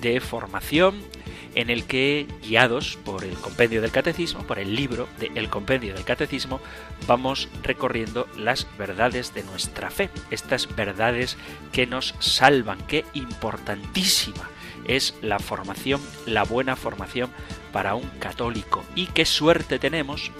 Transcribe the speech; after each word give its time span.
de 0.00 0.20
formación 0.20 1.02
en 1.54 1.70
el 1.70 1.84
que, 1.84 2.26
guiados 2.42 2.98
por 3.04 3.24
el 3.24 3.34
compendio 3.34 3.80
del 3.80 3.90
catecismo, 3.90 4.46
por 4.46 4.58
el 4.58 4.76
libro 4.76 5.08
de 5.18 5.32
El 5.34 5.48
compendio 5.48 5.94
del 5.94 6.04
catecismo, 6.04 6.60
vamos 7.06 7.48
recorriendo 7.62 8.28
las 8.36 8.66
verdades 8.78 9.34
de 9.34 9.42
nuestra 9.42 9.90
fe, 9.90 10.10
estas 10.30 10.74
verdades 10.76 11.36
que 11.72 11.86
nos 11.86 12.14
salvan, 12.20 12.78
qué 12.86 13.04
importantísima 13.14 14.48
es 14.84 15.14
la 15.20 15.38
formación, 15.38 16.00
la 16.26 16.44
buena 16.44 16.76
formación 16.76 17.30
para 17.72 17.94
un 17.94 18.08
católico. 18.18 18.84
Y 18.94 19.06
qué 19.06 19.24
suerte 19.24 19.78
tenemos 19.78 20.30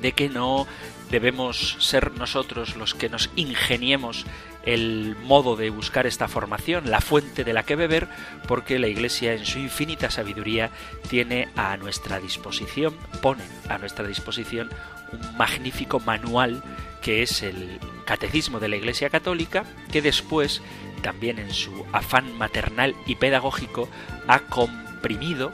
de 0.00 0.12
que 0.12 0.28
no 0.28 0.66
debemos 1.10 1.76
ser 1.80 2.12
nosotros 2.12 2.76
los 2.76 2.94
que 2.94 3.08
nos 3.08 3.30
ingeniemos 3.36 4.26
el 4.66 5.16
modo 5.22 5.56
de 5.56 5.70
buscar 5.70 6.06
esta 6.06 6.28
formación, 6.28 6.90
la 6.90 7.00
fuente 7.00 7.44
de 7.44 7.52
la 7.52 7.62
que 7.62 7.76
beber, 7.76 8.08
porque 8.46 8.78
la 8.78 8.88
Iglesia 8.88 9.32
en 9.32 9.46
su 9.46 9.58
infinita 9.58 10.10
sabiduría 10.10 10.70
tiene 11.08 11.48
a 11.56 11.76
nuestra 11.76 12.18
disposición, 12.20 12.94
pone 13.22 13.44
a 13.68 13.78
nuestra 13.78 14.06
disposición 14.06 14.68
un 15.12 15.36
magnífico 15.36 16.00
manual 16.00 16.62
que 17.00 17.22
es 17.22 17.42
el 17.42 17.78
Catecismo 18.04 18.58
de 18.58 18.68
la 18.68 18.76
Iglesia 18.76 19.10
Católica, 19.10 19.64
que 19.92 20.02
después, 20.02 20.60
también 21.02 21.38
en 21.38 21.52
su 21.52 21.86
afán 21.92 22.36
maternal 22.36 22.96
y 23.06 23.14
pedagógico, 23.14 23.88
ha 24.26 24.40
comprimido 24.40 25.52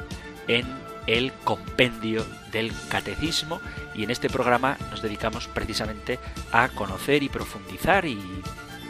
en 0.48 0.66
el 1.06 1.32
compendio 1.44 2.24
del 2.52 2.72
catecismo. 2.88 3.60
Y 3.94 4.04
en 4.04 4.10
este 4.10 4.30
programa 4.30 4.78
nos 4.90 5.02
dedicamos 5.02 5.48
precisamente 5.48 6.18
a 6.52 6.68
conocer 6.68 7.22
y 7.22 7.28
profundizar 7.28 8.06
y 8.06 8.18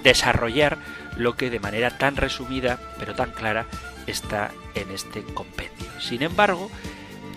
desarrollar 0.03 0.79
lo 1.17 1.37
que 1.37 1.51
de 1.51 1.61
manera 1.61 1.99
tan 1.99 2.17
resumida 2.17 2.79
pero 2.99 3.15
tan 3.15 3.33
clara 3.33 3.67
está 4.07 4.51
en 4.75 4.91
este 4.91 5.23
compendio. 5.23 6.01
Sin 6.01 6.23
embargo, 6.23 6.71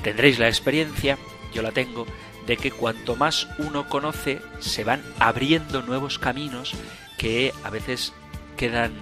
tendréis 0.04 0.40
la 0.40 0.48
experiencia, 0.48 1.18
yo 1.54 1.62
la 1.62 1.72
tengo, 1.72 2.06
de 2.48 2.58
que 2.58 2.72
cuanto 2.72 3.16
más 3.16 3.48
uno 3.58 3.88
conoce, 3.90 4.40
se 4.60 4.84
van 4.84 5.02
abriendo 5.20 5.82
nuevos 5.82 6.20
caminos 6.20 6.74
que 7.18 7.54
a 7.64 7.70
veces 7.70 8.14
quedan 8.58 8.94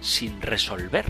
sin 0.00 0.40
resolver, 0.42 1.06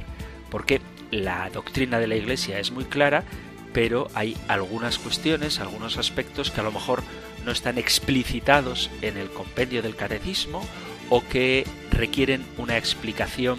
porque 0.50 0.81
la 1.11 1.50
doctrina 1.50 1.98
de 1.98 2.06
la 2.06 2.17
Iglesia 2.17 2.59
es 2.59 2.70
muy 2.70 2.84
clara, 2.84 3.25
pero 3.72 4.09
hay 4.15 4.37
algunas 4.47 4.98
cuestiones, 4.98 5.59
algunos 5.59 5.98
aspectos 5.98 6.50
que 6.50 6.60
a 6.60 6.65
lo 6.65 6.72
mejor 6.72 7.03
no 7.44 7.50
están 7.50 7.77
explicitados 7.77 8.91
en 9.03 9.16
el 9.16 9.31
compendio 9.31 9.83
del 9.83 9.97
catecismo 9.97 10.65
o 11.10 11.22
que 11.28 11.66
requieren 11.94 12.44
una 12.59 12.77
explicación 12.77 13.59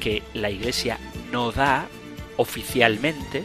que 0.00 0.22
la 0.34 0.50
Iglesia 0.50 0.98
no 1.30 1.52
da 1.52 1.86
oficialmente, 2.36 3.44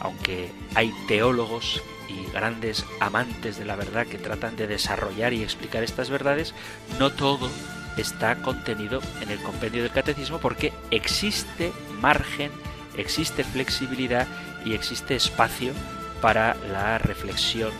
aunque 0.00 0.50
hay 0.74 0.92
teólogos 1.06 1.82
y 2.08 2.30
grandes 2.32 2.84
amantes 3.00 3.58
de 3.58 3.64
la 3.64 3.76
verdad 3.76 4.06
que 4.06 4.18
tratan 4.18 4.56
de 4.56 4.66
desarrollar 4.66 5.32
y 5.32 5.42
explicar 5.42 5.82
estas 5.82 6.10
verdades, 6.10 6.54
no 6.98 7.10
todo 7.10 7.50
está 7.96 8.36
contenido 8.42 9.00
en 9.20 9.30
el 9.30 9.38
compendio 9.40 9.82
del 9.82 9.92
catecismo 9.92 10.38
porque 10.38 10.72
existe 10.90 11.72
margen, 12.00 12.50
existe 12.96 13.44
flexibilidad 13.44 14.26
y 14.64 14.74
existe 14.74 15.16
espacio 15.16 15.72
para 16.20 16.54
la 16.72 16.98
reflexión 16.98 17.72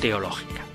teológica. 0.00 0.69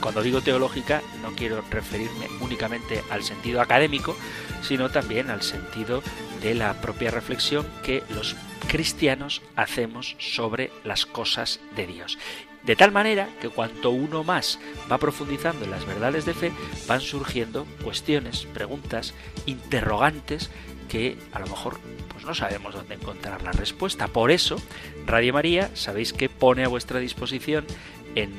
Cuando 0.00 0.22
digo 0.22 0.40
teológica 0.40 1.02
no 1.22 1.30
quiero 1.32 1.62
referirme 1.70 2.26
únicamente 2.40 3.02
al 3.10 3.22
sentido 3.22 3.60
académico, 3.60 4.16
sino 4.62 4.90
también 4.90 5.30
al 5.30 5.42
sentido 5.42 6.02
de 6.42 6.54
la 6.54 6.80
propia 6.80 7.10
reflexión 7.10 7.66
que 7.82 8.02
los 8.10 8.34
cristianos 8.68 9.42
hacemos 9.56 10.16
sobre 10.18 10.70
las 10.84 11.06
cosas 11.06 11.60
de 11.76 11.86
Dios. 11.86 12.18
De 12.62 12.76
tal 12.76 12.92
manera 12.92 13.28
que 13.40 13.48
cuanto 13.48 13.90
uno 13.90 14.22
más 14.22 14.58
va 14.90 14.98
profundizando 14.98 15.64
en 15.64 15.70
las 15.70 15.86
verdades 15.86 16.26
de 16.26 16.34
fe, 16.34 16.52
van 16.86 17.00
surgiendo 17.00 17.66
cuestiones, 17.82 18.46
preguntas, 18.52 19.14
interrogantes 19.46 20.50
que 20.88 21.16
a 21.32 21.38
lo 21.38 21.46
mejor 21.46 21.80
pues 22.12 22.24
no 22.24 22.34
sabemos 22.34 22.74
dónde 22.74 22.96
encontrar 22.96 23.42
la 23.42 23.52
respuesta. 23.52 24.08
Por 24.08 24.30
eso, 24.30 24.56
Radio 25.06 25.32
María, 25.32 25.70
sabéis 25.74 26.12
que 26.12 26.28
pone 26.28 26.64
a 26.64 26.68
vuestra 26.68 27.00
disposición 27.00 27.64
en 28.14 28.30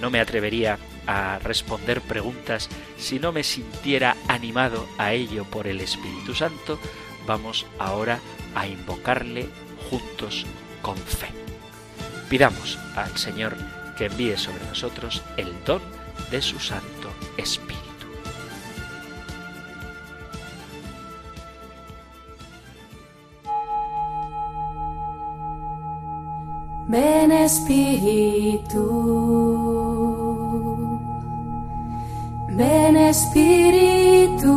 no 0.00 0.10
me 0.10 0.20
atrevería 0.20 0.78
a 1.06 1.38
responder 1.38 2.02
preguntas 2.02 2.68
si 2.98 3.18
no 3.18 3.32
me 3.32 3.44
sintiera 3.44 4.14
animado 4.28 4.86
a 4.98 5.14
ello 5.14 5.44
por 5.44 5.66
el 5.66 5.80
Espíritu 5.80 6.34
Santo, 6.34 6.78
vamos 7.26 7.64
ahora 7.78 8.20
a 8.54 8.66
invocarle 8.66 9.48
juntos 9.88 10.44
con 10.82 10.96
fe. 10.96 11.28
Pidamos 12.28 12.76
al 12.96 13.16
Señor 13.16 13.56
que 13.96 14.06
envíe 14.06 14.36
sobre 14.36 14.64
nosotros 14.66 15.22
el 15.36 15.52
don 15.64 15.80
de 16.30 16.42
su 16.42 16.58
Santo 16.58 17.10
Espíritu. 17.36 17.86
Ven 26.88 27.32
Espíritu, 27.32 28.84
ven 32.50 32.96
Espíritu, 32.96 34.54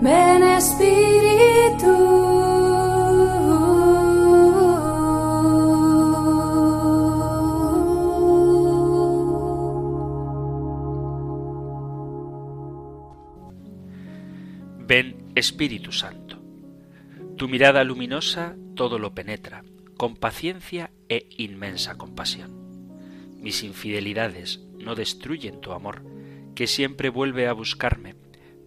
ven 0.00 0.42
Espíritu. 0.42 2.21
Espíritu 15.42 15.90
Santo. 15.90 16.40
Tu 17.36 17.48
mirada 17.48 17.82
luminosa 17.82 18.54
todo 18.76 19.00
lo 19.00 19.12
penetra 19.12 19.64
con 19.96 20.14
paciencia 20.14 20.92
e 21.08 21.28
inmensa 21.36 21.96
compasión. 21.96 22.52
Mis 23.40 23.64
infidelidades 23.64 24.60
no 24.78 24.94
destruyen 24.94 25.60
tu 25.60 25.72
amor, 25.72 26.04
que 26.54 26.68
siempre 26.68 27.08
vuelve 27.08 27.48
a 27.48 27.54
buscarme, 27.54 28.14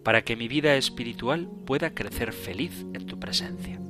para 0.04 0.22
que 0.22 0.36
mi 0.36 0.48
vida 0.48 0.76
espiritual 0.76 1.48
pueda 1.64 1.94
crecer 1.94 2.34
feliz 2.34 2.84
en 2.92 3.06
tu 3.06 3.18
presencia. 3.18 3.80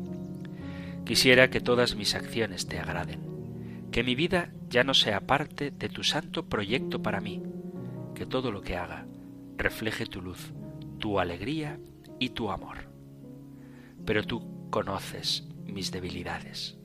Quisiera 1.05 1.50
que 1.50 1.61
todas 1.61 1.97
mis 1.97 2.15
acciones 2.15 2.69
te 2.69 2.79
agraden, 2.79 3.21
que 3.91 4.05
mi 4.05 4.15
vida 4.15 4.53
ya 4.71 4.85
no 4.85 4.94
sea 4.94 5.27
parte 5.27 5.73
de 5.73 5.89
tu 5.89 6.05
santo 6.05 6.47
proyecto 6.47 7.03
para 7.03 7.21
mí, 7.21 7.43
que 8.15 8.27
todo 8.27 8.53
lo 8.53 8.62
que 8.62 8.77
haga 8.77 9.09
refleje 9.56 10.06
tu 10.06 10.23
luz, 10.23 10.53
tu 11.00 11.19
alegría 11.19 11.81
y 12.19 12.31
tu 12.31 12.51
amor. 12.51 12.91
Pero 14.05 14.25
tú 14.25 14.69
conoces 14.71 15.49
mis 15.65 15.91
debilidades. 15.91 16.77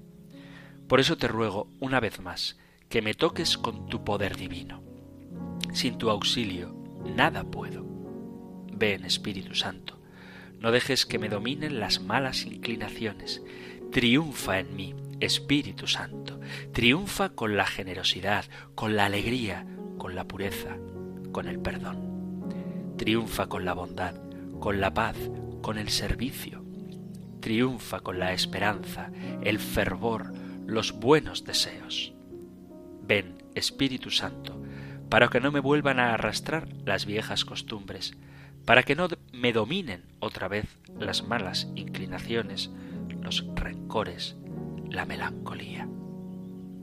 Por 0.88 1.00
eso 1.00 1.18
te 1.18 1.28
ruego 1.28 1.70
una 1.80 2.00
vez 2.00 2.20
más 2.20 2.60
que 2.90 3.02
me 3.02 3.14
toques 3.14 3.58
con 3.58 3.88
tu 3.88 4.04
poder 4.04 4.36
divino. 4.36 4.84
Sin 5.74 5.98
tu 5.98 6.10
auxilio 6.10 6.76
nada 7.16 7.44
puedo. 7.44 7.86
Ven, 8.74 9.06
Espíritu 9.06 9.56
Santo, 9.56 10.02
no 10.60 10.72
dejes 10.72 11.06
que 11.06 11.20
me 11.20 11.30
dominen 11.30 11.80
las 11.80 12.02
malas 12.02 12.46
inclinaciones. 12.46 13.42
Triunfa 13.92 14.60
en 14.60 14.76
mí, 14.76 14.96
Espíritu 15.20 15.88
Santo. 15.88 16.40
Triunfa 16.74 17.30
con 17.30 17.56
la 17.56 17.66
generosidad, 17.66 18.46
con 18.76 18.96
la 18.96 19.06
alegría, 19.06 19.66
con 19.98 20.16
la 20.16 20.28
pureza, 20.28 20.78
con 21.32 21.48
el 21.48 21.60
perdón. 21.60 22.96
Triunfa 22.98 23.48
con 23.48 23.66
la 23.66 23.74
bondad, 23.74 24.16
con 24.62 24.80
la 24.80 24.94
paz, 24.94 25.18
con 25.62 25.78
el 25.78 25.90
servicio. 25.90 26.64
Triunfa 27.42 28.00
con 28.00 28.20
la 28.20 28.32
esperanza, 28.32 29.12
el 29.42 29.60
fervor, 29.60 30.32
los 30.68 30.94
buenos 30.94 31.44
deseos. 31.44 32.14
Ven, 33.02 33.44
Espíritu 33.56 34.12
Santo, 34.12 34.62
para 35.10 35.28
que 35.30 35.42
no 35.42 35.52
me 35.52 35.60
vuelvan 35.60 36.00
a 36.00 36.14
arrastrar 36.14 36.70
las 36.86 37.06
viejas 37.08 37.44
costumbres, 37.44 38.14
para 38.64 38.84
que 38.84 38.96
no 38.96 39.08
me 39.34 39.52
dominen 39.52 40.04
otra 40.20 40.48
vez 40.48 40.78
las 40.98 41.28
malas 41.28 41.68
inclinaciones, 41.76 42.70
los 43.20 43.44
rencores, 43.56 44.38
la 44.90 45.06
melancolía. 45.06 45.90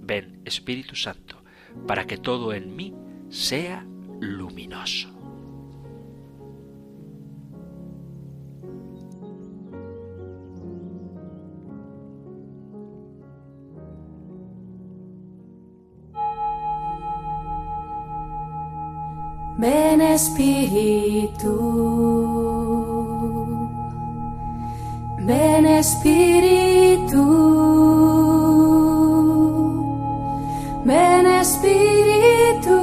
Ven, 0.02 0.42
Espíritu 0.44 0.96
Santo, 0.96 1.44
para 1.86 2.08
que 2.08 2.18
todo 2.18 2.52
en 2.52 2.74
mí 2.74 2.92
sea 3.30 3.86
luminoso. 4.20 5.17
Ven 19.58 20.00
Espíritu, 20.00 21.52
ven 25.18 25.66
Espíritu, 25.66 27.24
ven 30.84 31.26
Espíritu. 31.26 32.78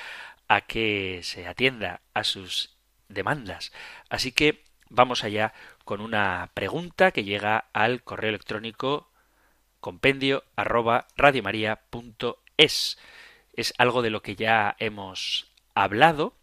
a 0.47 0.61
que 0.61 1.21
se 1.23 1.47
atienda 1.47 2.01
a 2.13 2.23
sus 2.23 2.75
demandas. 3.09 3.71
Así 4.09 4.31
que 4.31 4.63
vamos 4.89 5.23
allá 5.23 5.53
con 5.85 6.01
una 6.01 6.51
pregunta 6.53 7.11
que 7.11 7.23
llega 7.23 7.65
al 7.73 8.03
correo 8.03 8.29
electrónico 8.29 9.09
compendio 9.79 10.43
arroba 10.55 11.07
es. 12.57 12.97
Es 13.53 13.73
algo 13.77 14.01
de 14.01 14.09
lo 14.09 14.21
que 14.21 14.35
ya 14.35 14.75
hemos 14.79 15.51
hablado 15.75 16.35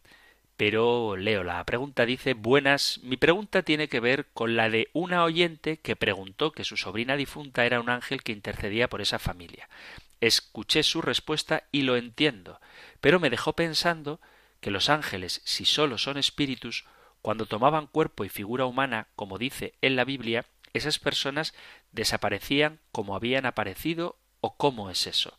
pero 0.60 1.16
leo 1.16 1.42
la 1.42 1.64
pregunta 1.64 2.04
dice 2.04 2.34
buenas 2.34 3.00
mi 3.02 3.16
pregunta 3.16 3.62
tiene 3.62 3.88
que 3.88 3.98
ver 3.98 4.26
con 4.34 4.56
la 4.56 4.68
de 4.68 4.90
una 4.92 5.24
oyente 5.24 5.78
que 5.78 5.96
preguntó 5.96 6.52
que 6.52 6.64
su 6.64 6.76
sobrina 6.76 7.16
difunta 7.16 7.64
era 7.64 7.80
un 7.80 7.88
ángel 7.88 8.22
que 8.22 8.32
intercedía 8.32 8.86
por 8.86 9.00
esa 9.00 9.18
familia 9.18 9.70
escuché 10.20 10.82
su 10.82 11.02
respuesta 11.02 11.64
y 11.72 11.82
lo 11.82 11.96
entiendo 11.96 12.60
pero 13.00 13.20
me 13.20 13.30
dejó 13.30 13.54
pensando 13.54 14.20
que 14.60 14.70
los 14.70 14.88
ángeles 14.88 15.40
si 15.44 15.64
sólo 15.64 15.98
son 15.98 16.16
espíritus 16.16 16.84
cuando 17.22 17.46
tomaban 17.46 17.86
cuerpo 17.86 18.24
y 18.24 18.28
figura 18.28 18.66
humana 18.66 19.08
como 19.16 19.38
dice 19.38 19.74
en 19.80 19.96
la 19.96 20.04
Biblia 20.04 20.46
esas 20.72 20.98
personas 20.98 21.54
desaparecían 21.92 22.80
como 22.92 23.16
habían 23.16 23.46
aparecido 23.46 24.16
o 24.40 24.56
cómo 24.56 24.90
es 24.90 25.06
eso 25.06 25.36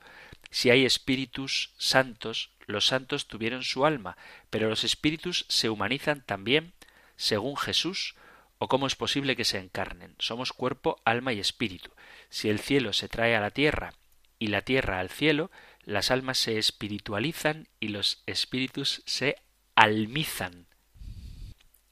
si 0.52 0.70
hay 0.70 0.86
espíritus 0.86 1.74
santos, 1.78 2.52
los 2.68 2.86
santos 2.86 3.28
tuvieron 3.28 3.64
su 3.64 3.86
alma, 3.86 4.18
pero 4.50 4.68
los 4.68 4.84
espíritus 4.84 5.46
se 5.48 5.70
humanizan 5.70 6.22
también, 6.26 6.74
según 7.16 7.56
Jesús, 7.56 8.16
o 8.60 8.68
cómo 8.68 8.86
es 8.86 8.96
posible 8.96 9.38
que 9.38 9.46
se 9.46 9.60
encarnen. 9.60 10.14
Somos 10.20 10.52
cuerpo, 10.52 11.02
alma 11.06 11.32
y 11.32 11.40
espíritu. 11.40 11.92
Si 12.30 12.50
el 12.50 12.60
cielo 12.60 12.92
se 12.92 13.08
trae 13.08 13.36
a 13.36 13.40
la 13.40 13.52
tierra 13.52 13.94
y 14.42 14.48
la 14.48 14.64
tierra 14.64 15.00
al 15.00 15.10
cielo, 15.10 15.52
las 15.84 16.10
almas 16.10 16.40
se 16.40 16.58
espiritualizan 16.58 17.68
y 17.80 17.90
los 17.90 18.24
espíritus 18.26 19.04
se 19.06 19.36
almizan. 19.76 20.66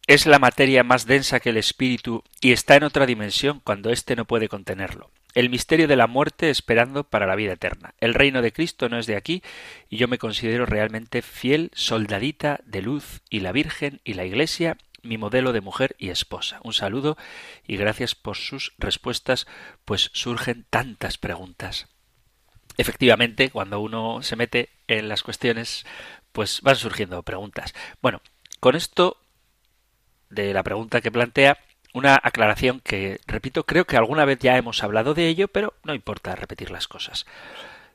Es 0.07 0.25
la 0.25 0.39
materia 0.39 0.83
más 0.83 1.05
densa 1.05 1.39
que 1.39 1.51
el 1.51 1.57
espíritu 1.57 2.23
y 2.41 2.51
está 2.51 2.75
en 2.75 2.83
otra 2.83 3.05
dimensión 3.05 3.61
cuando 3.63 3.91
éste 3.91 4.15
no 4.15 4.25
puede 4.25 4.49
contenerlo 4.49 5.11
el 5.35 5.51
misterio 5.51 5.87
de 5.87 5.95
la 5.95 6.07
muerte 6.07 6.49
esperando 6.49 7.03
para 7.03 7.27
la 7.27 7.35
vida 7.35 7.53
eterna. 7.53 7.93
El 7.99 8.15
reino 8.15 8.41
de 8.41 8.51
Cristo 8.51 8.89
no 8.89 8.97
es 8.97 9.05
de 9.05 9.15
aquí 9.15 9.43
y 9.87 9.97
yo 9.97 10.07
me 10.07 10.17
considero 10.17 10.65
realmente 10.65 11.21
fiel 11.21 11.69
soldadita 11.75 12.59
de 12.65 12.81
luz 12.81 13.21
y 13.29 13.41
la 13.41 13.51
Virgen 13.51 14.01
y 14.03 14.15
la 14.15 14.25
Iglesia 14.25 14.77
mi 15.01 15.17
modelo 15.17 15.53
de 15.53 15.61
mujer 15.61 15.95
y 15.97 16.09
esposa. 16.09 16.59
Un 16.63 16.73
saludo 16.73 17.17
y 17.65 17.77
gracias 17.77 18.15
por 18.15 18.35
sus 18.35 18.73
respuestas, 18.77 19.47
pues 19.85 20.09
surgen 20.13 20.65
tantas 20.69 21.17
preguntas. 21.17 21.87
Efectivamente, 22.79 23.49
cuando 23.49 23.81
uno 23.81 24.23
se 24.23 24.37
mete 24.37 24.69
en 24.87 25.09
las 25.09 25.21
cuestiones, 25.21 25.85
pues 26.31 26.61
van 26.61 26.77
surgiendo 26.77 27.21
preguntas. 27.23 27.73
Bueno, 28.01 28.21
con 28.61 28.77
esto 28.77 29.17
de 30.29 30.53
la 30.53 30.63
pregunta 30.63 31.01
que 31.01 31.11
plantea, 31.11 31.57
una 31.93 32.17
aclaración 32.23 32.79
que, 32.79 33.19
repito, 33.27 33.65
creo 33.65 33.83
que 33.83 33.97
alguna 33.97 34.23
vez 34.23 34.39
ya 34.39 34.55
hemos 34.55 34.81
hablado 34.81 35.13
de 35.13 35.27
ello, 35.27 35.49
pero 35.49 35.73
no 35.83 35.93
importa 35.93 36.37
repetir 36.37 36.71
las 36.71 36.87
cosas. 36.87 37.25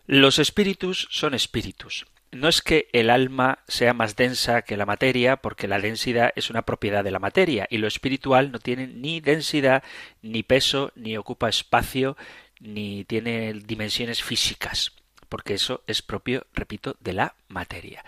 Los 0.07 0.39
espíritus 0.39 1.09
son 1.11 1.33
espíritus. 1.33 2.05
No 2.31 2.49
es 2.49 2.61
que 2.61 2.89
el 2.93 3.09
alma 3.09 3.61
sea 3.67 3.95
más 3.95 4.17
densa 4.17 4.63
que 4.63 4.77
la 4.77 4.85
materia, 4.85 5.37
porque 5.37 5.67
la 5.67 5.79
densidad 5.79 6.31
es 6.37 6.51
una 6.51 6.61
propiedad 6.61 7.03
de 7.03 7.11
la 7.11 7.21
materia, 7.21 7.67
y 7.71 7.79
lo 7.79 7.87
espiritual 7.87 8.53
no 8.53 8.59
tiene 8.59 8.87
ni 8.87 9.21
densidad, 9.21 9.83
ni 10.21 10.43
peso, 10.43 10.93
ni 10.95 11.17
ocupa 11.17 11.49
espacio, 11.49 12.19
ni 12.65 13.05
tiene 13.05 13.53
dimensiones 13.53 14.23
físicas. 14.23 14.93
porque 15.29 15.55
eso 15.55 15.83
es 15.89 16.01
propio, 16.01 16.47
repito, 16.53 16.97
de 17.01 17.13
la 17.13 17.35
materia. 17.49 18.05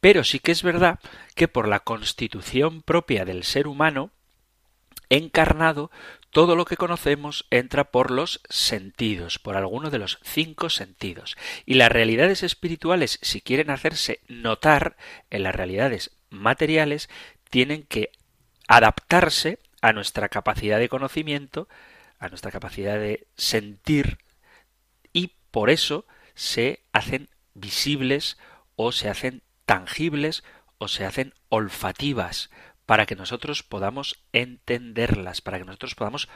Pero 0.00 0.24
sí 0.24 0.38
que 0.38 0.52
es 0.52 0.62
verdad 0.62 0.98
que 1.34 1.46
por 1.46 1.68
la 1.68 1.80
constitución 1.80 2.80
propia 2.80 3.26
del 3.26 3.44
ser 3.44 3.66
humano, 3.66 4.12
encarnado, 5.10 5.90
todo 6.30 6.56
lo 6.56 6.64
que 6.64 6.78
conocemos 6.78 7.44
entra 7.50 7.90
por 7.90 8.10
los 8.10 8.40
sentidos, 8.48 9.38
por 9.38 9.56
alguno 9.56 9.90
de 9.90 9.98
los 9.98 10.20
cinco 10.22 10.70
sentidos. 10.70 11.36
Y 11.66 11.74
las 11.74 11.92
realidades 11.92 12.42
espirituales, 12.42 13.18
si 13.20 13.42
quieren 13.42 13.68
hacerse 13.68 14.20
notar 14.28 14.96
en 15.28 15.42
las 15.42 15.54
realidades 15.54 16.12
materiales, 16.30 17.10
tienen 17.50 17.82
que 17.82 18.10
adaptarse 18.68 19.58
a 19.82 19.92
nuestra 19.92 20.28
capacidad 20.28 20.78
de 20.78 20.88
conocimiento, 20.88 21.68
a 22.20 22.28
nuestra 22.28 22.52
capacidad 22.52 22.98
de 22.98 23.26
sentir, 23.36 24.18
y 25.12 25.32
por 25.50 25.70
eso 25.70 26.06
se 26.34 26.84
hacen 26.92 27.28
visibles 27.54 28.38
o 28.76 28.92
se 28.92 29.08
hacen 29.08 29.42
tangibles 29.66 30.44
o 30.78 30.86
se 30.86 31.04
hacen 31.04 31.34
olfativas 31.48 32.50
para 32.86 33.06
que 33.06 33.16
nosotros 33.16 33.62
podamos 33.62 34.22
entenderlas, 34.32 35.40
para 35.40 35.58
que 35.58 35.64
nosotros 35.64 35.94
podamos 35.94 36.28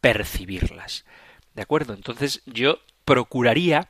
percibirlas. 0.00 1.04
¿De 1.54 1.62
acuerdo? 1.62 1.94
Entonces 1.94 2.42
yo 2.46 2.80
procuraría 3.04 3.88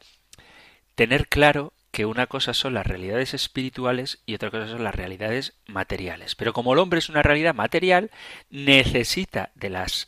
tener 0.94 1.28
claro 1.28 1.72
que 1.90 2.06
una 2.06 2.26
cosa 2.26 2.54
son 2.54 2.74
las 2.74 2.86
realidades 2.86 3.34
espirituales 3.34 4.22
y 4.26 4.34
otra 4.34 4.50
cosa 4.50 4.68
son 4.68 4.84
las 4.84 4.94
realidades 4.94 5.54
materiales. 5.66 6.34
Pero 6.34 6.52
como 6.52 6.72
el 6.72 6.78
hombre 6.78 6.98
es 6.98 7.08
una 7.08 7.22
realidad 7.22 7.54
material, 7.54 8.10
necesita 8.50 9.50
de 9.54 9.70
las 9.70 10.06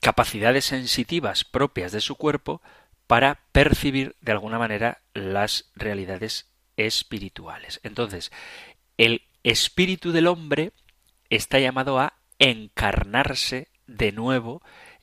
capacidades 0.00 0.64
sensitivas 0.64 1.44
propias 1.44 1.92
de 1.92 2.00
su 2.00 2.16
cuerpo 2.16 2.62
para 3.06 3.40
percibir 3.52 4.16
de 4.20 4.32
alguna 4.32 4.58
manera 4.58 5.00
las 5.14 5.70
realidades 5.74 6.50
espirituales. 6.76 7.80
Entonces, 7.82 8.30
el 8.96 9.22
espíritu 9.42 10.12
del 10.12 10.26
hombre 10.26 10.72
está 11.30 11.58
llamado 11.58 11.98
a 11.98 12.14
encarnarse 12.38 13.68
de 13.86 14.12
nuevo 14.12 14.62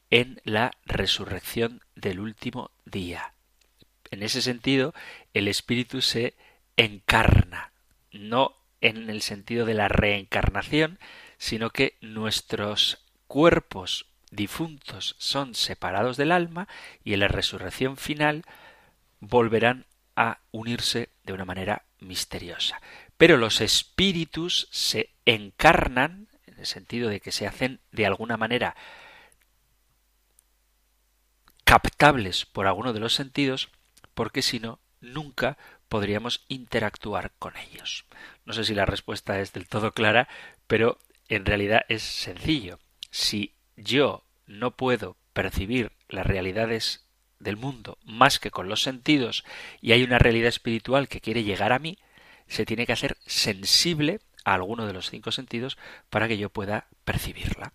en 0.09 0.39
la 0.43 0.71
resurrección 0.85 1.81
del 1.95 2.19
último 2.19 2.71
día. 2.85 3.33
En 4.11 4.23
ese 4.23 4.41
sentido, 4.41 4.93
el 5.33 5.47
espíritu 5.47 6.01
se 6.01 6.35
encarna, 6.77 7.71
no 8.11 8.55
en 8.81 9.09
el 9.09 9.21
sentido 9.21 9.65
de 9.65 9.73
la 9.73 9.87
reencarnación, 9.87 10.99
sino 11.37 11.71
que 11.71 11.97
nuestros 12.01 13.03
cuerpos 13.27 14.07
difuntos 14.32 15.15
son 15.20 15.55
separados 15.55 16.17
del 16.17 16.32
alma 16.32 16.67
y 17.03 17.13
en 17.13 17.22
la 17.22 17.27
resurrección 17.27 17.98
final 17.98 18.44
volverán 19.20 19.86
a 20.15 20.39
unirse 20.51 21.10
de 21.24 21.34
una 21.34 21.46
manera 21.46 21.86
misteriosa. 22.00 22.82
Pero 23.17 23.38
los 23.38 23.62
espíritus 23.62 24.67
se 24.72 25.12
encarnan, 25.25 26.27
en 26.46 26.60
el 26.60 26.65
sentido 26.65 27.10
de 27.10 27.20
que 27.20 27.32
se 27.32 27.48
hacen 27.48 27.79
de 27.91 28.05
alguna 28.05 28.38
manera 28.38 28.75
captables 31.63 32.46
por 32.46 32.67
alguno 32.67 32.94
de 32.94 33.00
los 33.00 33.13
sentidos, 33.13 33.70
porque 34.13 34.41
si 34.41 34.60
no, 34.60 34.79
nunca 35.01 35.58
podríamos 35.89 36.46
interactuar 36.48 37.32
con 37.39 37.58
ellos. 37.58 38.05
No 38.46 38.53
sé 38.53 38.63
si 38.63 38.74
la 38.74 38.86
respuesta 38.86 39.39
es 39.39 39.53
del 39.53 39.67
todo 39.67 39.91
clara, 39.91 40.27
pero 40.67 41.00
en 41.27 41.46
realidad 41.46 41.82
es 41.89 42.03
sencillo. 42.03 42.79
Si 43.12 43.54
yo 43.75 44.24
no 44.48 44.72
puedo 44.72 45.17
percibir 45.34 45.91
las 46.10 46.25
realidades 46.25 47.05
del 47.39 47.58
mundo 47.58 47.98
más 48.03 48.39
que 48.39 48.51
con 48.51 48.70
los 48.70 48.82
sentidos 48.82 49.44
y 49.82 49.91
hay 49.91 50.03
una 50.03 50.20
realidad 50.20 50.48
espiritual 50.48 51.08
que 51.08 51.22
quiere 51.22 51.44
llegar 51.44 51.74
a 51.74 51.79
mí, 51.79 51.98
se 52.48 52.65
tiene 52.65 52.86
que 52.86 52.94
hacer 52.94 53.17
sensible 53.25 54.20
a 54.44 54.53
alguno 54.53 54.86
de 54.86 54.94
los 54.94 55.10
cinco 55.10 55.32
sentidos 55.32 55.77
para 56.10 56.27
que 56.27 56.38
yo 56.38 56.50
pueda 56.50 56.88
percibirla. 57.03 57.74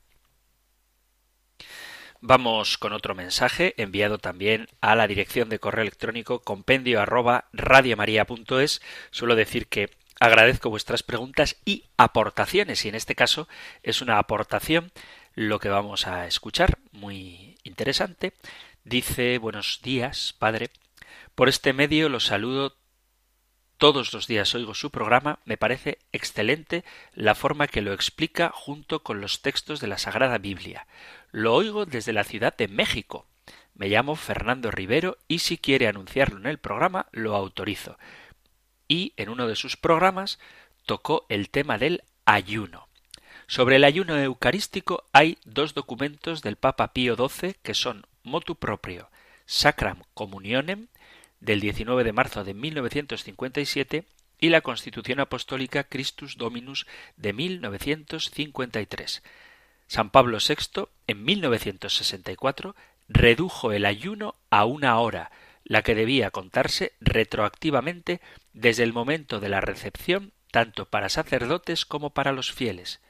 Vamos 2.23 2.77
con 2.77 2.93
otro 2.93 3.15
mensaje 3.15 3.75
enviado 3.79 4.19
también 4.19 4.69
a 4.83 4.95
la 4.95 5.07
dirección 5.07 5.49
de 5.49 5.59
correo 5.59 5.83
electrónico 5.83 6.43
compendio 6.43 7.01
arroba 7.01 7.49
radiomaria.es. 7.55 8.83
Suelo 9.11 9.37
decir 9.37 9.69
que 9.69 9.91
agradezco 10.21 10.69
vuestras 10.69 11.03
preguntas 11.03 11.57
y 11.65 11.87
aportaciones 11.97 12.85
y 12.85 12.91
en 12.91 12.95
este 12.95 13.15
caso 13.15 13.49
es 13.83 14.03
una 14.03 14.19
aportación 14.19 14.93
lo 15.35 15.59
que 15.59 15.69
vamos 15.69 16.07
a 16.07 16.27
escuchar, 16.27 16.79
muy 16.93 17.59
interesante. 17.63 18.33
Dice 18.85 19.39
Buenos 19.39 19.81
días, 19.83 20.35
padre. 20.39 20.71
Por 21.35 21.49
este 21.49 21.73
medio 21.73 22.09
los 22.09 22.27
saludo 22.27 22.77
todos 23.81 24.13
los 24.13 24.27
días 24.27 24.55
oigo 24.55 24.75
su 24.75 24.91
programa, 24.91 25.39
me 25.47 25.57
parece 25.57 26.01
excelente 26.13 26.85
la 27.15 27.35
forma 27.35 27.67
que 27.67 27.81
lo 27.81 27.95
explica 27.95 28.51
junto 28.53 29.03
con 29.03 29.23
los 29.23 29.41
textos 29.41 29.81
de 29.81 29.87
la 29.87 29.97
Sagrada 29.97 30.37
Biblia. 30.37 30.87
Lo 31.31 31.55
oigo 31.55 31.87
desde 31.87 32.13
la 32.13 32.25
ciudad 32.25 32.55
de 32.55 32.69
México. 32.69 33.27
Me 33.73 33.89
llamo 33.89 34.17
Fernando 34.17 34.71
Rivero 34.71 35.17
y 35.29 35.39
si 35.39 35.57
quiere 35.57 35.89
anunciarlo 35.89 36.37
en 36.37 36.45
el 36.45 36.59
programa, 36.59 37.07
lo 37.13 37.35
autorizo. 37.35 37.99
Y 38.87 39.15
en 39.17 39.31
uno 39.31 39.49
de 39.49 39.57
sus 39.57 39.79
programas 39.79 40.39
tocó 40.85 41.25
el 41.31 41.49
tema 41.49 41.79
del 41.79 42.03
ayuno. 42.27 42.90
Sobre 43.51 43.75
el 43.75 43.83
ayuno 43.83 44.17
eucarístico 44.17 45.03
hay 45.13 45.37
dos 45.45 45.75
documentos 45.75 46.41
del 46.41 46.55
Papa 46.55 46.93
Pío 46.93 47.17
XII 47.17 47.57
que 47.65 47.75
son 47.75 48.07
motu 48.23 48.55
proprio 48.55 49.11
Sacram 49.45 50.05
Communionem 50.15 50.87
del 51.41 51.59
19 51.59 52.05
de 52.05 52.13
marzo 52.13 52.45
de 52.45 52.55
1957 52.55 54.05
y 54.39 54.51
la 54.51 54.61
Constitución 54.61 55.19
Apostólica 55.19 55.83
Christus 55.83 56.37
Dominus 56.37 56.87
de 57.17 57.33
1953. 57.33 59.21
San 59.89 60.11
Pablo 60.11 60.39
VI, 60.39 60.85
en 61.09 61.25
1964, 61.25 62.77
redujo 63.09 63.73
el 63.73 63.85
ayuno 63.85 64.37
a 64.51 64.65
una 64.65 64.97
hora, 65.01 65.33
la 65.65 65.83
que 65.83 65.97
debía 65.97 66.31
contarse 66.31 66.93
retroactivamente 67.01 68.21
desde 68.53 68.85
el 68.85 68.93
momento 68.93 69.41
de 69.41 69.49
la 69.49 69.61
recepción 69.61 70.31
tanto 70.53 70.87
para 70.87 71.09
sacerdotes 71.09 71.85
como 71.85 72.11
para 72.11 72.31
los 72.31 72.53
fieles 72.53 73.01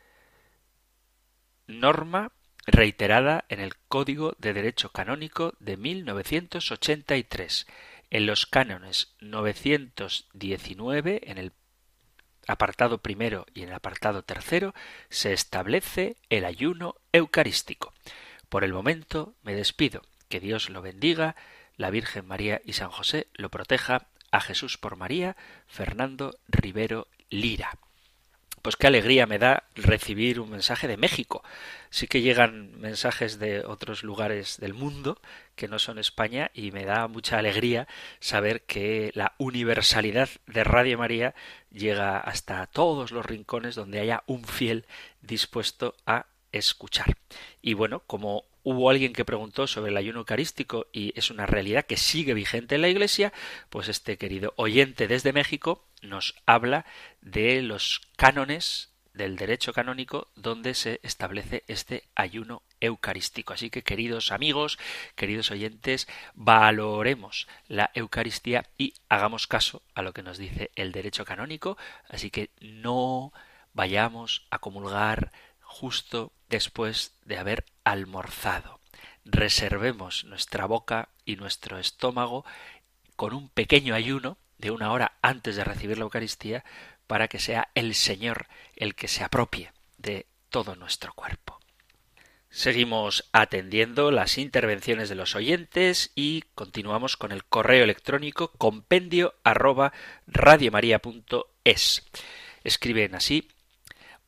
norma 1.79 2.33
reiterada 2.67 3.45
en 3.49 3.61
el 3.61 3.77
Código 3.89 4.35
de 4.39 4.53
Derecho 4.53 4.91
Canónico 4.91 5.55
de 5.61 5.77
1983, 5.77 7.67
en 8.11 8.27
los 8.27 8.47
cánones 8.47 9.15
919, 9.21 11.21
en 11.25 11.39
el 11.39 11.53
apartado 12.47 12.99
primero 12.99 13.47
y 13.55 13.63
en 13.63 13.69
el 13.69 13.75
apartado 13.75 14.23
tercero, 14.23 14.75
se 15.09 15.33
establece 15.33 16.17
el 16.29 16.45
ayuno 16.45 16.97
eucarístico. 17.13 17.95
Por 18.49 18.65
el 18.65 18.73
momento 18.73 19.35
me 19.43 19.55
despido. 19.55 20.03
Que 20.29 20.41
Dios 20.41 20.71
lo 20.71 20.83
bendiga, 20.83 21.37
la 21.77 21.91
Virgen 21.91 22.27
María 22.27 22.61
y 22.65 22.75
San 22.75 22.91
José 22.91 23.29
lo 23.35 23.51
proteja, 23.51 24.09
a 24.33 24.41
Jesús 24.41 24.79
por 24.79 24.97
María, 24.97 25.37
Fernando 25.67 26.39
Rivero 26.47 27.09
Lira. 27.31 27.79
Pues 28.63 28.77
qué 28.77 28.89
alegría 28.89 29.27
me 29.27 29.39
da 29.39 29.65
recibir 29.75 30.39
un 30.39 30.51
mensaje 30.51 30.87
de 30.87 30.99
México. 30.99 31.43
Sí 31.89 32.07
que 32.07 32.21
llegan 32.21 32.79
mensajes 32.79 33.39
de 33.39 33.65
otros 33.65 34.05
lugares 34.05 34.59
del 34.59 34.75
mundo 34.75 35.19
que 35.57 35.67
no 35.67 35.79
son 35.79 35.99
España 35.99 36.51
y 36.53 36.71
me 36.71 36.85
da 36.85 37.09
mucha 37.09 37.39
alegría 37.39 37.89
saber 38.21 38.63
que 38.63 39.13
la 39.15 39.33
universalidad 39.39 40.29
de 40.47 40.65
Radio 40.65 40.99
María 40.99 41.35
llega 41.71 42.19
hasta 42.19 42.67
todos 42.67 43.13
los 43.13 43.25
rincones 43.25 43.75
donde 43.75 44.01
haya 44.01 44.25
un 44.27 44.45
fiel 44.45 44.85
dispuesto 45.23 45.95
a 46.05 46.27
escuchar. 46.53 47.17
Y 47.63 47.73
bueno, 47.75 48.03
como 48.07 48.45
hubo 48.63 48.91
alguien 48.91 49.13
que 49.13 49.25
preguntó 49.25 49.67
sobre 49.67 49.91
el 49.91 49.97
ayuno 49.97 50.21
eucarístico 50.21 50.87
y 50.93 51.13
es 51.19 51.31
una 51.31 51.47
realidad 51.47 51.87
que 51.87 51.97
sigue 51.97 52.35
vigente 52.35 52.75
en 52.75 52.83
la 52.83 52.89
Iglesia, 52.89 53.33
pues 53.69 53.89
este 53.89 54.19
querido 54.19 54.53
oyente 54.57 55.09
desde 55.09 55.33
México 55.33 55.87
nos 56.03 56.35
habla 56.47 56.87
de 57.21 57.63
los 57.63 58.01
cánones 58.17 58.91
del 59.13 59.37
derecho 59.37 59.73
canónico 59.73 60.29
donde 60.37 60.75
se 60.75 61.01
establece 61.03 61.65
este 61.67 62.09
ayuno 62.15 62.63
eucarístico. 62.81 63.53
Así 63.53 63.69
que 63.71 63.83
queridos 63.83 64.33
amigos, 64.33 64.79
queridos 65.15 65.51
oyentes, 65.51 66.09
valoremos 66.35 67.49
la 67.67 67.91
Eucaristía 67.95 68.67
y 68.79 68.95
hagamos 69.09 69.47
caso 69.47 69.83
a 69.95 70.03
lo 70.03 70.13
que 70.13 70.23
nos 70.23 70.39
dice 70.39 70.71
el 70.75 70.93
derecho 70.93 71.25
canónico. 71.25 71.77
Así 72.09 72.31
que 72.31 72.51
no 72.61 73.33
vayamos 73.73 74.47
a 74.51 74.59
comulgar 74.59 75.33
justo 75.71 76.33
después 76.49 77.15
de 77.25 77.39
haber 77.39 77.65
almorzado. 77.85 78.81
Reservemos 79.25 80.25
nuestra 80.25 80.67
boca 80.67 81.09
y 81.25 81.37
nuestro 81.37 81.79
estómago 81.79 82.45
con 83.17 83.33
un 83.33 83.49
pequeño 83.49 83.95
ayuno 83.95 84.37
de 84.59 84.73
una 84.73 84.93
hora 84.93 85.13
antes 85.23 85.57
de 85.57 85.65
recibir 85.65 85.97
la 85.97 86.05
Eucaristía 86.05 86.65
para 87.07 87.29
que 87.29 87.39
sea 87.39 87.71
el 87.75 87.95
Señor 87.95 88.49
el 88.77 88.95
que 88.95 89.09
se 89.09 89.25
apropie 89.25 89.73
de 89.97 90.27
todo 90.49 90.75
nuestro 90.75 91.15
cuerpo. 91.15 91.61
Seguimos 92.51 93.29
atendiendo 93.33 94.11
las 94.11 94.37
intervenciones 94.37 95.09
de 95.09 95.15
los 95.15 95.37
oyentes 95.37 96.11
y 96.17 96.43
continuamos 96.57 97.17
con 97.17 97.31
el 97.31 97.45
correo 97.45 97.85
electrónico 97.85 98.51
compendio 98.59 99.35
arroba 99.45 99.93
radiomaria.es. 100.27 102.03
Escriben 102.65 103.15
así 103.15 103.49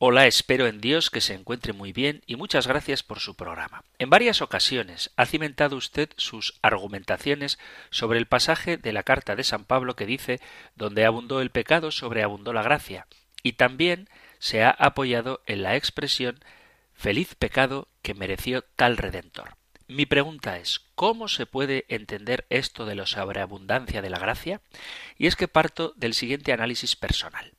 Hola, 0.05 0.27
espero 0.27 0.67
en 0.67 0.81
Dios 0.81 1.09
que 1.09 1.21
se 1.21 1.33
encuentre 1.33 1.71
muy 1.71 1.93
bien 1.93 2.23
y 2.25 2.35
muchas 2.35 2.67
gracias 2.67 3.03
por 3.03 3.21
su 3.21 3.35
programa. 3.35 3.85
En 3.99 4.09
varias 4.09 4.41
ocasiones 4.41 5.11
ha 5.15 5.25
cimentado 5.25 5.77
usted 5.77 6.09
sus 6.17 6.59
argumentaciones 6.61 7.57
sobre 7.89 8.19
el 8.19 8.25
pasaje 8.25 8.75
de 8.75 8.91
la 8.91 9.03
carta 9.03 9.37
de 9.37 9.45
San 9.45 9.63
Pablo 9.63 9.95
que 9.95 10.05
dice 10.05 10.41
donde 10.75 11.05
abundó 11.05 11.39
el 11.39 11.51
pecado, 11.51 11.89
sobreabundó 11.89 12.51
la 12.51 12.63
gracia, 12.63 13.07
y 13.43 13.53
también 13.53 14.09
se 14.39 14.61
ha 14.61 14.71
apoyado 14.71 15.41
en 15.45 15.63
la 15.63 15.77
expresión 15.77 16.37
Feliz 16.91 17.35
pecado 17.35 17.87
que 18.01 18.13
mereció 18.13 18.65
tal 18.75 18.97
redentor. 18.97 19.55
Mi 19.87 20.05
pregunta 20.05 20.57
es, 20.57 20.81
¿cómo 20.95 21.29
se 21.29 21.45
puede 21.45 21.85
entender 21.87 22.45
esto 22.49 22.85
de 22.85 22.95
la 22.95 23.05
sobreabundancia 23.05 24.01
de 24.01 24.09
la 24.09 24.19
gracia? 24.19 24.59
Y 25.17 25.27
es 25.27 25.37
que 25.37 25.47
parto 25.47 25.93
del 25.95 26.13
siguiente 26.13 26.51
análisis 26.51 26.97
personal. 26.97 27.53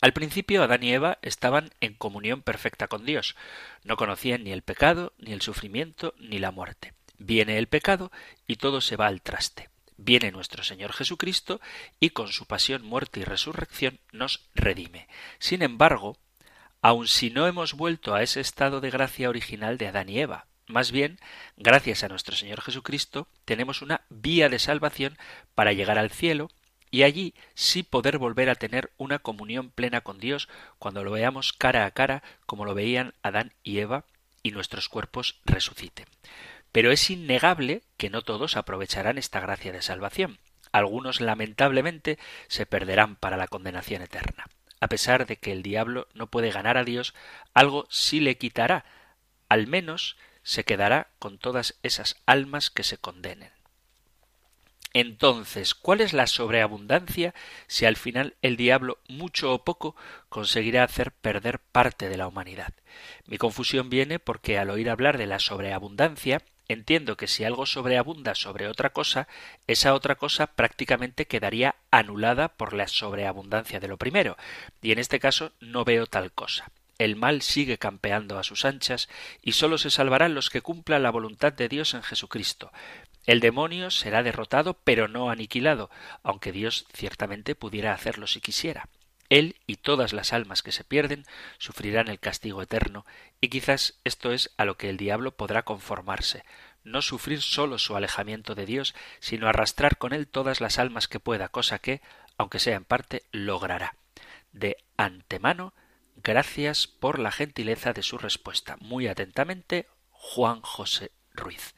Al 0.00 0.12
principio 0.12 0.62
Adán 0.62 0.82
y 0.82 0.92
Eva 0.92 1.18
estaban 1.22 1.70
en 1.80 1.94
comunión 1.94 2.42
perfecta 2.42 2.88
con 2.88 3.04
Dios. 3.04 3.36
No 3.84 3.96
conocían 3.96 4.44
ni 4.44 4.52
el 4.52 4.62
pecado, 4.62 5.12
ni 5.18 5.32
el 5.32 5.40
sufrimiento, 5.40 6.14
ni 6.18 6.38
la 6.38 6.50
muerte. 6.50 6.92
Viene 7.18 7.58
el 7.58 7.68
pecado 7.68 8.10
y 8.46 8.56
todo 8.56 8.80
se 8.80 8.96
va 8.96 9.06
al 9.06 9.22
traste. 9.22 9.70
Viene 9.96 10.32
nuestro 10.32 10.64
Señor 10.64 10.92
Jesucristo 10.92 11.60
y 12.00 12.10
con 12.10 12.28
su 12.28 12.46
pasión, 12.46 12.82
muerte 12.82 13.20
y 13.20 13.24
resurrección 13.24 14.00
nos 14.12 14.48
redime. 14.54 15.08
Sin 15.38 15.62
embargo, 15.62 16.18
aun 16.82 17.06
si 17.06 17.30
no 17.30 17.46
hemos 17.46 17.74
vuelto 17.74 18.14
a 18.14 18.22
ese 18.22 18.40
estado 18.40 18.80
de 18.80 18.90
gracia 18.90 19.28
original 19.28 19.78
de 19.78 19.88
Adán 19.88 20.08
y 20.08 20.18
Eva. 20.18 20.46
Más 20.66 20.90
bien, 20.90 21.18
gracias 21.56 22.02
a 22.02 22.08
nuestro 22.08 22.34
Señor 22.34 22.60
Jesucristo, 22.60 23.28
tenemos 23.44 23.82
una 23.82 24.02
vía 24.08 24.48
de 24.48 24.58
salvación 24.58 25.16
para 25.54 25.72
llegar 25.72 25.98
al 25.98 26.10
cielo 26.10 26.50
y 26.94 27.02
allí 27.02 27.34
sí 27.54 27.82
poder 27.82 28.18
volver 28.18 28.48
a 28.48 28.54
tener 28.54 28.92
una 28.98 29.18
comunión 29.18 29.70
plena 29.70 30.02
con 30.02 30.20
Dios 30.20 30.48
cuando 30.78 31.02
lo 31.02 31.10
veamos 31.10 31.52
cara 31.52 31.86
a 31.86 31.90
cara 31.90 32.22
como 32.46 32.64
lo 32.64 32.72
veían 32.72 33.14
Adán 33.20 33.52
y 33.64 33.80
Eva 33.80 34.04
y 34.44 34.52
nuestros 34.52 34.88
cuerpos 34.88 35.40
resuciten. 35.44 36.06
Pero 36.70 36.92
es 36.92 37.10
innegable 37.10 37.82
que 37.96 38.10
no 38.10 38.22
todos 38.22 38.56
aprovecharán 38.56 39.18
esta 39.18 39.40
gracia 39.40 39.72
de 39.72 39.82
salvación. 39.82 40.38
Algunos 40.70 41.20
lamentablemente 41.20 42.16
se 42.46 42.64
perderán 42.64 43.16
para 43.16 43.36
la 43.36 43.48
condenación 43.48 44.02
eterna 44.02 44.46
a 44.78 44.88
pesar 44.88 45.26
de 45.26 45.38
que 45.38 45.50
el 45.50 45.62
diablo 45.62 46.08
no 46.12 46.26
puede 46.26 46.50
ganar 46.50 46.76
a 46.76 46.84
Dios, 46.84 47.14
algo 47.54 47.86
sí 47.88 48.20
le 48.20 48.36
quitará, 48.36 48.84
al 49.48 49.66
menos 49.66 50.18
se 50.42 50.64
quedará 50.64 51.08
con 51.18 51.38
todas 51.38 51.78
esas 51.82 52.20
almas 52.26 52.68
que 52.68 52.82
se 52.82 52.98
condenen. 52.98 53.53
Entonces, 54.96 55.74
¿cuál 55.74 56.00
es 56.00 56.12
la 56.12 56.28
sobreabundancia 56.28 57.34
si 57.66 57.84
al 57.84 57.96
final 57.96 58.36
el 58.42 58.56
diablo, 58.56 59.00
mucho 59.08 59.52
o 59.52 59.64
poco, 59.64 59.96
conseguirá 60.28 60.84
hacer 60.84 61.10
perder 61.10 61.58
parte 61.58 62.08
de 62.08 62.16
la 62.16 62.28
humanidad? 62.28 62.72
Mi 63.26 63.36
confusión 63.36 63.90
viene 63.90 64.20
porque 64.20 64.56
al 64.56 64.70
oír 64.70 64.88
hablar 64.88 65.18
de 65.18 65.26
la 65.26 65.40
sobreabundancia, 65.40 66.42
entiendo 66.68 67.16
que 67.16 67.26
si 67.26 67.42
algo 67.42 67.66
sobreabunda 67.66 68.36
sobre 68.36 68.68
otra 68.68 68.90
cosa, 68.90 69.26
esa 69.66 69.94
otra 69.94 70.14
cosa 70.14 70.46
prácticamente 70.46 71.26
quedaría 71.26 71.74
anulada 71.90 72.48
por 72.48 72.72
la 72.72 72.86
sobreabundancia 72.86 73.80
de 73.80 73.88
lo 73.88 73.96
primero, 73.96 74.36
y 74.80 74.92
en 74.92 75.00
este 75.00 75.18
caso 75.18 75.50
no 75.58 75.84
veo 75.84 76.06
tal 76.06 76.30
cosa. 76.30 76.70
El 76.98 77.16
mal 77.16 77.42
sigue 77.42 77.76
campeando 77.76 78.38
a 78.38 78.44
sus 78.44 78.64
anchas 78.64 79.08
y 79.42 79.52
sólo 79.52 79.78
se 79.78 79.90
salvarán 79.90 80.34
los 80.34 80.48
que 80.48 80.60
cumplan 80.62 81.02
la 81.02 81.10
voluntad 81.10 81.52
de 81.52 81.68
Dios 81.68 81.92
en 81.94 82.04
Jesucristo. 82.04 82.70
El 83.26 83.40
demonio 83.40 83.90
será 83.90 84.22
derrotado 84.22 84.74
pero 84.84 85.08
no 85.08 85.30
aniquilado, 85.30 85.90
aunque 86.22 86.52
Dios 86.52 86.86
ciertamente 86.92 87.54
pudiera 87.54 87.92
hacerlo 87.92 88.26
si 88.26 88.40
quisiera. 88.40 88.88
Él 89.30 89.56
y 89.66 89.76
todas 89.76 90.12
las 90.12 90.32
almas 90.32 90.62
que 90.62 90.72
se 90.72 90.84
pierden 90.84 91.24
sufrirán 91.58 92.08
el 92.08 92.20
castigo 92.20 92.62
eterno, 92.62 93.06
y 93.40 93.48
quizás 93.48 93.98
esto 94.04 94.32
es 94.32 94.52
a 94.58 94.64
lo 94.64 94.76
que 94.76 94.90
el 94.90 94.98
diablo 94.98 95.36
podrá 95.36 95.62
conformarse, 95.62 96.44
no 96.84 97.00
sufrir 97.00 97.40
solo 97.40 97.78
su 97.78 97.96
alejamiento 97.96 98.54
de 98.54 98.66
Dios, 98.66 98.94
sino 99.20 99.48
arrastrar 99.48 99.96
con 99.96 100.12
él 100.12 100.28
todas 100.28 100.60
las 100.60 100.78
almas 100.78 101.08
que 101.08 101.20
pueda, 101.20 101.48
cosa 101.48 101.78
que, 101.78 102.02
aunque 102.36 102.58
sea 102.58 102.76
en 102.76 102.84
parte, 102.84 103.22
logrará. 103.32 103.96
De 104.52 104.76
antemano, 104.98 105.72
gracias 106.16 106.86
por 106.86 107.18
la 107.18 107.32
gentileza 107.32 107.94
de 107.94 108.02
su 108.02 108.18
respuesta. 108.18 108.76
Muy 108.80 109.08
atentamente, 109.08 109.86
Juan 110.10 110.60
José 110.60 111.10
Ruiz. 111.32 111.74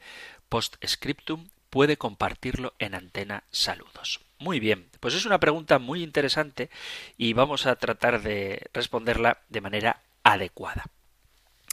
Post 0.49 0.75
scriptum 0.85 1.49
puede 1.69 1.97
compartirlo 1.97 2.73
en 2.79 2.95
antena. 2.95 3.43
Saludos. 3.51 4.21
Muy 4.39 4.59
bien, 4.59 4.89
pues 4.99 5.13
es 5.13 5.25
una 5.25 5.39
pregunta 5.39 5.79
muy 5.79 6.03
interesante 6.03 6.69
y 7.17 7.33
vamos 7.33 7.65
a 7.65 7.75
tratar 7.75 8.21
de 8.21 8.69
responderla 8.73 9.41
de 9.49 9.61
manera 9.61 10.01
adecuada. 10.23 10.85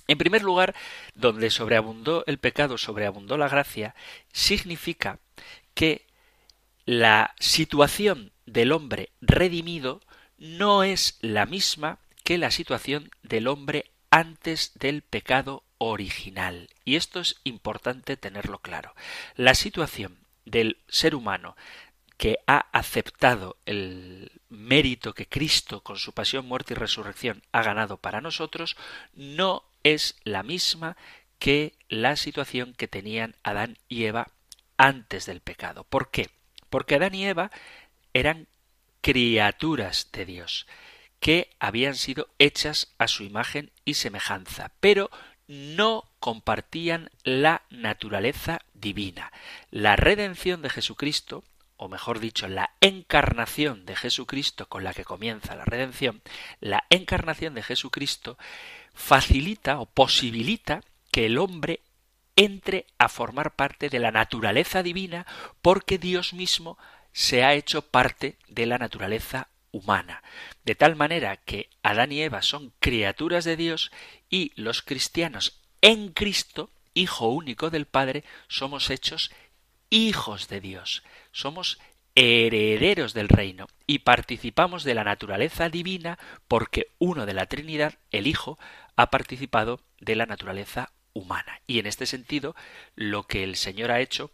En 0.06 0.18
primer 0.18 0.42
lugar, 0.42 0.74
donde 1.14 1.50
sobreabundó 1.50 2.24
el 2.26 2.38
pecado, 2.38 2.78
sobreabundó 2.78 3.36
la 3.38 3.48
gracia, 3.48 3.94
significa 4.32 5.18
que 5.74 6.06
la 6.84 7.34
situación 7.38 8.32
del 8.46 8.72
hombre 8.72 9.10
redimido 9.20 10.00
no 10.38 10.82
es 10.82 11.18
la 11.20 11.46
misma 11.46 11.98
que 12.22 12.38
la 12.38 12.50
situación 12.50 13.10
del 13.22 13.48
hombre 13.48 13.90
antes 14.10 14.72
del 14.74 15.02
pecado 15.02 15.63
original. 15.78 16.68
Y 16.84 16.96
esto 16.96 17.20
es 17.20 17.40
importante 17.44 18.16
tenerlo 18.16 18.58
claro. 18.60 18.94
La 19.36 19.54
situación 19.54 20.18
del 20.44 20.78
ser 20.88 21.14
humano 21.14 21.56
que 22.16 22.38
ha 22.46 22.58
aceptado 22.72 23.56
el 23.66 24.30
mérito 24.48 25.14
que 25.14 25.26
Cristo 25.26 25.82
con 25.82 25.96
su 25.96 26.12
pasión, 26.12 26.46
muerte 26.46 26.74
y 26.74 26.76
resurrección 26.76 27.42
ha 27.52 27.62
ganado 27.62 27.96
para 27.96 28.20
nosotros, 28.20 28.76
no 29.14 29.64
es 29.82 30.16
la 30.24 30.42
misma 30.42 30.96
que 31.38 31.74
la 31.88 32.16
situación 32.16 32.74
que 32.74 32.88
tenían 32.88 33.34
Adán 33.42 33.78
y 33.88 34.04
Eva 34.04 34.28
antes 34.76 35.26
del 35.26 35.40
pecado. 35.40 35.84
¿Por 35.84 36.10
qué? 36.10 36.30
Porque 36.70 36.94
Adán 36.94 37.14
y 37.14 37.26
Eva 37.26 37.50
eran 38.12 38.46
criaturas 39.00 40.08
de 40.12 40.24
Dios, 40.24 40.66
que 41.20 41.50
habían 41.58 41.94
sido 41.94 42.28
hechas 42.38 42.94
a 42.96 43.08
su 43.08 43.22
imagen 43.22 43.72
y 43.84 43.94
semejanza, 43.94 44.72
pero 44.80 45.10
no 45.46 46.04
compartían 46.20 47.10
la 47.22 47.62
naturaleza 47.70 48.60
divina. 48.72 49.32
La 49.70 49.96
redención 49.96 50.62
de 50.62 50.70
Jesucristo 50.70 51.44
o 51.76 51.88
mejor 51.88 52.20
dicho, 52.20 52.46
la 52.48 52.70
encarnación 52.80 53.84
de 53.84 53.96
Jesucristo 53.96 54.66
con 54.68 54.84
la 54.84 54.94
que 54.94 55.04
comienza 55.04 55.56
la 55.56 55.64
redención, 55.64 56.22
la 56.60 56.84
encarnación 56.88 57.54
de 57.54 57.62
Jesucristo 57.62 58.38
facilita 58.94 59.80
o 59.80 59.86
posibilita 59.86 60.82
que 61.10 61.26
el 61.26 61.38
hombre 61.38 61.80
entre 62.36 62.86
a 62.98 63.08
formar 63.08 63.54
parte 63.54 63.88
de 63.88 63.98
la 63.98 64.10
naturaleza 64.10 64.82
divina 64.82 65.26
porque 65.62 65.98
Dios 65.98 66.32
mismo 66.32 66.78
se 67.12 67.44
ha 67.44 67.54
hecho 67.54 67.82
parte 67.82 68.38
de 68.48 68.66
la 68.66 68.78
naturaleza 68.78 69.48
humana. 69.74 70.22
De 70.64 70.74
tal 70.74 70.96
manera 70.96 71.36
que 71.36 71.68
Adán 71.82 72.12
y 72.12 72.22
Eva 72.22 72.42
son 72.42 72.72
criaturas 72.80 73.44
de 73.44 73.56
Dios 73.56 73.90
y 74.30 74.52
los 74.54 74.82
cristianos 74.82 75.60
en 75.82 76.08
Cristo, 76.12 76.70
Hijo 76.96 77.28
único 77.28 77.70
del 77.70 77.86
Padre, 77.86 78.22
somos 78.46 78.88
hechos 78.88 79.32
hijos 79.90 80.48
de 80.48 80.60
Dios 80.60 81.02
somos 81.34 81.78
herederos 82.14 83.12
del 83.12 83.28
reino 83.28 83.66
y 83.86 84.00
participamos 84.00 84.84
de 84.84 84.94
la 84.94 85.04
naturaleza 85.04 85.68
divina 85.68 86.18
porque 86.48 86.92
uno 86.98 87.26
de 87.26 87.34
la 87.34 87.46
Trinidad, 87.46 87.98
el 88.12 88.28
Hijo, 88.28 88.58
ha 88.96 89.10
participado 89.10 89.80
de 90.00 90.14
la 90.14 90.26
naturaleza 90.26 90.92
humana. 91.12 91.60
Y 91.66 91.80
en 91.80 91.86
este 91.86 92.06
sentido, 92.06 92.54
lo 92.94 93.26
que 93.26 93.42
el 93.42 93.56
Señor 93.56 93.90
ha 93.90 94.00
hecho 94.00 94.30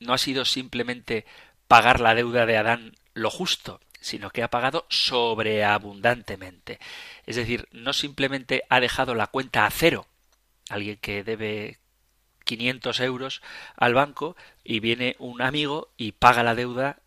no 0.00 0.12
ha 0.12 0.18
sido 0.18 0.44
simplemente 0.44 1.24
pagar 1.68 2.00
la 2.00 2.14
deuda 2.14 2.46
de 2.46 2.56
Adán 2.56 2.96
lo 3.14 3.30
justo, 3.30 3.80
sino 4.00 4.30
que 4.30 4.42
ha 4.42 4.50
pagado 4.50 4.86
sobreabundantemente. 4.88 6.78
Es 7.26 7.36
decir, 7.36 7.68
no 7.72 7.92
simplemente 7.92 8.62
ha 8.68 8.80
dejado 8.80 9.14
la 9.14 9.26
cuenta 9.26 9.66
a 9.66 9.70
cero, 9.70 10.06
alguien 10.68 10.96
que 10.96 11.24
debe 11.24 11.78
500 12.44 13.00
euros 13.00 13.42
al 13.76 13.94
banco 13.94 14.36
y 14.64 14.80
viene 14.80 15.16
un 15.18 15.42
amigo 15.42 15.92
y 15.96 16.12
paga 16.12 16.42
la 16.42 16.54
deuda 16.54 17.00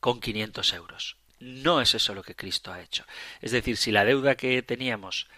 con 0.00 0.20
500 0.20 0.72
euros. 0.74 1.16
No 1.40 1.80
es 1.80 1.94
eso 1.94 2.14
lo 2.14 2.22
que 2.22 2.36
Cristo 2.36 2.72
ha 2.72 2.82
hecho. 2.82 3.04
Es 3.40 3.50
decir, 3.52 3.76
si 3.76 3.92
la 3.92 4.04
deuda 4.04 4.36
que 4.36 4.62
teníamos 4.62 5.28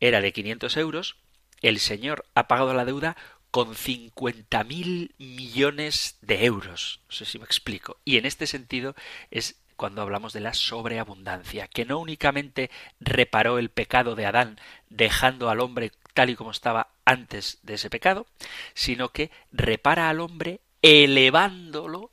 era 0.00 0.20
de 0.20 0.32
500 0.32 0.76
euros, 0.76 1.16
el 1.62 1.78
Señor 1.78 2.26
ha 2.34 2.48
pagado 2.48 2.74
la 2.74 2.84
deuda 2.84 3.16
con 3.50 3.74
50.000 3.74 5.14
millones 5.18 6.18
de 6.20 6.44
euros. 6.44 7.00
No 7.08 7.14
sé 7.14 7.24
si 7.24 7.38
me 7.38 7.44
explico. 7.44 7.98
Y 8.04 8.16
en 8.16 8.26
este 8.26 8.46
sentido 8.46 8.94
es 9.30 9.60
cuando 9.80 10.02
hablamos 10.02 10.34
de 10.34 10.40
la 10.40 10.52
sobreabundancia, 10.52 11.66
que 11.66 11.86
no 11.86 12.00
únicamente 12.00 12.70
reparó 13.00 13.58
el 13.58 13.70
pecado 13.70 14.14
de 14.14 14.26
Adán 14.26 14.60
dejando 14.90 15.48
al 15.48 15.60
hombre 15.60 15.90
tal 16.12 16.28
y 16.28 16.36
como 16.36 16.50
estaba 16.50 16.88
antes 17.06 17.60
de 17.62 17.76
ese 17.76 17.88
pecado, 17.88 18.26
sino 18.74 19.08
que 19.08 19.30
repara 19.52 20.10
al 20.10 20.20
hombre 20.20 20.60
elevándolo 20.82 22.10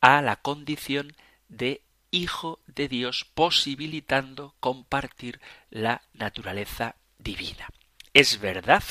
a 0.00 0.22
la 0.22 0.36
condición 0.36 1.14
de 1.50 1.82
hijo 2.12 2.60
de 2.66 2.88
Dios, 2.88 3.26
posibilitando 3.34 4.54
compartir 4.58 5.38
la 5.68 6.00
naturaleza 6.14 6.96
divina. 7.18 7.68
Es 8.14 8.40
verdad 8.40 8.84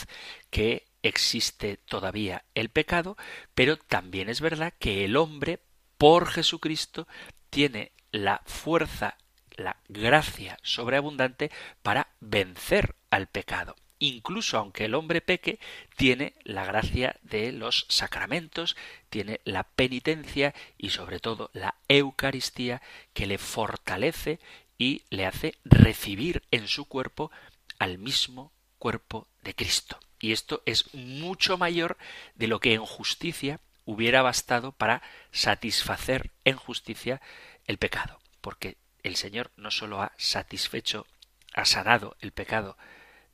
que 0.51 0.85
existe 1.01 1.77
todavía 1.77 2.45
el 2.53 2.69
pecado, 2.69 3.17
pero 3.55 3.77
también 3.77 4.29
es 4.29 4.41
verdad 4.41 4.73
que 4.77 5.05
el 5.05 5.17
hombre, 5.17 5.57
por 5.97 6.27
Jesucristo, 6.27 7.07
tiene 7.49 7.91
la 8.11 8.41
fuerza, 8.45 9.17
la 9.55 9.77
gracia 9.87 10.57
sobreabundante 10.63 11.51
para 11.81 12.09
vencer 12.19 12.95
al 13.09 13.27
pecado. 13.27 13.75
Incluso 13.99 14.57
aunque 14.57 14.85
el 14.85 14.95
hombre 14.95 15.21
peque, 15.21 15.59
tiene 15.95 16.33
la 16.43 16.65
gracia 16.65 17.17
de 17.21 17.51
los 17.51 17.85
sacramentos, 17.87 18.75
tiene 19.11 19.41
la 19.43 19.63
penitencia 19.63 20.55
y 20.77 20.89
sobre 20.89 21.19
todo 21.19 21.51
la 21.53 21.75
Eucaristía 21.87 22.81
que 23.13 23.27
le 23.27 23.37
fortalece 23.37 24.39
y 24.79 25.03
le 25.11 25.27
hace 25.27 25.53
recibir 25.63 26.41
en 26.49 26.67
su 26.67 26.85
cuerpo 26.85 27.29
al 27.77 27.99
mismo 27.99 28.51
cuerpo 28.79 29.27
de 29.43 29.53
Cristo. 29.53 29.99
Y 30.19 30.31
esto 30.31 30.63
es 30.65 30.91
mucho 30.95 31.59
mayor 31.59 31.97
de 32.33 32.47
lo 32.47 32.59
que 32.59 32.73
en 32.73 32.83
justicia 32.83 33.59
hubiera 33.85 34.23
bastado 34.23 34.71
para 34.71 35.03
satisfacer 35.31 36.31
en 36.45 36.55
justicia 36.55 37.21
el 37.67 37.77
pecado. 37.77 38.19
Porque 38.41 38.77
el 39.03 39.15
Señor 39.15 39.51
no 39.55 39.71
sólo 39.71 40.01
ha 40.01 40.13
satisfecho, 40.17 41.05
ha 41.53 41.65
sanado 41.65 42.15
el 42.19 42.31
pecado 42.31 42.77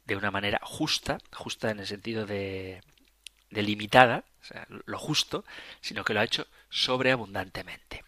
de 0.06 0.16
una 0.16 0.32
manera 0.32 0.60
justa, 0.64 1.20
justa 1.34 1.70
en 1.70 1.80
el 1.80 1.88
sentido 1.88 2.26
de, 2.26 2.82
de 3.50 3.62
limitada, 3.62 4.26
o 4.42 4.46
sea, 4.46 4.66
lo 4.70 4.98
justo, 4.98 5.44
sino 5.82 6.04
que 6.04 6.14
lo 6.14 6.22
ha 6.22 6.26
hecho 6.26 6.48
sobreabundantemente. 6.70 8.04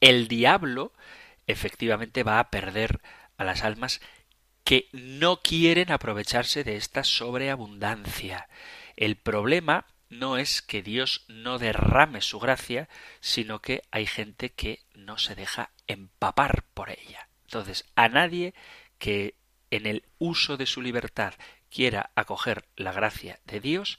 El 0.00 0.28
diablo 0.28 0.92
efectivamente 1.46 2.22
va 2.22 2.38
a 2.38 2.50
perder 2.50 3.00
a 3.36 3.44
las 3.44 3.64
almas 3.64 4.00
que 4.64 4.88
no 4.92 5.42
quieren 5.42 5.92
aprovecharse 5.92 6.64
de 6.64 6.76
esta 6.76 7.04
sobreabundancia. 7.04 8.48
El 8.96 9.16
problema 9.16 9.86
no 10.08 10.36
es 10.36 10.62
que 10.62 10.82
Dios 10.82 11.24
no 11.28 11.58
derrame 11.58 12.20
su 12.20 12.38
gracia, 12.38 12.88
sino 13.20 13.60
que 13.60 13.82
hay 13.90 14.06
gente 14.06 14.50
que 14.50 14.80
no 14.94 15.18
se 15.18 15.34
deja 15.34 15.70
empapar 15.86 16.64
por 16.74 16.90
ella. 16.90 17.28
Entonces, 17.44 17.84
a 17.94 18.08
nadie 18.08 18.54
que 18.98 19.34
en 19.70 19.86
el 19.86 20.04
uso 20.18 20.56
de 20.56 20.66
su 20.66 20.80
libertad 20.80 21.34
quiera 21.70 22.10
acoger 22.14 22.64
la 22.76 22.92
gracia 22.92 23.40
de 23.44 23.60
Dios, 23.60 23.98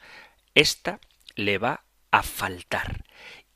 ésta 0.53 0.99
le 1.35 1.57
va 1.57 1.83
a 2.11 2.23
faltar. 2.23 3.03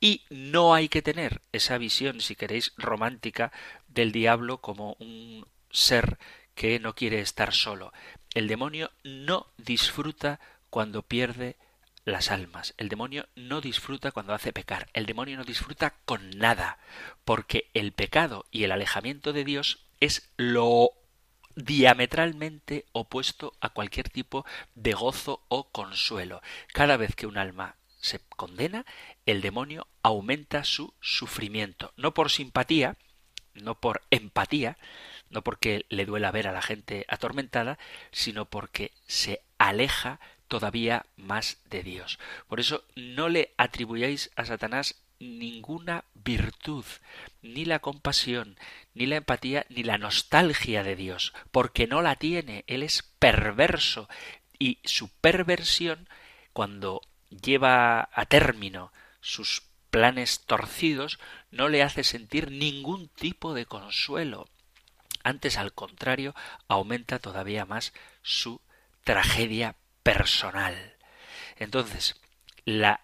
Y 0.00 0.24
no 0.30 0.74
hay 0.74 0.88
que 0.88 1.02
tener 1.02 1.42
esa 1.52 1.78
visión, 1.78 2.20
si 2.20 2.36
queréis, 2.36 2.72
romántica 2.76 3.52
del 3.88 4.12
diablo 4.12 4.60
como 4.60 4.96
un 4.98 5.46
ser 5.70 6.18
que 6.54 6.78
no 6.78 6.94
quiere 6.94 7.20
estar 7.20 7.52
solo. 7.52 7.92
El 8.34 8.48
demonio 8.48 8.90
no 9.02 9.46
disfruta 9.56 10.40
cuando 10.68 11.02
pierde 11.02 11.56
las 12.04 12.30
almas. 12.30 12.74
El 12.76 12.88
demonio 12.88 13.28
no 13.34 13.60
disfruta 13.60 14.12
cuando 14.12 14.34
hace 14.34 14.52
pecar. 14.52 14.88
El 14.92 15.06
demonio 15.06 15.36
no 15.36 15.44
disfruta 15.44 15.94
con 16.04 16.30
nada, 16.30 16.78
porque 17.24 17.70
el 17.74 17.92
pecado 17.92 18.46
y 18.50 18.64
el 18.64 18.72
alejamiento 18.72 19.32
de 19.32 19.44
Dios 19.44 19.86
es 20.00 20.32
lo 20.36 20.92
diametralmente 21.56 22.86
opuesto 22.92 23.52
a 23.60 23.70
cualquier 23.70 24.08
tipo 24.08 24.44
de 24.74 24.92
gozo 24.92 25.44
o 25.48 25.70
consuelo. 25.70 26.40
Cada 26.72 26.96
vez 26.96 27.14
que 27.14 27.26
un 27.26 27.38
alma 27.38 27.76
se 28.00 28.20
condena, 28.36 28.86
el 29.26 29.42
demonio 29.42 29.86
aumenta 30.02 30.64
su 30.64 30.94
sufrimiento, 31.00 31.92
no 31.96 32.14
por 32.14 32.30
simpatía, 32.30 32.96
no 33.52 33.78
por 33.78 34.02
empatía, 34.10 34.78
no 35.28 35.42
porque 35.42 35.84
le 35.88 36.06
duela 36.06 36.30
ver 36.30 36.48
a 36.48 36.52
la 36.52 36.62
gente 36.62 37.04
atormentada, 37.08 37.78
sino 38.10 38.46
porque 38.46 38.92
se 39.06 39.42
aleja 39.58 40.18
todavía 40.50 41.06
más 41.16 41.58
de 41.70 41.82
Dios. 41.84 42.18
Por 42.48 42.58
eso 42.58 42.84
no 42.96 43.28
le 43.28 43.54
atribuyáis 43.56 44.30
a 44.34 44.44
Satanás 44.44 44.96
ninguna 45.20 46.04
virtud, 46.12 46.84
ni 47.40 47.64
la 47.64 47.78
compasión, 47.78 48.58
ni 48.92 49.06
la 49.06 49.16
empatía, 49.16 49.64
ni 49.68 49.84
la 49.84 49.96
nostalgia 49.96 50.82
de 50.82 50.96
Dios, 50.96 51.32
porque 51.52 51.86
no 51.86 52.02
la 52.02 52.16
tiene. 52.16 52.64
Él 52.66 52.82
es 52.82 53.02
perverso 53.20 54.08
y 54.58 54.80
su 54.84 55.08
perversión, 55.08 56.08
cuando 56.52 57.00
lleva 57.30 58.10
a 58.12 58.26
término 58.26 58.92
sus 59.20 59.62
planes 59.90 60.40
torcidos, 60.46 61.20
no 61.52 61.68
le 61.68 61.84
hace 61.84 62.02
sentir 62.02 62.50
ningún 62.50 63.08
tipo 63.08 63.54
de 63.54 63.66
consuelo. 63.66 64.48
Antes, 65.22 65.58
al 65.58 65.72
contrario, 65.72 66.34
aumenta 66.66 67.20
todavía 67.20 67.66
más 67.66 67.92
su 68.22 68.60
tragedia 69.04 69.76
personal. 70.02 70.96
Entonces, 71.56 72.20
la 72.64 73.00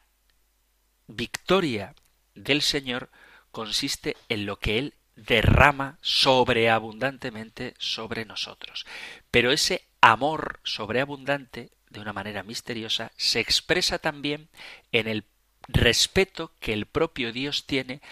victoria 1.06 1.94
del 2.34 2.62
Señor 2.62 3.10
consiste 3.50 4.16
en 4.28 4.46
lo 4.46 4.58
que 4.58 4.78
Él 4.78 4.94
derrama 5.16 5.98
sobreabundantemente 6.02 7.74
sobre 7.78 8.24
nosotros. 8.24 8.86
Pero 9.30 9.50
ese 9.50 9.86
amor 10.00 10.60
sobreabundante, 10.62 11.70
de 11.88 12.00
una 12.00 12.12
manera 12.12 12.42
misteriosa, 12.42 13.12
se 13.16 13.40
expresa 13.40 13.98
también 13.98 14.48
en 14.92 15.08
el 15.08 15.24
respeto 15.68 16.52
que 16.60 16.72
el 16.72 16.86
propio 16.86 17.32
Dios 17.32 17.66
tiene 17.66 18.02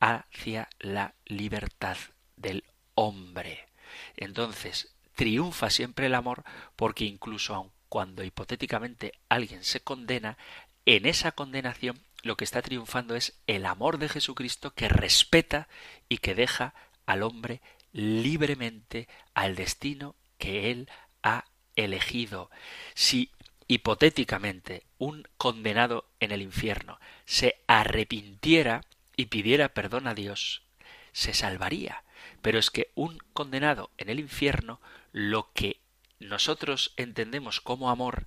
hacia 0.00 0.68
la 0.80 1.14
libertad 1.26 1.96
del 2.36 2.64
hombre. 2.94 3.68
Entonces, 4.16 4.94
triunfa 5.14 5.70
siempre 5.70 6.06
el 6.06 6.14
amor 6.14 6.44
porque 6.76 7.04
incluso 7.04 7.54
aun 7.54 7.72
cuando 7.88 8.24
hipotéticamente 8.24 9.12
alguien 9.28 9.64
se 9.64 9.80
condena, 9.80 10.36
en 10.86 11.06
esa 11.06 11.32
condenación 11.32 12.00
lo 12.22 12.36
que 12.36 12.44
está 12.44 12.62
triunfando 12.62 13.14
es 13.14 13.38
el 13.46 13.66
amor 13.66 13.98
de 13.98 14.08
Jesucristo 14.08 14.72
que 14.74 14.88
respeta 14.88 15.68
y 16.08 16.18
que 16.18 16.34
deja 16.34 16.74
al 17.06 17.22
hombre 17.22 17.60
libremente 17.92 19.08
al 19.34 19.54
destino 19.54 20.14
que 20.36 20.70
él 20.70 20.88
ha 21.22 21.44
elegido. 21.76 22.50
Si 22.94 23.30
hipotéticamente 23.66 24.82
un 24.98 25.28
condenado 25.36 26.06
en 26.20 26.32
el 26.32 26.42
infierno 26.42 26.98
se 27.24 27.60
arrepintiera 27.66 28.82
y 29.16 29.26
pidiera 29.26 29.68
perdón 29.68 30.06
a 30.06 30.14
Dios, 30.14 30.62
se 31.12 31.34
salvaría. 31.34 32.04
Pero 32.42 32.58
es 32.58 32.70
que 32.70 32.90
un 32.94 33.18
condenado 33.32 33.90
en 33.98 34.08
el 34.08 34.20
infierno 34.20 34.80
lo 35.12 35.50
que 35.52 35.80
nosotros 36.20 36.92
entendemos 36.96 37.60
como 37.60 37.90
amor, 37.90 38.26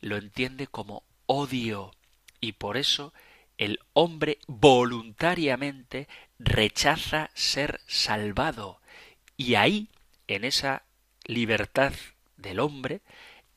lo 0.00 0.16
entiende 0.16 0.66
como 0.66 1.04
odio. 1.26 1.92
Y 2.40 2.52
por 2.52 2.76
eso 2.76 3.12
el 3.58 3.80
hombre 3.92 4.38
voluntariamente 4.46 6.08
rechaza 6.38 7.30
ser 7.34 7.80
salvado. 7.86 8.80
Y 9.36 9.54
ahí, 9.54 9.88
en 10.28 10.44
esa 10.44 10.84
libertad 11.24 11.92
del 12.36 12.60
hombre, 12.60 13.02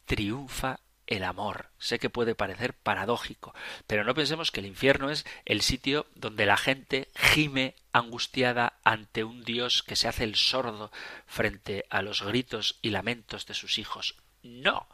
triunfa 0.05 0.79
el 1.07 1.23
amor. 1.23 1.69
Sé 1.77 1.99
que 1.99 2.09
puede 2.09 2.35
parecer 2.35 2.73
paradójico, 2.73 3.53
pero 3.87 4.03
no 4.03 4.13
pensemos 4.13 4.51
que 4.51 4.59
el 4.59 4.65
infierno 4.65 5.09
es 5.09 5.25
el 5.45 5.61
sitio 5.61 6.07
donde 6.15 6.45
la 6.45 6.57
gente 6.57 7.09
gime 7.15 7.75
angustiada 7.91 8.79
ante 8.83 9.23
un 9.23 9.43
Dios 9.43 9.83
que 9.83 9.95
se 9.95 10.07
hace 10.07 10.23
el 10.23 10.35
sordo 10.35 10.91
frente 11.25 11.85
a 11.89 12.01
los 12.01 12.21
gritos 12.21 12.79
y 12.81 12.89
lamentos 12.89 13.45
de 13.45 13.53
sus 13.53 13.77
hijos. 13.77 14.15
No. 14.41 14.87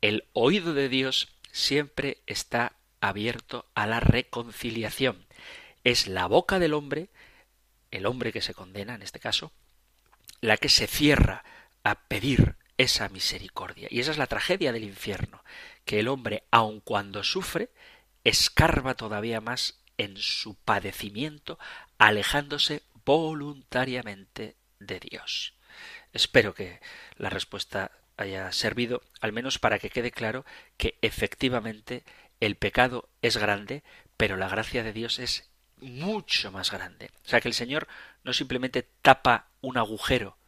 El 0.00 0.24
oído 0.32 0.74
de 0.74 0.88
Dios 0.88 1.28
siempre 1.50 2.22
está 2.26 2.76
abierto 3.00 3.66
a 3.74 3.86
la 3.86 4.00
reconciliación. 4.00 5.26
Es 5.82 6.08
la 6.08 6.26
boca 6.26 6.58
del 6.58 6.74
hombre, 6.74 7.10
el 7.90 8.06
hombre 8.06 8.32
que 8.32 8.40
se 8.40 8.54
condena 8.54 8.94
en 8.94 9.02
este 9.02 9.20
caso, 9.20 9.52
la 10.40 10.56
que 10.56 10.68
se 10.68 10.86
cierra 10.86 11.44
a 11.84 12.06
pedir 12.06 12.56
esa 12.78 13.08
misericordia. 13.08 13.88
Y 13.90 14.00
esa 14.00 14.10
es 14.10 14.18
la 14.18 14.26
tragedia 14.26 14.72
del 14.72 14.84
infierno, 14.84 15.44
que 15.84 16.00
el 16.00 16.08
hombre, 16.08 16.44
aun 16.50 16.80
cuando 16.80 17.22
sufre, 17.22 17.70
escarba 18.24 18.94
todavía 18.94 19.40
más 19.40 19.80
en 19.96 20.16
su 20.16 20.56
padecimiento, 20.56 21.58
alejándose 21.98 22.82
voluntariamente 23.04 24.56
de 24.80 25.00
Dios. 25.00 25.54
Espero 26.12 26.54
que 26.54 26.80
la 27.16 27.30
respuesta 27.30 27.92
haya 28.16 28.50
servido, 28.52 29.02
al 29.20 29.32
menos 29.32 29.58
para 29.58 29.78
que 29.78 29.90
quede 29.90 30.10
claro 30.10 30.44
que 30.76 30.98
efectivamente 31.02 32.04
el 32.40 32.56
pecado 32.56 33.08
es 33.22 33.36
grande, 33.36 33.82
pero 34.16 34.36
la 34.36 34.48
gracia 34.48 34.82
de 34.82 34.92
Dios 34.92 35.18
es 35.18 35.50
mucho 35.78 36.52
más 36.52 36.70
grande. 36.70 37.10
O 37.24 37.28
sea 37.28 37.40
que 37.40 37.48
el 37.48 37.54
Señor 37.54 37.88
no 38.22 38.32
simplemente 38.32 38.88
tapa 39.02 39.48
un 39.60 39.76
agujero, 39.76 40.38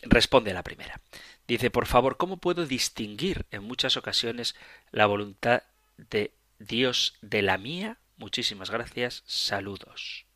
responde 0.03 0.51
a 0.51 0.55
la 0.55 0.63
primera. 0.63 1.01
Dice, 1.49 1.71
por 1.71 1.87
favor, 1.87 2.19
¿cómo 2.19 2.37
puedo 2.37 2.67
distinguir 2.67 3.47
en 3.51 3.65
muchas 3.65 3.97
ocasiones 3.97 4.55
la 4.91 5.07
voluntad 5.07 5.63
de 5.97 6.33
Dios 6.59 7.15
de 7.23 7.43
la 7.43 7.59
mía? 7.59 7.99
Muchísimas 8.17 8.71
gracias, 8.71 9.23
saludos. 9.27 10.27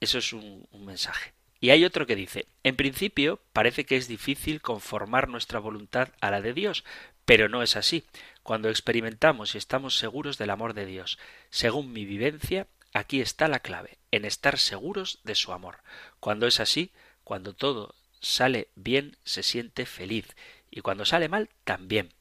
Eso 0.00 0.18
es 0.18 0.32
un, 0.32 0.66
mensaje. 0.72 1.32
Y 1.60 1.70
hay 1.70 1.84
otro 1.84 2.06
que 2.06 2.16
dice, 2.16 2.46
en 2.62 2.76
principio 2.76 3.40
parece 3.52 3.84
que 3.84 3.96
es 3.96 4.08
difícil 4.08 4.62
conformar 4.62 5.28
nuestra 5.28 5.58
voluntad 5.58 6.08
a 6.20 6.30
la 6.30 6.40
de 6.40 6.54
Dios, 6.54 6.84
pero 7.26 7.48
no 7.48 7.62
es 7.62 7.76
así. 7.76 8.04
Cuando 8.42 8.70
experimentamos 8.70 9.54
y 9.54 9.58
estamos 9.58 9.98
seguros 9.98 10.38
del 10.38 10.50
amor 10.50 10.72
de 10.72 10.86
Dios, 10.86 11.18
según 11.50 11.92
mi 11.92 12.06
vivencia, 12.06 12.66
Aquí 12.92 13.20
está 13.20 13.46
la 13.46 13.60
clave, 13.60 13.98
en 14.10 14.24
estar 14.24 14.58
seguros 14.58 15.20
de 15.22 15.36
su 15.36 15.52
amor. 15.52 15.78
Cuando 16.18 16.46
es 16.46 16.58
así, 16.58 16.90
cuando 17.22 17.54
todo 17.54 17.94
sale 18.20 18.68
bien, 18.74 19.16
se 19.24 19.42
siente 19.42 19.86
feliz, 19.86 20.26
y 20.70 20.80
cuando 20.80 21.04
sale 21.04 21.28
mal, 21.28 21.50
también, 21.64 22.12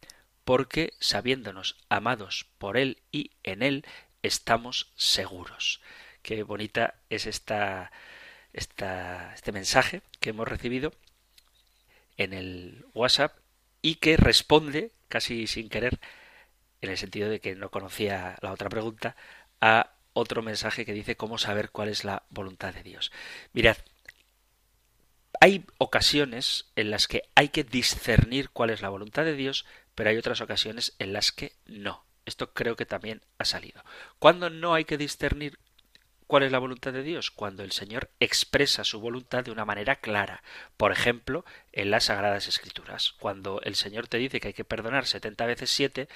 porque 0.50 0.94
sabiéndonos 1.00 1.78
amados 1.90 2.48
por 2.58 2.76
Él 2.76 3.04
y 3.12 3.30
en 3.44 3.62
Él, 3.62 3.86
estamos 4.24 4.92
seguros. 4.96 5.80
Qué 6.24 6.42
bonita 6.42 6.96
es 7.12 7.28
esta, 7.28 7.92
esta, 8.52 9.32
este 9.36 9.52
mensaje 9.52 10.02
que 10.20 10.32
hemos 10.32 10.48
recibido 10.48 10.92
en 12.18 12.34
el 12.34 12.84
WhatsApp 12.96 13.38
y 13.84 13.98
que 13.98 14.18
responde, 14.18 14.92
casi 15.08 15.46
sin 15.46 15.70
querer, 15.70 16.00
en 16.82 16.90
el 16.90 16.98
sentido 16.98 17.30
de 17.30 17.42
que 17.42 17.54
no 17.54 17.70
conocía 17.70 18.36
la 18.42 18.52
otra 18.52 18.70
pregunta, 18.70 19.16
a 19.62 19.92
otro 20.14 20.42
mensaje 20.42 20.84
que 20.84 20.94
dice 20.94 21.16
cómo 21.16 21.38
saber 21.38 21.70
cuál 21.70 21.90
es 21.90 22.04
la 22.04 22.24
voluntad 22.32 22.74
de 22.74 22.82
Dios. 22.82 23.12
Mirad, 23.54 23.78
hay 25.40 25.66
ocasiones 25.78 26.72
en 26.76 26.90
las 26.90 27.08
que 27.08 27.22
hay 27.36 27.50
que 27.50 27.64
discernir 27.64 28.50
cuál 28.50 28.72
es 28.72 28.82
la 28.82 28.90
voluntad 28.90 29.26
de 29.26 29.36
Dios, 29.36 29.66
pero 30.00 30.12
hay 30.12 30.18
otras 30.18 30.40
ocasiones 30.40 30.96
en 30.98 31.12
las 31.12 31.34
que 31.34 31.52
no. 31.66 32.06
Esto 32.26 32.54
creo 32.54 32.78
que 32.78 32.86
también 32.86 33.22
ha 33.38 33.44
salido. 33.44 33.84
¿Cuándo 34.18 34.50
no 34.50 34.74
hay 34.74 34.86
que 34.86 34.98
discernir 34.98 35.60
cuál 36.26 36.44
es 36.44 36.54
la 36.54 36.60
voluntad 36.60 36.94
de 36.94 37.04
Dios? 37.04 37.32
Cuando 37.32 37.64
el 37.64 37.74
Señor 37.74 38.10
expresa 38.22 38.86
su 38.86 39.02
voluntad 39.02 39.44
de 39.44 39.52
una 39.52 39.66
manera 39.66 39.98
clara. 39.98 40.42
Por 40.78 40.94
ejemplo, 40.94 41.44
en 41.74 41.92
las 41.92 42.06
Sagradas 42.06 42.48
Escrituras. 42.48 43.12
Cuando 43.20 43.60
el 43.64 43.76
Señor 43.76 44.08
te 44.08 44.20
dice 44.20 44.40
que 44.40 44.48
hay 44.48 44.54
que 44.54 44.64
perdonar 44.64 45.06
setenta 45.06 45.46
veces 45.46 45.70
siete, 45.70 46.08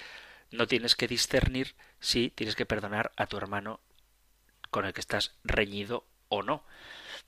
no 0.50 0.66
tienes 0.66 0.96
que 0.96 1.10
discernir 1.10 1.76
si 2.00 2.30
tienes 2.30 2.56
que 2.56 2.66
perdonar 2.66 3.12
a 3.18 3.28
tu 3.28 3.36
hermano 3.36 3.82
con 4.70 4.86
el 4.86 4.94
que 4.94 5.02
estás 5.02 5.36
reñido 5.44 6.06
o 6.30 6.42
no. 6.42 6.64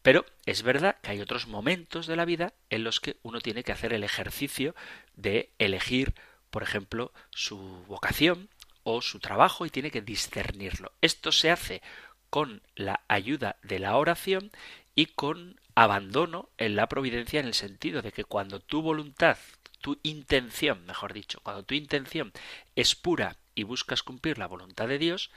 Pero 0.04 0.26
es 0.46 0.64
verdad 0.64 0.96
que 1.02 1.12
hay 1.12 1.20
otros 1.20 1.48
momentos 1.48 2.08
de 2.08 2.16
la 2.16 2.24
vida 2.24 2.54
en 2.70 2.86
los 2.86 3.02
que 3.02 3.18
uno 3.24 3.42
tiene 3.42 3.66
que 3.66 3.74
hacer 3.74 3.92
el 3.92 4.06
ejercicio 4.06 4.74
de 5.16 5.52
elegir, 5.60 6.16
por 6.56 6.64
ejemplo, 6.64 7.12
su 7.32 7.58
vocación 7.86 8.48
o 8.86 9.02
su 9.02 9.20
trabajo 9.20 9.66
y 9.66 9.70
tiene 9.70 9.92
que 9.92 10.02
discernirlo. 10.02 10.94
Esto 11.02 11.34
se 11.34 11.52
hace 11.52 11.82
con 12.30 12.62
la 12.76 13.02
ayuda 13.10 13.58
de 13.62 13.78
la 13.80 13.98
oración 13.98 14.52
y 14.96 15.08
con 15.08 15.60
abandono 15.76 16.48
en 16.58 16.78
la 16.78 16.88
providencia 16.88 17.42
en 17.42 17.48
el 17.48 17.56
sentido 17.56 18.02
de 18.02 18.14
que 18.14 18.24
cuando 18.24 18.62
tu 18.62 18.82
voluntad 18.82 19.38
tu 19.82 20.00
intención, 20.02 20.86
mejor 20.86 21.12
dicho, 21.12 21.42
cuando 21.44 21.64
tu 21.64 21.76
intención 21.76 22.32
es 22.78 22.96
pura 22.96 23.36
y 23.54 23.64
buscas 23.64 24.02
cumplir 24.02 24.38
la 24.38 24.48
voluntad 24.48 24.88
de 24.88 24.98
Dios, 24.98 25.32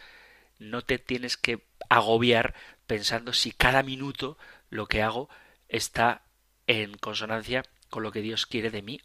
no 0.61 0.83
te 0.83 1.01
tienes 1.01 1.37
que 1.37 1.65
agobiar 1.89 2.55
pensando 2.87 3.33
si 3.33 3.51
cada 3.51 3.83
minuto 3.83 4.39
lo 4.71 4.87
que 4.87 5.03
hago 5.03 5.29
está 5.69 6.23
en 6.69 6.97
consonancia 6.97 7.65
con 7.91 8.05
lo 8.05 8.13
que 8.13 8.23
Dios 8.23 8.47
quiere 8.47 8.71
de 8.71 8.83
mí 8.83 9.01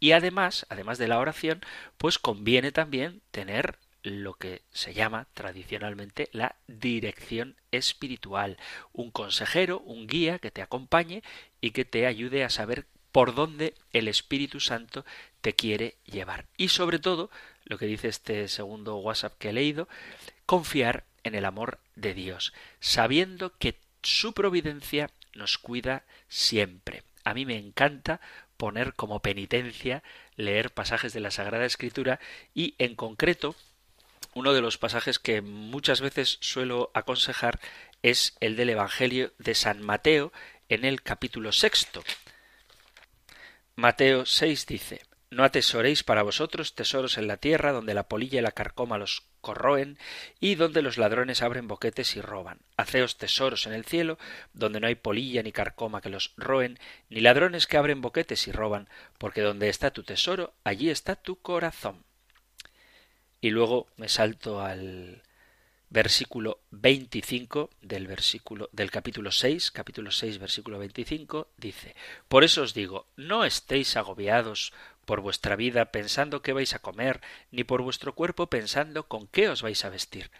Y 0.00 0.12
además, 0.12 0.66
además 0.68 0.98
de 0.98 1.08
la 1.08 1.18
oración, 1.18 1.60
pues 1.96 2.18
conviene 2.18 2.72
también 2.72 3.22
tener 3.30 3.78
lo 4.02 4.34
que 4.34 4.62
se 4.72 4.94
llama 4.94 5.26
tradicionalmente 5.34 6.28
la 6.32 6.56
dirección 6.68 7.56
espiritual, 7.72 8.56
un 8.92 9.10
consejero, 9.10 9.80
un 9.80 10.06
guía 10.06 10.38
que 10.38 10.50
te 10.50 10.62
acompañe 10.62 11.22
y 11.60 11.72
que 11.72 11.84
te 11.84 12.06
ayude 12.06 12.44
a 12.44 12.50
saber 12.50 12.86
por 13.10 13.34
dónde 13.34 13.74
el 13.92 14.06
Espíritu 14.06 14.60
Santo 14.60 15.04
te 15.40 15.54
quiere 15.54 15.96
llevar. 16.04 16.46
Y 16.56 16.68
sobre 16.68 16.98
todo, 16.98 17.30
lo 17.64 17.78
que 17.78 17.86
dice 17.86 18.08
este 18.08 18.46
segundo 18.48 18.96
WhatsApp 18.96 19.36
que 19.38 19.50
he 19.50 19.52
leído, 19.52 19.88
confiar 20.46 21.04
en 21.24 21.34
el 21.34 21.44
amor 21.44 21.80
de 21.96 22.14
Dios, 22.14 22.52
sabiendo 22.80 23.52
que 23.58 23.76
su 24.02 24.32
providencia 24.32 25.10
nos 25.34 25.58
cuida 25.58 26.04
siempre. 26.28 27.02
A 27.24 27.34
mí 27.34 27.44
me 27.44 27.58
encanta 27.58 28.20
poner 28.58 28.92
como 28.92 29.22
penitencia 29.22 30.02
leer 30.36 30.70
pasajes 30.70 31.14
de 31.14 31.20
la 31.20 31.30
Sagrada 31.30 31.64
Escritura 31.64 32.20
y 32.52 32.74
en 32.78 32.94
concreto 32.94 33.56
uno 34.34 34.52
de 34.52 34.60
los 34.60 34.76
pasajes 34.76 35.18
que 35.18 35.40
muchas 35.40 36.02
veces 36.02 36.36
suelo 36.40 36.90
aconsejar 36.92 37.58
es 38.02 38.36
el 38.40 38.56
del 38.56 38.70
Evangelio 38.70 39.32
de 39.38 39.54
San 39.54 39.80
Mateo 39.80 40.32
en 40.68 40.84
el 40.84 41.02
capítulo 41.02 41.52
sexto. 41.52 42.04
Mateo 43.74 44.26
6 44.26 44.66
dice, 44.66 45.07
No 45.30 45.44
atesoréis 45.44 46.04
para 46.04 46.22
vosotros 46.22 46.74
tesoros 46.74 47.18
en 47.18 47.26
la 47.26 47.36
tierra, 47.36 47.72
donde 47.72 47.92
la 47.92 48.08
polilla 48.08 48.38
y 48.38 48.42
la 48.42 48.52
carcoma 48.52 48.96
los 48.96 49.24
corroen, 49.42 49.98
y 50.40 50.54
donde 50.54 50.80
los 50.80 50.96
ladrones 50.96 51.42
abren 51.42 51.68
boquetes 51.68 52.16
y 52.16 52.22
roban. 52.22 52.60
Haceos 52.78 53.18
tesoros 53.18 53.66
en 53.66 53.74
el 53.74 53.84
cielo, 53.84 54.18
donde 54.54 54.80
no 54.80 54.86
hay 54.86 54.94
polilla 54.94 55.42
ni 55.42 55.52
carcoma 55.52 56.00
que 56.00 56.08
los 56.08 56.32
roen, 56.38 56.78
ni 57.10 57.20
ladrones 57.20 57.66
que 57.66 57.76
abren 57.76 58.00
boquetes 58.00 58.48
y 58.48 58.52
roban, 58.52 58.88
porque 59.18 59.42
donde 59.42 59.68
está 59.68 59.90
tu 59.90 60.02
tesoro, 60.02 60.54
allí 60.64 60.88
está 60.88 61.14
tu 61.14 61.36
corazón. 61.36 62.04
Y 63.40 63.50
luego 63.50 63.86
me 63.96 64.08
salto 64.08 64.62
al 64.62 65.22
versículo 65.90 66.60
25 66.70 67.70
del 67.80 68.06
versículo 68.06 68.68
del 68.72 68.90
capítulo 68.90 69.30
6, 69.30 69.70
capítulo 69.70 70.10
6, 70.10 70.38
versículo 70.38 70.78
25 70.78 71.48
dice: 71.56 71.94
Por 72.28 72.44
eso 72.44 72.62
os 72.62 72.74
digo, 72.74 73.06
no 73.16 73.44
estéis 73.44 73.96
agobiados 73.96 74.72
por 75.08 75.22
vuestra 75.22 75.56
vida 75.56 75.90
pensando 75.90 76.42
qué 76.42 76.52
vais 76.52 76.74
a 76.74 76.80
comer, 76.80 77.22
ni 77.50 77.64
por 77.64 77.80
vuestro 77.80 78.14
cuerpo 78.14 78.48
pensando 78.50 79.08
con 79.08 79.26
qué 79.26 79.48
os 79.48 79.62
vais 79.62 79.82
a 79.86 79.88
vestir. 79.88 80.30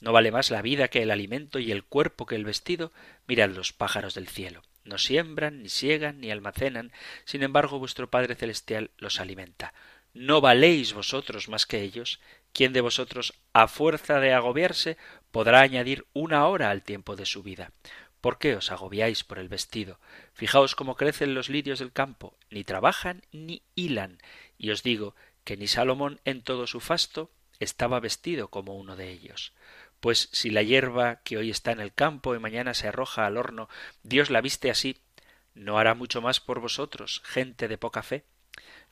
¿No 0.00 0.10
vale 0.10 0.32
más 0.32 0.50
la 0.50 0.62
vida 0.62 0.88
que 0.88 1.00
el 1.00 1.12
alimento 1.12 1.60
y 1.60 1.70
el 1.70 1.84
cuerpo 1.84 2.26
que 2.26 2.34
el 2.34 2.44
vestido? 2.44 2.90
Mirad 3.28 3.50
los 3.50 3.72
pájaros 3.72 4.14
del 4.14 4.26
cielo. 4.26 4.62
No 4.82 4.98
siembran, 4.98 5.62
ni 5.62 5.68
siegan, 5.68 6.20
ni 6.20 6.32
almacenan, 6.32 6.90
sin 7.24 7.44
embargo 7.44 7.78
vuestro 7.78 8.10
Padre 8.10 8.34
Celestial 8.34 8.90
los 8.98 9.20
alimenta. 9.20 9.72
¿No 10.12 10.40
valéis 10.40 10.92
vosotros 10.92 11.48
más 11.48 11.64
que 11.64 11.82
ellos? 11.82 12.18
¿Quién 12.52 12.72
de 12.72 12.80
vosotros, 12.80 13.32
a 13.52 13.68
fuerza 13.68 14.18
de 14.18 14.32
agobiarse, 14.32 14.96
podrá 15.30 15.60
añadir 15.60 16.04
una 16.14 16.48
hora 16.48 16.70
al 16.70 16.82
tiempo 16.82 17.14
de 17.14 17.26
su 17.26 17.44
vida? 17.44 17.70
¿Por 18.26 18.38
qué 18.38 18.56
os 18.56 18.72
agobiáis 18.72 19.22
por 19.22 19.38
el 19.38 19.48
vestido? 19.48 20.00
Fijaos 20.32 20.74
cómo 20.74 20.96
crecen 20.96 21.32
los 21.32 21.48
lirios 21.48 21.78
del 21.78 21.92
campo, 21.92 22.36
ni 22.50 22.64
trabajan 22.64 23.22
ni 23.30 23.62
hilan, 23.76 24.18
y 24.58 24.70
os 24.70 24.82
digo 24.82 25.14
que 25.44 25.56
ni 25.56 25.68
Salomón 25.68 26.20
en 26.24 26.42
todo 26.42 26.66
su 26.66 26.80
fasto 26.80 27.30
estaba 27.60 28.00
vestido 28.00 28.48
como 28.48 28.74
uno 28.74 28.96
de 28.96 29.12
ellos. 29.12 29.52
Pues 30.00 30.28
si 30.32 30.50
la 30.50 30.64
hierba 30.64 31.20
que 31.22 31.36
hoy 31.36 31.50
está 31.50 31.70
en 31.70 31.78
el 31.78 31.94
campo 31.94 32.34
y 32.34 32.40
mañana 32.40 32.74
se 32.74 32.88
arroja 32.88 33.26
al 33.26 33.36
horno, 33.36 33.68
Dios 34.02 34.28
la 34.28 34.40
viste 34.40 34.72
así, 34.72 34.98
¿no 35.54 35.78
hará 35.78 35.94
mucho 35.94 36.20
más 36.20 36.40
por 36.40 36.58
vosotros, 36.58 37.22
gente 37.24 37.68
de 37.68 37.78
poca 37.78 38.02
fe? 38.02 38.24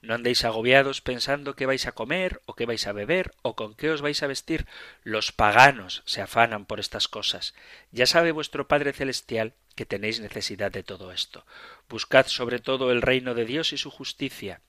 No 0.05 0.15
andéis 0.15 0.45
agobiados 0.45 1.01
pensando 1.01 1.57
qué 1.57 1.65
vais 1.65 1.87
a 1.87 1.93
comer 1.93 2.43
o 2.45 2.53
qué 2.53 2.67
vais 2.67 2.87
a 2.87 2.93
beber 2.93 3.33
o 3.41 3.57
con 3.57 3.75
qué 3.75 3.89
os 3.89 4.03
vais 4.05 4.23
a 4.23 4.27
vestir. 4.29 4.67
Los 5.03 5.33
paganos 5.33 6.03
se 6.05 6.21
afanan 6.21 6.67
por 6.67 6.79
estas 6.79 7.09
cosas. 7.09 7.55
Ya 7.91 8.05
sabe 8.05 8.31
vuestro 8.31 8.69
Padre 8.69 8.93
Celestial 8.93 9.55
que 9.75 9.87
tenéis 9.87 10.21
necesidad 10.21 10.71
de 10.71 10.83
todo 10.83 11.11
esto. 11.11 11.47
Buscad 11.89 12.27
sobre 12.27 12.59
todo 12.59 12.93
el 12.93 13.01
reino 13.01 13.33
de 13.33 13.47
Dios 13.47 13.73
y 13.73 13.79
su 13.79 13.91
justicia, 13.91 14.61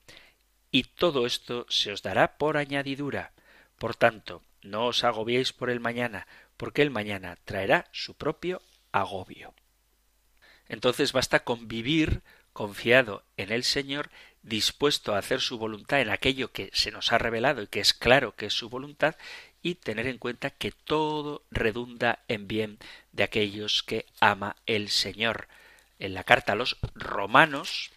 y 0.71 0.83
todo 0.83 1.25
esto 1.25 1.65
se 1.69 1.91
os 1.91 2.01
dará 2.01 2.37
por 2.37 2.55
añadidura. 2.55 3.33
Por 3.77 3.95
tanto, 3.95 4.41
no 4.61 4.87
os 4.87 5.03
agobiéis 5.03 5.51
por 5.51 5.69
el 5.69 5.81
mañana, 5.81 6.27
porque 6.55 6.81
el 6.81 6.91
mañana 6.91 7.37
traerá 7.43 7.89
su 7.91 8.15
propio 8.15 8.61
agobio. 8.93 9.53
Entonces 10.67 11.11
basta 11.11 11.43
con 11.43 11.67
vivir 11.67 12.21
confiado 12.53 13.25
en 13.35 13.51
el 13.51 13.63
Señor 13.65 14.09
dispuesto 14.45 15.13
a 15.13 15.17
hacer 15.17 15.41
su 15.41 15.57
voluntad 15.57 16.01
en 16.01 16.09
aquello 16.09 16.51
que 16.51 16.69
se 16.73 16.91
nos 16.91 17.11
ha 17.11 17.17
revelado 17.17 17.63
y 17.63 17.67
que 17.67 17.79
es 17.79 17.93
claro 17.93 18.35
que 18.35 18.45
es 18.45 18.53
su 18.53 18.69
voluntad, 18.69 19.15
y 19.61 19.75
tener 19.75 20.05
en 20.05 20.19
cuenta 20.19 20.51
que 20.51 20.71
todo 20.71 21.43
redunda 21.49 22.19
en 22.27 22.47
bien 22.47 22.77
de 23.11 23.23
aquellos 23.23 23.81
que 23.81 24.05
ama 24.19 24.55
el 24.67 24.89
Señor. 24.89 25.47
En 25.97 26.13
la 26.13 26.23
carta 26.23 26.51
a 26.51 26.55
los 26.55 26.77
romanos, 26.93 27.89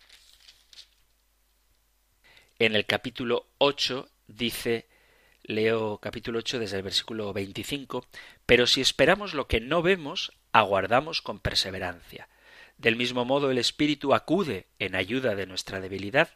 en 2.58 2.74
el 2.74 2.86
capítulo 2.86 3.46
8, 3.58 4.08
dice, 4.28 4.88
leo 5.42 5.98
capítulo 5.98 6.38
8 6.38 6.58
desde 6.58 6.78
el 6.78 6.82
versículo 6.82 7.34
25, 7.34 8.06
pero 8.46 8.66
si 8.66 8.80
esperamos 8.80 9.34
lo 9.34 9.46
que 9.46 9.60
no 9.60 9.82
vemos, 9.82 10.32
aguardamos 10.52 11.20
con 11.20 11.38
perseverancia. 11.38 12.28
Del 12.78 12.94
mismo 12.94 13.24
modo 13.24 13.50
el 13.50 13.58
Espíritu 13.58 14.14
acude 14.14 14.68
en 14.78 14.94
ayuda 14.94 15.34
de 15.34 15.46
nuestra 15.46 15.80
debilidad, 15.80 16.30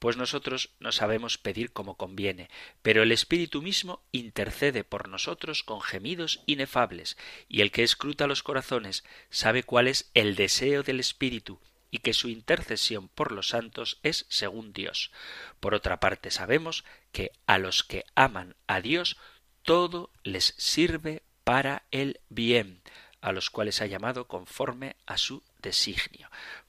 pues 0.00 0.16
nosotros 0.16 0.70
no 0.80 0.90
sabemos 0.90 1.38
pedir 1.38 1.72
como 1.72 1.96
conviene, 1.96 2.50
pero 2.82 3.04
el 3.04 3.12
Espíritu 3.12 3.62
mismo 3.62 4.02
intercede 4.10 4.82
por 4.82 5.08
nosotros 5.08 5.62
con 5.62 5.80
gemidos 5.80 6.42
inefables, 6.46 7.16
y 7.48 7.60
el 7.60 7.70
que 7.70 7.84
escruta 7.84 8.26
los 8.26 8.42
corazones 8.42 9.04
sabe 9.30 9.62
cuál 9.62 9.86
es 9.86 10.10
el 10.14 10.34
deseo 10.34 10.82
del 10.82 10.98
Espíritu, 10.98 11.60
y 11.92 11.98
que 11.98 12.14
su 12.14 12.28
intercesión 12.28 13.08
por 13.08 13.30
los 13.30 13.48
santos 13.48 14.00
es 14.02 14.26
según 14.28 14.72
Dios. 14.72 15.12
Por 15.60 15.72
otra 15.72 16.00
parte 16.00 16.32
sabemos 16.32 16.84
que 17.12 17.30
a 17.46 17.58
los 17.58 17.84
que 17.84 18.04
aman 18.16 18.56
a 18.66 18.80
Dios 18.80 19.16
todo 19.62 20.10
les 20.24 20.54
sirve 20.58 21.22
para 21.44 21.84
el 21.92 22.20
bien, 22.28 22.82
a 23.20 23.32
los 23.32 23.50
cuales 23.50 23.80
ha 23.80 23.86
llamado 23.86 24.26
conforme 24.26 24.96
a 25.06 25.16
su 25.16 25.42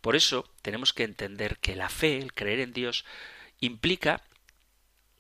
Por 0.02 0.16
eso 0.16 0.50
tenemos 0.62 0.94
que 0.94 1.04
entender 1.04 1.58
que 1.58 1.76
la 1.76 1.90
fe, 1.90 2.18
el 2.18 2.34
creer 2.34 2.60
en 2.60 2.74
Dios, 2.74 3.06
implica 3.60 4.24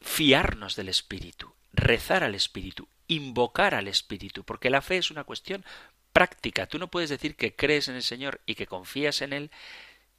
fiarnos 0.01 0.75
del 0.75 0.89
Espíritu, 0.89 1.53
rezar 1.73 2.23
al 2.23 2.35
Espíritu, 2.35 2.87
invocar 3.07 3.75
al 3.75 3.87
Espíritu, 3.87 4.43
porque 4.43 4.69
la 4.69 4.81
fe 4.81 4.97
es 4.97 5.11
una 5.11 5.23
cuestión 5.23 5.65
práctica. 6.13 6.67
Tú 6.67 6.79
no 6.79 6.87
puedes 6.87 7.09
decir 7.09 7.35
que 7.35 7.55
crees 7.55 7.87
en 7.87 7.95
el 7.95 8.03
Señor 8.03 8.41
y 8.45 8.55
que 8.55 8.67
confías 8.67 9.21
en 9.21 9.33
Él 9.33 9.51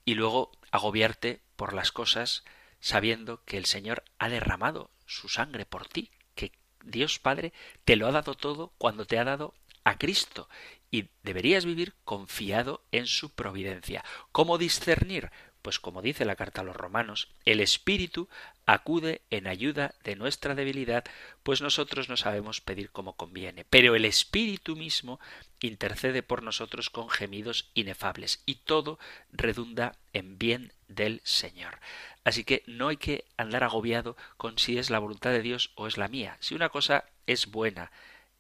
y 0.05 0.15
luego 0.15 0.53
agobiarte 0.71 1.41
por 1.57 1.73
las 1.73 1.93
cosas 1.93 2.45
sabiendo 2.81 3.43
que 3.45 3.59
el 3.59 3.65
Señor 3.65 4.05
ha 4.19 4.29
derramado 4.29 4.91
su 5.07 5.29
sangre 5.29 5.67
por 5.67 5.89
ti, 5.89 6.11
que 6.35 6.53
Dios 6.85 7.19
Padre 7.19 7.53
te 7.85 7.97
lo 7.97 8.07
ha 8.07 8.13
dado 8.13 8.35
todo 8.35 8.73
cuando 8.79 9.07
te 9.07 9.19
ha 9.19 9.25
dado 9.25 9.55
a 9.85 9.99
Cristo 9.99 10.49
y 10.91 11.09
deberías 11.23 11.65
vivir 11.65 11.95
confiado 12.05 12.83
en 12.93 13.07
su 13.07 13.31
providencia. 13.31 14.05
¿Cómo 14.33 14.59
discernir? 14.59 15.31
Pues 15.63 15.81
como 15.81 16.03
dice 16.03 16.25
la 16.25 16.37
carta 16.37 16.61
a 16.61 16.65
los 16.65 16.77
romanos, 16.77 17.29
el 17.45 17.61
Espíritu 17.61 18.29
acude 18.65 19.23
en 19.31 19.47
ayuda 19.47 19.95
de 20.05 20.15
nuestra 20.15 20.55
debilidad, 20.55 21.05
pues 21.43 21.61
nosotros 21.61 22.09
no 22.09 22.17
sabemos 22.17 22.61
pedir 22.61 22.91
como 22.91 23.15
conviene, 23.15 23.65
pero 23.69 23.95
el 23.95 24.05
Espíritu 24.05 24.77
mismo 24.77 25.19
intercede 25.61 26.23
por 26.23 26.43
nosotros 26.43 26.91
con 26.91 27.11
gemidos 27.11 27.71
inefables, 27.75 28.43
y 28.47 28.57
todo 28.57 28.99
redunda 29.33 29.97
en 30.13 30.39
bien 30.39 30.73
del 30.87 31.21
Señor. 31.25 31.81
Así 32.25 32.45
que 32.45 32.63
no 32.67 32.89
hay 32.89 32.97
que 32.97 33.25
andar 33.37 33.65
agobiado 33.65 34.17
con 34.37 34.59
si 34.59 34.79
es 34.79 34.91
la 34.91 35.01
voluntad 35.01 35.31
de 35.31 35.43
Dios 35.43 35.73
o 35.75 35.87
es 35.87 35.99
la 35.99 36.09
mía. 36.09 36.37
Si 36.41 36.55
una 36.55 36.69
cosa 36.69 37.05
es 37.27 37.47
buena, 37.47 37.91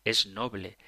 es 0.05 0.27
noble, 0.27 0.79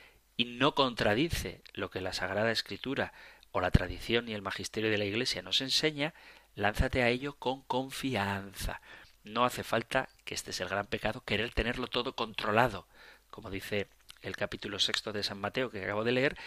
y 0.40 0.46
no 0.46 0.74
contradice 0.74 1.60
lo 1.74 1.90
que 1.90 2.00
la 2.00 2.14
Sagrada 2.14 2.50
Escritura 2.50 3.12
o 3.52 3.60
la 3.60 3.70
tradición 3.70 4.26
y 4.26 4.32
el 4.32 4.40
magisterio 4.40 4.90
de 4.90 4.96
la 4.96 5.04
Iglesia 5.04 5.42
nos 5.42 5.60
enseña, 5.60 6.14
lánzate 6.54 7.02
a 7.02 7.10
ello 7.10 7.34
con 7.34 7.60
confianza. 7.60 8.80
No 9.22 9.44
hace 9.44 9.64
falta, 9.64 10.08
que 10.24 10.32
este 10.32 10.52
es 10.52 10.60
el 10.60 10.70
gran 10.70 10.86
pecado, 10.86 11.22
querer 11.26 11.52
tenerlo 11.52 11.88
todo 11.88 12.14
controlado. 12.16 12.88
Como 13.28 13.50
dice 13.50 13.88
el 14.22 14.34
capítulo 14.34 14.78
sexto 14.78 15.12
de 15.12 15.24
San 15.24 15.38
Mateo 15.38 15.70
que 15.70 15.84
acabo 15.84 16.04
de 16.04 16.12
leer, 16.12 16.38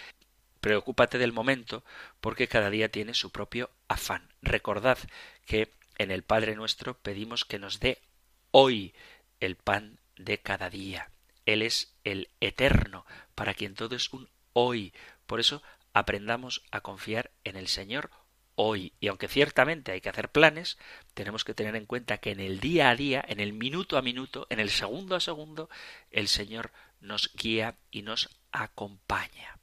preocúpate 0.59 1.19
del 1.19 1.31
momento 1.31 1.85
porque 2.19 2.47
cada 2.47 2.71
día 2.71 2.89
tiene 2.89 3.13
su 3.13 3.31
propio 3.31 3.69
afán. 3.87 4.27
Recordad 4.41 4.97
que 5.45 5.71
en 5.99 6.09
el 6.09 6.23
Padre 6.23 6.55
nuestro 6.55 6.97
pedimos 6.97 7.45
que 7.45 7.59
nos 7.59 7.79
dé 7.79 8.01
hoy 8.49 8.95
el 9.39 9.55
pan 9.55 9.99
de 10.17 10.39
cada 10.39 10.71
día. 10.71 11.11
Él 11.45 11.61
es 11.61 11.92
el 12.03 12.29
eterno, 12.39 13.05
para 13.35 13.53
quien 13.53 13.75
todo 13.75 13.95
es 13.95 14.11
un 14.13 14.29
hoy. 14.53 14.93
Por 15.25 15.39
eso 15.39 15.61
aprendamos 15.93 16.63
a 16.71 16.81
confiar 16.81 17.31
en 17.43 17.55
el 17.55 17.67
Señor 17.67 18.11
hoy. 18.55 18.93
Y 18.99 19.07
aunque 19.07 19.27
ciertamente 19.27 19.91
hay 19.91 20.01
que 20.01 20.09
hacer 20.09 20.29
planes, 20.29 20.77
tenemos 21.13 21.43
que 21.43 21.53
tener 21.53 21.75
en 21.75 21.85
cuenta 21.85 22.17
que 22.17 22.31
en 22.31 22.39
el 22.39 22.59
día 22.59 22.89
a 22.89 22.95
día, 22.95 23.23
en 23.27 23.39
el 23.39 23.53
minuto 23.53 23.97
a 23.97 24.01
minuto, 24.01 24.47
en 24.49 24.59
el 24.59 24.69
segundo 24.69 25.15
a 25.15 25.19
segundo, 25.19 25.69
el 26.11 26.27
Señor 26.27 26.71
nos 26.99 27.31
guía 27.35 27.75
y 27.91 28.01
nos 28.03 28.29
acompaña. 28.51 29.62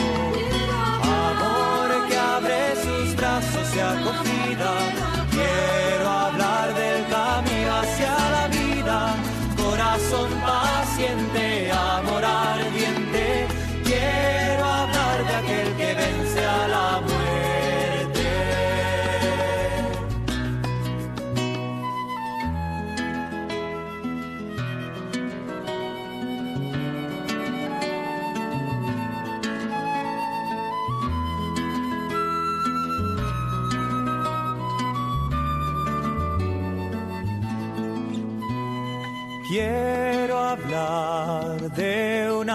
acogida, 3.79 4.71
quiero 5.31 6.09
hablar 6.09 6.73
del 6.73 7.05
camino 7.07 7.75
hacia 7.75 8.13
la 8.31 8.47
vida, 8.47 9.15
corazón 9.55 10.29
paciente, 10.41 11.71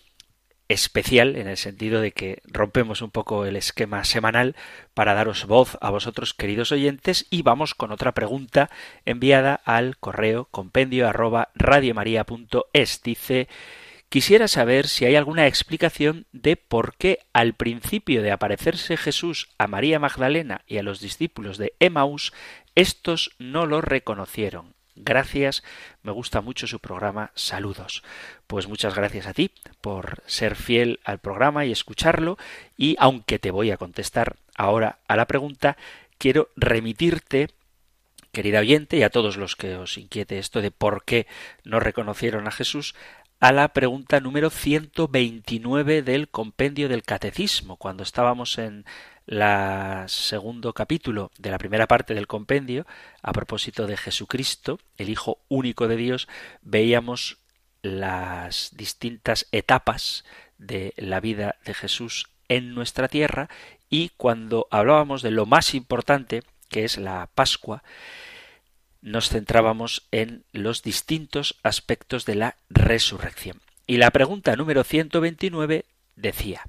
especial 0.71 1.35
en 1.35 1.47
el 1.47 1.57
sentido 1.57 2.01
de 2.01 2.13
que 2.13 2.41
rompemos 2.45 3.01
un 3.01 3.11
poco 3.11 3.45
el 3.45 3.55
esquema 3.55 4.03
semanal 4.05 4.55
para 4.93 5.13
daros 5.13 5.45
voz 5.45 5.77
a 5.81 5.89
vosotros 5.89 6.33
queridos 6.33 6.71
oyentes 6.71 7.27
y 7.29 7.41
vamos 7.41 7.75
con 7.75 7.91
otra 7.91 8.13
pregunta 8.13 8.69
enviada 9.05 9.55
al 9.65 9.97
correo 9.97 10.45
compendio 10.45 11.07
arroba 11.07 11.49
radiomaria.es. 11.55 13.01
Dice 13.03 13.47
Quisiera 14.11 14.49
saber 14.49 14.89
si 14.89 15.05
hay 15.05 15.15
alguna 15.15 15.47
explicación 15.47 16.25
de 16.33 16.57
por 16.57 16.95
qué 16.97 17.19
al 17.31 17.53
principio 17.53 18.21
de 18.21 18.31
aparecerse 18.31 18.97
Jesús 18.97 19.47
a 19.57 19.67
María 19.67 19.99
Magdalena 19.99 20.65
y 20.67 20.79
a 20.79 20.83
los 20.83 20.99
discípulos 20.99 21.57
de 21.57 21.75
Emaús, 21.79 22.33
estos 22.75 23.31
no 23.39 23.65
lo 23.65 23.79
reconocieron. 23.79 24.73
Gracias, 24.97 25.63
me 26.03 26.11
gusta 26.11 26.41
mucho 26.41 26.67
su 26.67 26.79
programa. 26.79 27.31
Saludos. 27.35 28.03
Pues 28.47 28.67
muchas 28.67 28.95
gracias 28.95 29.27
a 29.27 29.33
ti 29.33 29.51
por 29.79 30.21
ser 30.25 30.57
fiel 30.57 30.99
al 31.05 31.19
programa 31.19 31.65
y 31.65 31.71
escucharlo. 31.71 32.37
Y 32.75 32.97
aunque 32.99 33.39
te 33.39 33.51
voy 33.51 33.71
a 33.71 33.77
contestar 33.77 34.35
ahora 34.57 34.99
a 35.07 35.15
la 35.15 35.25
pregunta, 35.25 35.77
quiero 36.17 36.49
remitirte 36.57 37.47
querida 38.31 38.59
oyente, 38.59 38.97
y 38.97 39.03
a 39.03 39.09
todos 39.09 39.37
los 39.37 39.55
que 39.55 39.75
os 39.75 39.97
inquiete 39.97 40.39
esto 40.39 40.61
de 40.61 40.71
por 40.71 41.03
qué 41.03 41.27
no 41.63 41.79
reconocieron 41.79 42.47
a 42.47 42.51
Jesús, 42.51 42.95
a 43.41 43.51
la 43.51 43.73
pregunta 43.73 44.19
número 44.19 44.51
129 44.51 46.03
del 46.03 46.29
compendio 46.29 46.87
del 46.87 47.01
Catecismo, 47.01 47.75
cuando 47.75 48.03
estábamos 48.03 48.59
en 48.59 48.85
la 49.25 50.05
segundo 50.07 50.73
capítulo 50.73 51.31
de 51.39 51.49
la 51.49 51.57
primera 51.57 51.87
parte 51.87 52.13
del 52.13 52.27
compendio, 52.27 52.85
a 53.23 53.33
propósito 53.33 53.87
de 53.87 53.97
Jesucristo, 53.97 54.79
el 54.95 55.09
Hijo 55.09 55.39
único 55.49 55.87
de 55.87 55.95
Dios, 55.95 56.27
veíamos 56.61 57.39
las 57.81 58.77
distintas 58.77 59.47
etapas 59.51 60.23
de 60.59 60.93
la 60.97 61.19
vida 61.19 61.55
de 61.65 61.73
Jesús 61.73 62.29
en 62.47 62.75
nuestra 62.75 63.07
tierra 63.07 63.49
y 63.89 64.09
cuando 64.17 64.67
hablábamos 64.69 65.23
de 65.23 65.31
lo 65.31 65.47
más 65.47 65.73
importante, 65.73 66.43
que 66.69 66.83
es 66.83 66.99
la 66.99 67.27
Pascua, 67.33 67.81
nos 69.01 69.29
centrábamos 69.29 70.07
en 70.11 70.43
los 70.51 70.83
distintos 70.83 71.59
aspectos 71.63 72.25
de 72.25 72.35
la 72.35 72.55
resurrección. 72.69 73.59
Y 73.87 73.97
la 73.97 74.11
pregunta 74.11 74.55
número 74.55 74.83
129 74.83 75.85
decía, 76.15 76.61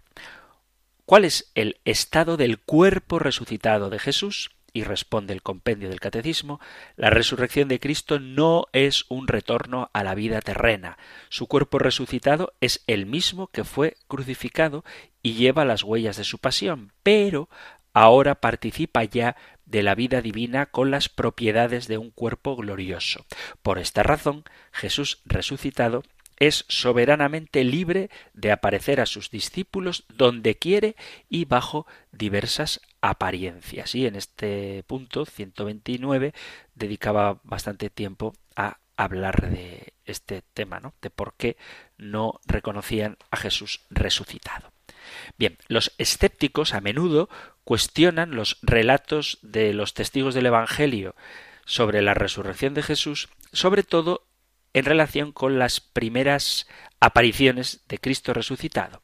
¿cuál 1.04 1.24
es 1.24 1.50
el 1.54 1.78
estado 1.84 2.36
del 2.36 2.58
cuerpo 2.58 3.18
resucitado 3.18 3.90
de 3.90 3.98
Jesús? 3.98 4.50
Y 4.74 4.84
responde 4.84 5.34
el 5.34 5.42
compendio 5.42 5.90
del 5.90 6.00
Catecismo, 6.00 6.58
la 6.96 7.10
resurrección 7.10 7.68
de 7.68 7.78
Cristo 7.78 8.18
no 8.18 8.64
es 8.72 9.04
un 9.10 9.28
retorno 9.28 9.90
a 9.92 10.02
la 10.02 10.14
vida 10.14 10.40
terrena. 10.40 10.96
Su 11.28 11.46
cuerpo 11.46 11.78
resucitado 11.78 12.54
es 12.62 12.82
el 12.86 13.04
mismo 13.04 13.48
que 13.48 13.64
fue 13.64 13.98
crucificado 14.08 14.82
y 15.22 15.34
lleva 15.34 15.66
las 15.66 15.82
huellas 15.82 16.16
de 16.16 16.24
su 16.24 16.38
pasión, 16.38 16.92
pero 17.02 17.50
ahora 17.92 18.34
participa 18.36 19.04
ya 19.04 19.36
de 19.66 19.82
la 19.82 19.94
vida 19.94 20.20
divina 20.20 20.66
con 20.66 20.90
las 20.90 21.08
propiedades 21.08 21.88
de 21.88 21.98
un 21.98 22.10
cuerpo 22.10 22.56
glorioso. 22.56 23.24
Por 23.62 23.78
esta 23.78 24.02
razón, 24.02 24.44
Jesús 24.72 25.22
resucitado 25.24 26.02
es 26.38 26.64
soberanamente 26.68 27.62
libre 27.62 28.10
de 28.34 28.50
aparecer 28.50 29.00
a 29.00 29.06
sus 29.06 29.30
discípulos 29.30 30.04
donde 30.08 30.56
quiere 30.56 30.96
y 31.28 31.44
bajo 31.44 31.86
diversas 32.10 32.80
apariencias. 33.00 33.94
Y 33.94 34.06
en 34.06 34.16
este 34.16 34.82
punto 34.88 35.24
129 35.24 36.34
dedicaba 36.74 37.40
bastante 37.44 37.90
tiempo 37.90 38.34
a 38.56 38.78
hablar 38.96 39.50
de 39.50 39.92
este 40.04 40.42
tema, 40.54 40.80
¿no? 40.80 40.94
De 41.00 41.10
por 41.10 41.34
qué 41.34 41.56
no 41.96 42.40
reconocían 42.46 43.18
a 43.30 43.36
Jesús 43.36 43.80
resucitado. 43.90 44.72
Bien, 45.38 45.58
los 45.68 45.92
escépticos 45.98 46.74
a 46.74 46.80
menudo 46.80 47.28
cuestionan 47.64 48.32
los 48.32 48.58
relatos 48.62 49.38
de 49.42 49.74
los 49.74 49.94
testigos 49.94 50.34
del 50.34 50.46
Evangelio 50.46 51.14
sobre 51.64 52.02
la 52.02 52.14
resurrección 52.14 52.74
de 52.74 52.82
Jesús, 52.82 53.28
sobre 53.52 53.82
todo 53.82 54.26
en 54.74 54.84
relación 54.84 55.32
con 55.32 55.58
las 55.58 55.80
primeras 55.80 56.66
apariciones 57.00 57.82
de 57.88 57.98
Cristo 57.98 58.32
resucitado. 58.32 59.02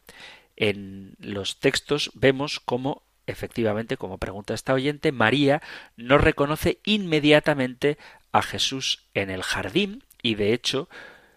En 0.57 1.14
los 1.18 1.61
textos 1.61 2.11
vemos 2.14 2.61
cómo 2.61 3.03
efectivamente, 3.26 3.96
como 3.96 4.18
pregunta 4.18 4.55
esta 4.55 4.72
oyente, 4.72 5.12
María 5.12 5.62
no 5.96 6.18
reconoce 6.18 6.80
inmediatamente 6.84 7.99
a 8.32 8.42
Jesús 8.42 9.05
en 9.14 9.30
el 9.30 9.42
jardín 9.42 10.03
y 10.22 10.34
de 10.34 10.53
hecho 10.55 10.88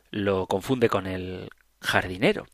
lo 0.10 0.48
confunde 0.48 0.90
con 0.90 1.06
el 1.06 1.50
jardinero. 1.82 2.48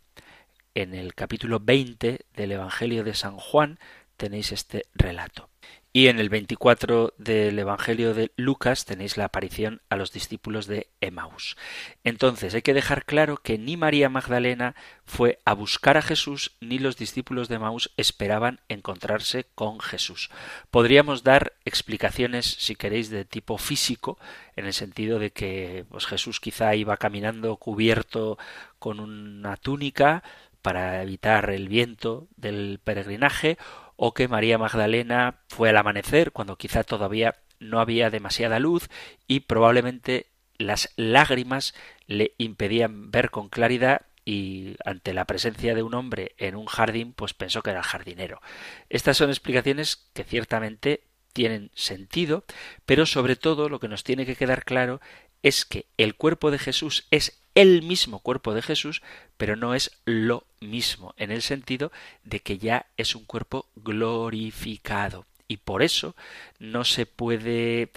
En 0.78 0.94
el 0.94 1.16
capítulo 1.16 1.60
20 1.60 2.28
del 2.36 2.52
Evangelio 2.52 3.04
de 3.04 3.16
San 3.16 3.38
Juan 3.38 3.80
tenéis 4.16 4.52
este 4.52 4.86
relato. 4.94 5.50
Y 5.92 6.10
en 6.10 6.20
el 6.20 6.30
24 6.30 7.16
del 7.18 7.58
Evangelio 7.58 8.14
de 8.14 8.32
Lucas 8.36 8.86
tenéis 8.86 9.18
la 9.18 9.26
aparición 9.26 9.82
a 9.90 9.96
los 9.96 10.12
discípulos 10.12 10.68
de 10.68 10.92
Emaús. 11.02 11.58
Entonces 12.04 12.54
hay 12.54 12.62
que 12.62 12.76
dejar 12.76 13.06
claro 13.06 13.38
que 13.38 13.58
ni 13.58 13.78
María 13.78 14.08
Magdalena 14.08 14.76
fue 15.06 15.40
a 15.46 15.54
buscar 15.54 15.98
a 15.98 16.04
Jesús 16.04 16.56
ni 16.60 16.78
los 16.78 16.98
discípulos 16.98 17.48
de 17.48 17.56
Emaús 17.56 17.92
esperaban 17.98 18.60
encontrarse 18.70 19.48
con 19.56 19.80
Jesús. 19.80 20.30
Podríamos 20.70 21.24
dar 21.24 21.54
explicaciones, 21.66 22.46
si 22.46 22.76
queréis, 22.76 23.10
de 23.10 23.26
tipo 23.26 23.58
físico, 23.58 24.20
en 24.56 24.68
el 24.68 24.74
sentido 24.74 25.18
de 25.18 25.32
que 25.32 25.86
pues, 25.90 26.06
Jesús 26.06 26.40
quizá 26.40 26.76
iba 26.76 26.98
caminando 26.98 27.56
cubierto 27.56 28.38
con 28.78 29.00
una 29.00 29.58
túnica 29.58 30.24
para 30.68 31.01
evitar 31.01 31.49
el 31.49 31.70
viento 31.70 32.28
del 32.36 32.82
peregrinaje 32.84 33.57
o 33.95 34.13
que 34.13 34.28
María 34.28 34.57
Magdalena 34.57 35.39
fue 35.47 35.70
al 35.70 35.78
amanecer, 35.78 36.34
cuando 36.34 36.57
quizá 36.57 36.84
todavía 36.84 37.36
no 37.61 37.80
había 37.80 38.09
demasiada 38.09 38.59
luz 38.59 38.89
y 39.28 39.39
probablemente 39.39 40.26
las 40.57 40.91
lágrimas 40.97 41.74
le 42.05 42.34
impedían 42.38 43.11
ver 43.11 43.30
con 43.30 43.47
claridad 43.47 44.01
y 44.26 44.76
ante 44.84 45.13
la 45.13 45.24
presencia 45.24 45.74
de 45.74 45.84
un 45.84 45.93
hombre 45.93 46.36
en 46.38 46.57
un 46.57 46.65
jardín, 46.65 47.13
pues 47.13 47.34
pensó 47.34 47.63
que 47.63 47.70
era 47.70 47.80
el 47.80 47.86
jardinero. 47.86 48.41
Estas 48.89 49.15
son 49.15 49.30
explicaciones 49.30 50.09
que 50.13 50.26
ciertamente 50.26 51.05
tienen 51.32 51.72
sentido, 51.76 52.43
pero 52.86 53.05
sobre 53.05 53.38
todo 53.38 53.70
lo 53.70 53.80
que 53.80 53.88
nos 53.88 54.03
tiene 54.03 54.26
que 54.26 54.36
quedar 54.36 54.65
claro 54.65 54.99
es 55.43 55.63
que 55.63 55.86
el 55.95 56.15
cuerpo 56.15 56.51
de 56.51 56.59
Jesús 56.59 57.07
es 57.09 57.41
el 57.58 57.82
mismo 57.82 58.20
cuerpo 58.20 58.53
de 58.53 58.62
Jesús, 58.62 59.01
pero 59.36 59.55
no 59.55 59.74
es 59.74 59.99
lo 60.05 60.45
mismo, 60.60 61.16
en 61.18 61.32
el 61.32 61.41
sentido 61.41 61.91
de 62.24 62.39
que 62.39 62.60
ya 62.60 62.86
es 62.97 63.16
un 63.16 63.26
cuerpo 63.26 63.66
glorificado. 63.76 65.26
Y 65.47 65.58
por 65.58 65.82
eso 65.82 66.16
no 66.60 66.84
se 66.84 67.08
puede 67.08 67.89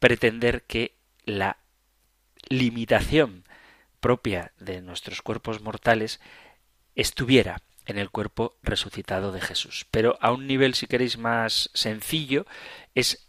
pretender 0.00 0.64
que 0.64 0.96
la 1.24 1.58
limitación 2.48 3.44
propia 4.00 4.50
de 4.58 4.82
nuestros 4.82 5.22
cuerpos 5.22 5.62
mortales 5.62 6.18
estuviera 6.96 7.62
en 7.86 7.98
el 7.98 8.10
cuerpo 8.10 8.56
resucitado 8.64 9.30
de 9.30 9.40
Jesús. 9.40 9.86
Pero 9.92 10.18
a 10.20 10.32
un 10.32 10.48
nivel, 10.48 10.74
si 10.74 10.88
queréis, 10.88 11.18
más 11.18 11.70
sencillo, 11.72 12.46
es 12.96 13.28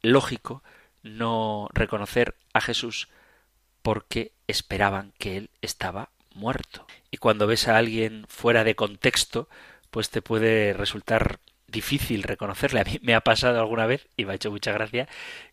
lógico 0.00 0.62
no 1.02 1.68
reconocer 1.74 2.34
a 2.54 2.62
Jesús 2.62 3.08
porque 3.82 4.32
esperaban 4.46 5.12
que 5.18 5.36
él 5.36 5.50
estaba 5.60 6.10
muerto. 6.34 6.86
Y 7.10 7.18
cuando 7.18 7.46
ves 7.46 7.68
a 7.68 7.76
alguien 7.76 8.24
fuera 8.28 8.64
de 8.64 8.74
contexto, 8.74 9.48
pues 9.90 10.10
te 10.10 10.22
puede 10.22 10.72
resultar 10.72 11.40
difícil 11.66 12.22
reconocerle. 12.22 12.80
A 12.80 12.84
mí 12.84 12.98
me 13.02 13.14
ha 13.14 13.20
pasado 13.20 13.60
alguna 13.60 13.86
vez, 13.86 14.08
y 14.16 14.24
me 14.24 14.32
ha 14.32 14.36
hecho 14.36 14.50
mucha 14.50 14.72
gracia, 14.72 15.08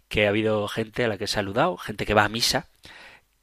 que 0.08 0.26
ha 0.26 0.30
habido 0.30 0.68
gente 0.68 1.06
a 1.06 1.08
la 1.08 1.18
que 1.18 1.26
he 1.26 1.28
saludado, 1.28 1.78
gente 1.78 2.06
que 2.06 2.14
va 2.14 2.26
a 2.26 2.30
misa, 2.30 2.68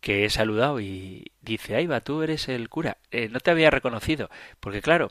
que 0.00 0.24
he 0.24 0.30
saludado 0.30 0.80
y 0.80 1.32
dice, 1.40 1.74
ahí 1.74 1.86
va, 1.86 2.00
tú 2.00 2.22
eres 2.22 2.48
el 2.48 2.68
cura. 2.68 2.98
Eh, 3.10 3.28
no 3.28 3.40
te 3.40 3.50
había 3.50 3.70
reconocido, 3.70 4.30
porque 4.60 4.82
claro, 4.82 5.10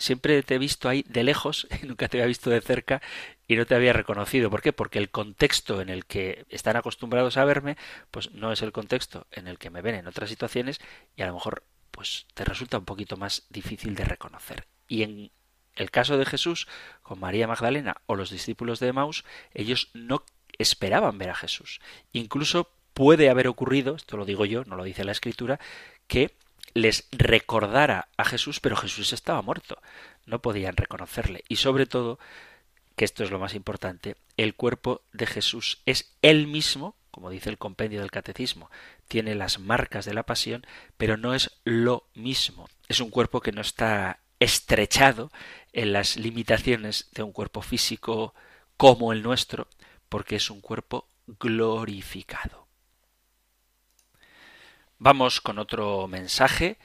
siempre 0.00 0.42
te 0.42 0.56
he 0.56 0.58
visto 0.58 0.88
ahí 0.88 1.04
de 1.08 1.22
lejos, 1.22 1.68
nunca 1.82 2.08
te 2.08 2.18
había 2.18 2.26
visto 2.26 2.50
de 2.50 2.60
cerca 2.60 3.00
y 3.46 3.56
no 3.56 3.66
te 3.66 3.74
había 3.74 3.92
reconocido. 3.92 4.50
¿Por 4.50 4.62
qué? 4.62 4.72
Porque 4.72 4.98
el 4.98 5.10
contexto 5.10 5.80
en 5.80 5.88
el 5.88 6.06
que 6.06 6.46
están 6.48 6.76
acostumbrados 6.76 7.36
a 7.36 7.44
verme, 7.44 7.76
pues 8.10 8.32
no 8.32 8.52
es 8.52 8.62
el 8.62 8.72
contexto 8.72 9.26
en 9.30 9.46
el 9.46 9.58
que 9.58 9.70
me 9.70 9.82
ven 9.82 9.94
en 9.94 10.06
otras 10.08 10.30
situaciones 10.30 10.80
y 11.16 11.22
a 11.22 11.26
lo 11.26 11.34
mejor 11.34 11.64
pues 11.90 12.26
te 12.34 12.44
resulta 12.44 12.78
un 12.78 12.84
poquito 12.84 13.16
más 13.16 13.46
difícil 13.50 13.94
de 13.94 14.04
reconocer. 14.04 14.66
Y 14.88 15.02
en 15.02 15.30
el 15.76 15.90
caso 15.90 16.18
de 16.18 16.26
Jesús 16.26 16.66
con 17.02 17.20
María 17.20 17.46
Magdalena 17.46 17.96
o 18.06 18.16
los 18.16 18.30
discípulos 18.30 18.80
de 18.80 18.88
Emaús, 18.88 19.24
ellos 19.54 19.90
no 19.94 20.24
esperaban 20.58 21.18
ver 21.18 21.30
a 21.30 21.34
Jesús. 21.34 21.80
Incluso 22.12 22.70
puede 22.94 23.30
haber 23.30 23.48
ocurrido, 23.48 23.96
esto 23.96 24.16
lo 24.16 24.24
digo 24.24 24.44
yo, 24.44 24.64
no 24.64 24.76
lo 24.76 24.84
dice 24.84 25.04
la 25.04 25.12
escritura, 25.12 25.58
que 26.06 26.34
les 26.74 27.08
recordara 27.12 28.08
a 28.16 28.24
Jesús, 28.24 28.60
pero 28.60 28.76
Jesús 28.76 29.12
estaba 29.12 29.42
muerto. 29.42 29.80
No 30.26 30.40
podían 30.40 30.76
reconocerle. 30.76 31.44
Y 31.48 31.56
sobre 31.56 31.86
todo, 31.86 32.18
que 32.96 33.04
esto 33.04 33.24
es 33.24 33.30
lo 33.30 33.38
más 33.38 33.54
importante, 33.54 34.16
el 34.36 34.54
cuerpo 34.54 35.02
de 35.12 35.26
Jesús 35.26 35.82
es 35.86 36.12
él 36.22 36.46
mismo, 36.46 36.96
como 37.10 37.30
dice 37.30 37.50
el 37.50 37.58
compendio 37.58 38.00
del 38.00 38.10
catecismo, 38.10 38.70
tiene 39.08 39.34
las 39.34 39.58
marcas 39.58 40.04
de 40.04 40.14
la 40.14 40.24
pasión, 40.24 40.66
pero 40.96 41.16
no 41.16 41.34
es 41.34 41.50
lo 41.64 42.04
mismo. 42.14 42.68
Es 42.88 43.00
un 43.00 43.10
cuerpo 43.10 43.40
que 43.40 43.52
no 43.52 43.60
está 43.60 44.20
estrechado 44.38 45.30
en 45.72 45.92
las 45.92 46.16
limitaciones 46.16 47.08
de 47.12 47.22
un 47.22 47.32
cuerpo 47.32 47.62
físico 47.62 48.34
como 48.76 49.12
el 49.12 49.22
nuestro, 49.22 49.68
porque 50.08 50.36
es 50.36 50.50
un 50.50 50.60
cuerpo 50.60 51.06
glorificado. 51.26 52.69
Vamos 55.00 55.40
con 55.40 55.58
otro 55.58 56.08
mensaje 56.08 56.76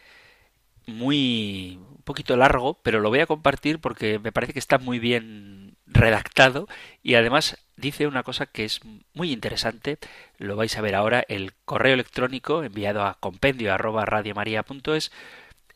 muy 0.87 1.77
un 1.89 2.01
poquito 2.05 2.37
largo, 2.37 2.79
pero 2.81 3.01
lo 3.01 3.09
voy 3.09 3.19
a 3.19 3.25
compartir 3.25 3.79
porque 3.79 4.19
me 4.19 4.31
parece 4.31 4.53
que 4.53 4.59
está 4.59 4.77
muy 4.77 4.99
bien 4.99 5.75
redactado 5.85 6.69
y 7.03 7.15
además 7.15 7.57
dice 7.75 8.07
una 8.07 8.23
cosa 8.23 8.45
que 8.45 8.63
es 8.63 8.79
muy 9.13 9.33
interesante, 9.33 9.97
lo 10.37 10.55
vais 10.55 10.77
a 10.77 10.81
ver 10.81 10.95
ahora, 10.95 11.25
el 11.27 11.53
correo 11.65 11.93
electrónico 11.93 12.63
enviado 12.63 13.03
a 13.03 13.15
compendio 13.19 13.73
arroba 13.73 14.05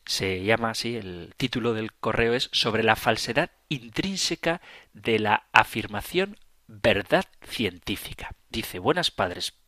se 0.06 0.42
llama 0.42 0.70
así, 0.70 0.96
el 0.96 1.34
título 1.36 1.74
del 1.74 1.92
correo 1.92 2.32
es 2.32 2.48
sobre 2.52 2.82
la 2.82 2.96
falsedad 2.96 3.50
intrínseca 3.68 4.62
de 4.94 5.18
la 5.18 5.44
afirmación 5.52 6.38
verdad 6.66 7.26
científica. 7.46 8.30
Dice, 8.48 8.78
buenas 8.78 9.10
padres, 9.10 9.59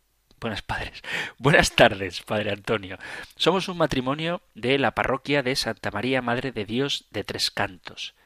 Buenas 0.42 0.62
padres. 0.62 1.02
Buenas 1.38 1.70
tardes, 1.70 2.20
Padre 2.22 2.50
Antonio. 2.50 2.98
Somos 3.36 3.68
un 3.68 3.78
matrimonio 3.78 4.42
de 4.56 4.76
la 4.76 4.90
parroquia 4.90 5.44
de 5.44 5.54
Santa 5.54 5.92
María 5.92 6.20
Madre 6.20 6.50
de 6.50 6.64
Dios 6.64 7.06
de 7.12 7.22
Tres 7.22 7.52
Cantos. 7.52 8.16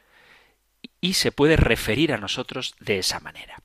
Y 0.99 1.13
se 1.13 1.31
puede 1.31 1.57
referir 1.57 2.11
a 2.11 2.17
nosotros 2.17 2.73
de 2.79 2.97
esa 2.97 3.19
manera. 3.19 3.61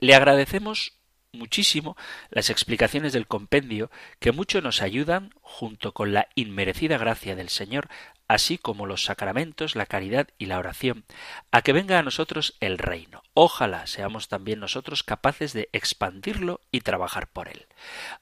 Le 0.00 0.16
agradecemos 0.16 0.94
muchísimo 1.30 1.96
las 2.30 2.50
explicaciones 2.50 3.12
del 3.12 3.28
compendio 3.28 3.88
que 4.18 4.32
mucho 4.32 4.60
nos 4.62 4.82
ayudan, 4.82 5.32
junto 5.40 5.94
con 5.94 6.12
la 6.12 6.26
inmerecida 6.34 6.98
gracia 6.98 7.36
del 7.36 7.50
Señor, 7.50 7.88
así 8.30 8.58
como 8.58 8.86
los 8.86 9.02
sacramentos, 9.02 9.74
la 9.74 9.86
caridad 9.86 10.28
y 10.38 10.46
la 10.46 10.60
oración, 10.60 11.04
a 11.50 11.62
que 11.62 11.72
venga 11.72 11.98
a 11.98 12.04
nosotros 12.04 12.56
el 12.60 12.78
reino. 12.78 13.24
Ojalá 13.34 13.88
seamos 13.88 14.28
también 14.28 14.60
nosotros 14.60 15.02
capaces 15.02 15.52
de 15.52 15.68
expandirlo 15.72 16.60
y 16.70 16.82
trabajar 16.82 17.26
por 17.26 17.48
él. 17.48 17.66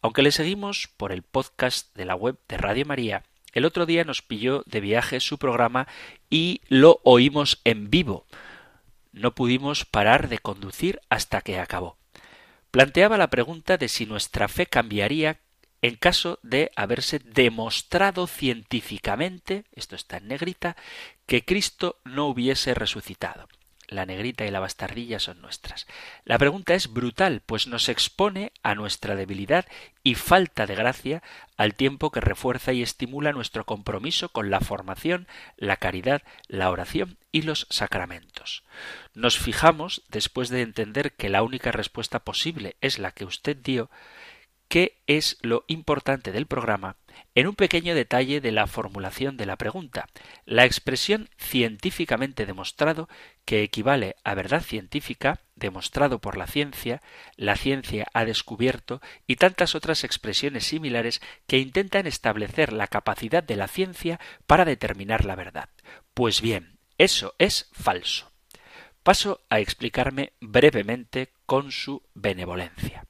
Aunque 0.01 0.23
le 0.23 0.33
seguimos 0.33 0.89
por 0.97 1.13
el 1.13 1.21
podcast 1.21 1.95
de 1.95 2.07
la 2.07 2.15
web 2.15 2.39
de 2.49 2.57
Radio 2.57 2.87
María, 2.87 3.25
el 3.53 3.67
otro 3.67 3.85
día 3.85 4.03
nos 4.05 4.23
pilló 4.23 4.63
de 4.65 4.81
viaje 4.81 5.21
su 5.21 5.37
programa 5.37 5.87
y 6.31 6.63
lo 6.69 7.01
oímos 7.05 7.61
en 7.65 7.91
vivo. 7.91 8.25
No 9.13 9.35
pudimos 9.35 9.85
parar 9.85 10.31
de 10.31 10.39
conducir 10.39 11.03
hasta 11.11 11.43
que 11.43 11.59
acabó. 11.59 11.99
Planteaba 12.71 13.19
la 13.19 13.29
pregunta 13.29 13.77
de 13.77 13.89
si 13.89 14.07
nuestra 14.07 14.49
fe 14.49 14.65
cambiaría 14.65 15.41
en 15.83 15.97
caso 15.97 16.39
de 16.43 16.71
haberse 16.77 17.19
demostrado 17.19 18.27
científicamente, 18.27 19.65
esto 19.73 19.97
está 19.97 20.19
en 20.19 20.29
negrita, 20.29 20.77
que 21.27 21.45
Cristo 21.45 22.01
no 22.05 22.27
hubiese 22.27 22.75
resucitado. 22.75 23.49
La 23.91 24.05
negrita 24.05 24.45
y 24.45 24.51
la 24.51 24.61
bastardilla 24.61 25.19
son 25.19 25.41
nuestras. 25.41 25.87
La 26.25 26.37
pregunta 26.37 26.75
es 26.75 26.93
brutal, 26.93 27.41
pues 27.47 27.67
nos 27.67 27.89
expone 27.89 28.53
a 28.63 28.75
nuestra 28.75 29.17
debilidad 29.17 29.65
y 30.03 30.15
falta 30.15 30.67
de 30.67 30.75
gracia 30.75 31.23
al 31.57 31.75
tiempo 31.75 32.11
que 32.11 32.21
refuerza 32.21 32.75
y 32.75 32.83
estimula 32.83 33.33
nuestro 33.33 33.65
compromiso 33.65 34.29
con 34.29 34.51
la 34.51 34.61
formación, 34.61 35.27
la 35.57 35.79
caridad, 35.79 36.23
la 36.49 36.71
oración 36.71 37.17
y 37.33 37.43
los 37.43 37.67
sacramentos. 37.71 38.63
Nos 39.15 39.39
fijamos, 39.39 40.03
después 40.09 40.51
de 40.51 40.61
entender 40.61 41.15
que 41.15 41.31
la 41.31 41.43
única 41.43 41.73
respuesta 41.73 42.19
posible 42.19 42.77
es 42.83 42.99
la 42.99 43.13
que 43.13 43.25
usted 43.25 43.57
dio, 43.57 43.91
qué 44.69 45.01
es 45.07 45.39
lo 45.41 45.65
importante 45.67 46.31
del 46.31 46.47
programa 46.47 46.97
en 47.35 47.47
un 47.47 47.55
pequeño 47.55 47.95
detalle 47.95 48.41
de 48.41 48.53
la 48.53 48.67
formulación 48.67 49.37
de 49.37 49.47
la 49.47 49.57
pregunta. 49.57 50.09
La 50.45 50.65
expresión 50.65 51.31
científicamente 51.39 52.47
demostrado, 52.47 53.09
que 53.45 53.63
equivale 53.63 54.17
a 54.25 54.35
verdad 54.35 54.63
científica, 54.63 55.41
demostrado 55.57 56.21
por 56.21 56.37
la 56.37 56.47
ciencia, 56.47 57.03
la 57.37 57.57
ciencia 57.57 58.07
ha 58.13 58.25
descubierto 58.25 59.01
y 59.27 59.37
tantas 59.37 59.75
otras 59.75 60.05
expresiones 60.05 60.65
similares 60.65 61.21
que 61.47 61.59
intentan 61.59 62.07
establecer 62.07 62.73
la 62.73 62.87
capacidad 62.87 63.43
de 63.43 63.57
la 63.57 63.69
ciencia 63.69 64.21
para 64.47 64.65
determinar 64.65 65.25
la 65.25 65.35
verdad. 65.35 65.71
Pues 66.15 66.41
bien, 66.41 66.79
eso 66.99 67.35
es 67.39 67.69
falso. 67.73 68.31
Paso 69.03 69.41
a 69.49 69.61
explicarme 69.61 70.33
brevemente 70.41 71.31
con 71.47 71.73
su 71.73 72.03
benevolencia. 72.15 73.07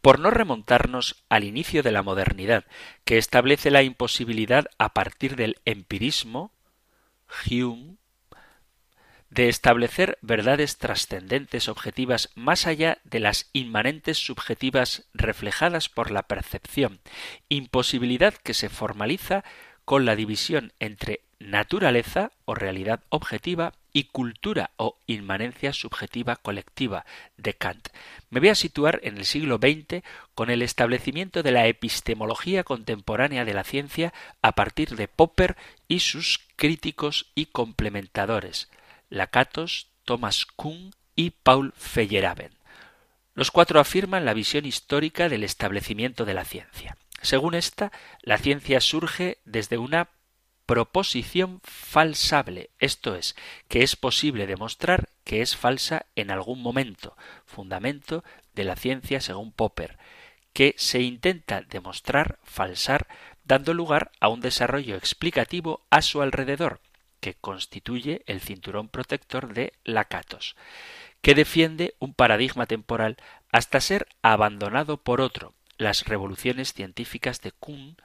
Por 0.00 0.18
no 0.18 0.30
remontarnos 0.30 1.24
al 1.28 1.44
inicio 1.44 1.82
de 1.82 1.92
la 1.92 2.02
modernidad, 2.02 2.64
que 3.04 3.18
establece 3.18 3.70
la 3.70 3.82
imposibilidad 3.82 4.66
a 4.78 4.94
partir 4.94 5.36
del 5.36 5.56
empirismo, 5.64 6.52
Hume, 7.46 7.96
de 9.30 9.48
establecer 9.48 10.18
verdades 10.22 10.78
trascendentes 10.78 11.68
objetivas 11.68 12.30
más 12.34 12.66
allá 12.66 12.98
de 13.04 13.20
las 13.20 13.48
inmanentes 13.52 14.18
subjetivas 14.18 15.08
reflejadas 15.14 15.88
por 15.88 16.10
la 16.10 16.24
percepción, 16.24 17.00
imposibilidad 17.48 18.34
que 18.34 18.54
se 18.54 18.68
formaliza 18.68 19.44
con 19.84 20.04
la 20.04 20.16
división 20.16 20.72
entre 20.80 21.22
naturaleza 21.38 22.32
o 22.44 22.54
realidad 22.54 23.04
objetiva 23.08 23.72
y 23.92 24.04
cultura 24.04 24.70
o 24.76 24.98
inmanencia 25.06 25.72
subjetiva 25.72 26.36
colectiva 26.36 27.04
de 27.36 27.54
Kant. 27.54 27.88
Me 28.30 28.40
voy 28.40 28.50
a 28.50 28.54
situar 28.54 29.00
en 29.02 29.18
el 29.18 29.24
siglo 29.24 29.58
XX 29.58 30.02
con 30.34 30.50
el 30.50 30.62
establecimiento 30.62 31.42
de 31.42 31.52
la 31.52 31.66
epistemología 31.66 32.64
contemporánea 32.64 33.44
de 33.44 33.54
la 33.54 33.64
ciencia 33.64 34.12
a 34.42 34.52
partir 34.52 34.96
de 34.96 35.08
Popper 35.08 35.56
y 35.88 36.00
sus 36.00 36.40
críticos 36.56 37.30
y 37.34 37.46
complementadores, 37.46 38.70
Lakatos, 39.08 39.88
Thomas 40.04 40.46
Kuhn 40.46 40.92
y 41.16 41.30
Paul 41.30 41.72
Feyerabend. 41.76 42.54
Los 43.34 43.50
cuatro 43.50 43.80
afirman 43.80 44.24
la 44.24 44.34
visión 44.34 44.66
histórica 44.66 45.28
del 45.28 45.44
establecimiento 45.44 46.24
de 46.24 46.34
la 46.34 46.44
ciencia. 46.44 46.96
Según 47.22 47.54
esta, 47.54 47.92
la 48.22 48.38
ciencia 48.38 48.80
surge 48.80 49.38
desde 49.44 49.78
una 49.78 50.08
proposición 50.70 51.60
falsable, 51.64 52.70
esto 52.78 53.16
es, 53.16 53.34
que 53.66 53.82
es 53.82 53.96
posible 53.96 54.46
demostrar 54.46 55.08
que 55.24 55.42
es 55.42 55.56
falsa 55.56 56.06
en 56.14 56.30
algún 56.30 56.62
momento, 56.62 57.16
fundamento 57.44 58.22
de 58.54 58.62
la 58.62 58.76
ciencia 58.76 59.20
según 59.20 59.50
Popper, 59.50 59.98
que 60.52 60.76
se 60.78 61.00
intenta 61.00 61.62
demostrar 61.62 62.38
falsar 62.44 63.08
dando 63.42 63.74
lugar 63.74 64.12
a 64.20 64.28
un 64.28 64.40
desarrollo 64.40 64.94
explicativo 64.94 65.84
a 65.90 66.02
su 66.02 66.22
alrededor, 66.22 66.78
que 67.18 67.34
constituye 67.34 68.22
el 68.26 68.40
cinturón 68.40 68.88
protector 68.88 69.52
de 69.52 69.72
Lakatos, 69.82 70.54
que 71.20 71.34
defiende 71.34 71.96
un 71.98 72.14
paradigma 72.14 72.66
temporal 72.66 73.16
hasta 73.50 73.80
ser 73.80 74.06
abandonado 74.22 74.98
por 74.98 75.20
otro, 75.20 75.52
las 75.78 76.04
revoluciones 76.04 76.74
científicas 76.74 77.40
de 77.40 77.50
Kuhn, 77.50 77.96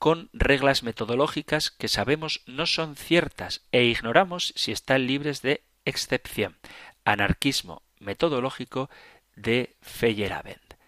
con 0.00 0.30
reglas 0.32 0.82
metodológicas 0.82 1.70
que 1.70 1.86
sabemos 1.86 2.40
no 2.46 2.64
son 2.64 2.96
ciertas 2.96 3.66
e 3.70 3.84
ignoramos 3.84 4.54
si 4.56 4.72
están 4.72 5.06
libres 5.06 5.42
de 5.42 5.62
excepción. 5.84 6.56
Anarquismo 7.04 7.82
metodológico 7.98 8.88
de 9.36 9.76
Feyerabend. 9.82 10.78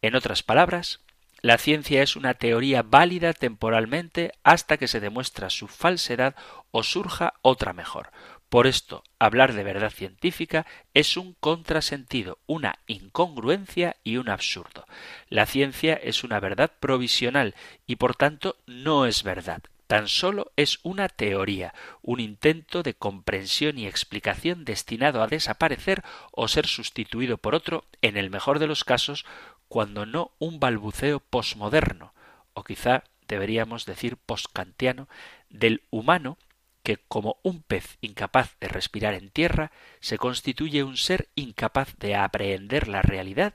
En 0.00 0.14
otras 0.14 0.44
palabras, 0.44 1.00
la 1.40 1.58
ciencia 1.58 2.04
es 2.04 2.14
una 2.14 2.34
teoría 2.34 2.84
válida 2.84 3.32
temporalmente 3.32 4.32
hasta 4.44 4.76
que 4.76 4.86
se 4.86 5.00
demuestra 5.00 5.50
su 5.50 5.66
falsedad 5.66 6.36
o 6.70 6.84
surja 6.84 7.34
otra 7.42 7.72
mejor. 7.72 8.12
Por 8.52 8.66
esto, 8.66 9.02
hablar 9.18 9.54
de 9.54 9.64
verdad 9.64 9.88
científica 9.88 10.66
es 10.92 11.16
un 11.16 11.32
contrasentido, 11.40 12.36
una 12.44 12.80
incongruencia 12.86 13.96
y 14.04 14.18
un 14.18 14.28
absurdo. 14.28 14.84
La 15.30 15.46
ciencia 15.46 15.94
es 15.94 16.22
una 16.22 16.38
verdad 16.38 16.70
provisional 16.78 17.54
y 17.86 17.96
por 17.96 18.14
tanto 18.14 18.58
no 18.66 19.06
es 19.06 19.22
verdad. 19.22 19.62
Tan 19.86 20.06
solo 20.06 20.52
es 20.56 20.80
una 20.82 21.08
teoría, 21.08 21.72
un 22.02 22.20
intento 22.20 22.82
de 22.82 22.92
comprensión 22.92 23.78
y 23.78 23.86
explicación 23.86 24.66
destinado 24.66 25.22
a 25.22 25.28
desaparecer 25.28 26.02
o 26.30 26.46
ser 26.46 26.66
sustituido 26.66 27.38
por 27.38 27.54
otro, 27.54 27.86
en 28.02 28.18
el 28.18 28.28
mejor 28.28 28.58
de 28.58 28.66
los 28.66 28.84
casos, 28.84 29.24
cuando 29.66 30.04
no 30.04 30.32
un 30.38 30.60
balbuceo 30.60 31.20
posmoderno, 31.20 32.12
o 32.52 32.64
quizá 32.64 33.04
deberíamos 33.28 33.86
decir 33.86 34.18
poskantiano, 34.18 35.08
del 35.48 35.84
humano 35.88 36.36
que 36.82 36.96
como 36.96 37.38
un 37.42 37.62
pez 37.62 37.98
incapaz 38.00 38.56
de 38.60 38.68
respirar 38.68 39.14
en 39.14 39.30
tierra, 39.30 39.70
se 40.00 40.18
constituye 40.18 40.82
un 40.82 40.96
ser 40.96 41.28
incapaz 41.34 41.96
de 41.98 42.16
aprehender 42.16 42.88
la 42.88 43.02
realidad 43.02 43.54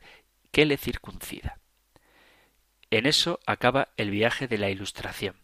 que 0.52 0.66
le 0.66 0.78
circuncida. 0.78 1.60
En 2.90 3.06
eso 3.06 3.40
acaba 3.46 3.90
el 3.98 4.12
viaje 4.12 4.48
de 4.48 4.58
la 4.58 4.70
Ilustración, 4.70 5.36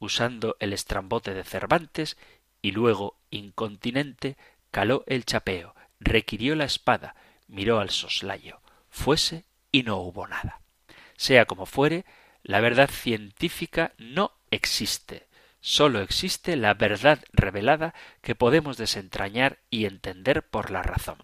usando 0.00 0.56
el 0.58 0.72
estrambote 0.72 1.34
de 1.34 1.44
Cervantes 1.44 2.16
y 2.62 2.72
luego, 2.72 3.16
incontinente, 3.30 4.36
caló 4.70 5.04
el 5.06 5.24
chapeo, 5.24 5.74
requirió 6.00 6.56
la 6.56 6.64
espada, 6.64 7.14
miró 7.46 7.78
al 7.78 7.90
soslayo, 7.90 8.60
fuese 8.88 9.44
y 9.70 9.84
no 9.84 9.98
hubo 9.98 10.26
nada. 10.26 10.60
Sea 11.16 11.44
como 11.44 11.66
fuere, 11.66 12.04
la 12.42 12.60
verdad 12.60 12.90
científica 12.90 13.92
no 13.98 14.32
existe. 14.50 15.28
Sólo 15.60 16.00
existe 16.00 16.56
la 16.56 16.74
verdad 16.74 17.22
revelada 17.32 17.94
que 18.22 18.34
podemos 18.34 18.76
desentrañar 18.76 19.58
y 19.68 19.84
entender 19.84 20.42
por 20.42 20.70
la 20.70 20.82
razón. 20.82 21.18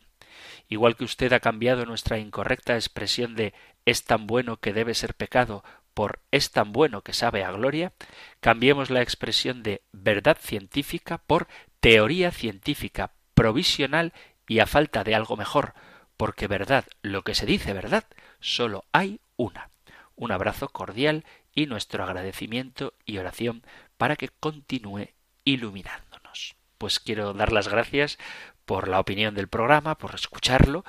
Igual 0.69 0.97
que 0.97 1.05
usted 1.05 1.33
ha 1.33 1.41
cambiado 1.41 1.87
nuestra 1.87 2.19
incorrecta 2.19 2.75
expresión 2.75 3.35
de 3.35 3.55
es 3.85 4.05
tan 4.05 4.27
bueno 4.27 4.59
que 4.59 4.73
debe 4.73 4.95
ser 4.95 5.15
pecado 5.15 5.65
por 5.95 6.21
es 6.31 6.51
tan 6.51 6.73
bueno 6.73 7.01
que 7.01 7.15
sabe 7.15 7.43
a 7.43 7.53
gloria, 7.53 7.95
cambiemos 8.41 8.91
la 8.91 9.01
expresión 9.01 9.63
de 9.63 9.81
verdad 9.93 10.37
científica 10.39 11.19
por 11.27 11.49
teoría 11.81 12.31
científica 12.31 13.13
provisional 13.33 14.13
y 14.47 14.59
a 14.59 14.67
falta 14.67 15.05
de 15.05 15.15
algo 15.15 15.39
mejor, 15.39 15.73
porque 16.19 16.49
verdad, 16.49 16.85
lo 17.01 17.23
que 17.23 17.35
se 17.35 17.47
dice 17.47 17.73
verdad, 17.73 18.05
solo 18.41 18.85
hay 18.93 19.21
una. 19.37 19.71
Un 20.17 20.33
abrazo 20.33 20.69
cordial 20.69 21.25
y 21.55 21.67
nuestro 21.67 22.05
agradecimiento 22.05 22.93
y 23.07 23.17
oración 23.17 23.63
para 23.97 24.17
que 24.17 24.29
continúe 24.29 25.09
iluminándonos. 25.45 26.57
Pues 26.79 27.01
quiero 27.01 27.33
dar 27.33 27.53
las 27.53 27.69
gracias 27.69 28.19
por 28.65 28.89
la 28.89 29.01
opinión 29.01 29.35
del 29.35 29.49
programa, 29.49 29.97
por 29.97 30.15
escucharlo 30.15 30.85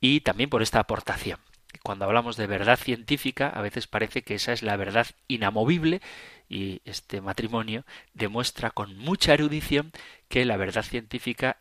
y 0.00 0.20
también 0.20 0.50
por 0.50 0.62
esta 0.62 0.80
aportación. 0.80 1.40
Cuando 1.82 2.04
hablamos 2.04 2.36
de 2.36 2.46
verdad 2.46 2.78
científica, 2.78 3.48
a 3.48 3.62
veces 3.62 3.86
parece 3.86 4.22
que 4.22 4.34
esa 4.34 4.52
es 4.52 4.62
la 4.62 4.76
verdad 4.76 5.06
inamovible 5.26 6.00
y 6.48 6.82
este 6.84 7.20
matrimonio 7.20 7.84
demuestra 8.12 8.70
con 8.70 8.96
mucha 8.98 9.32
erudición 9.32 9.92
que 10.28 10.44
la 10.44 10.56
verdad 10.56 10.82
científica 10.82 11.58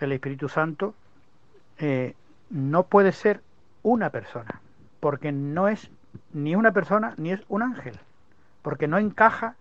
El 0.00 0.12
Espíritu 0.12 0.48
Santo 0.48 0.94
eh, 1.78 2.14
no 2.50 2.84
puede 2.84 3.12
ser 3.12 3.40
una 3.82 4.10
persona, 4.10 4.60
porque 5.00 5.32
no 5.32 5.68
es 5.68 5.90
ni 6.32 6.54
una 6.54 6.72
persona 6.72 7.14
ni 7.16 7.32
es 7.32 7.40
un 7.48 7.62
ángel, 7.62 7.98
porque 8.62 8.88
no 8.88 8.98
encaja 8.98 9.56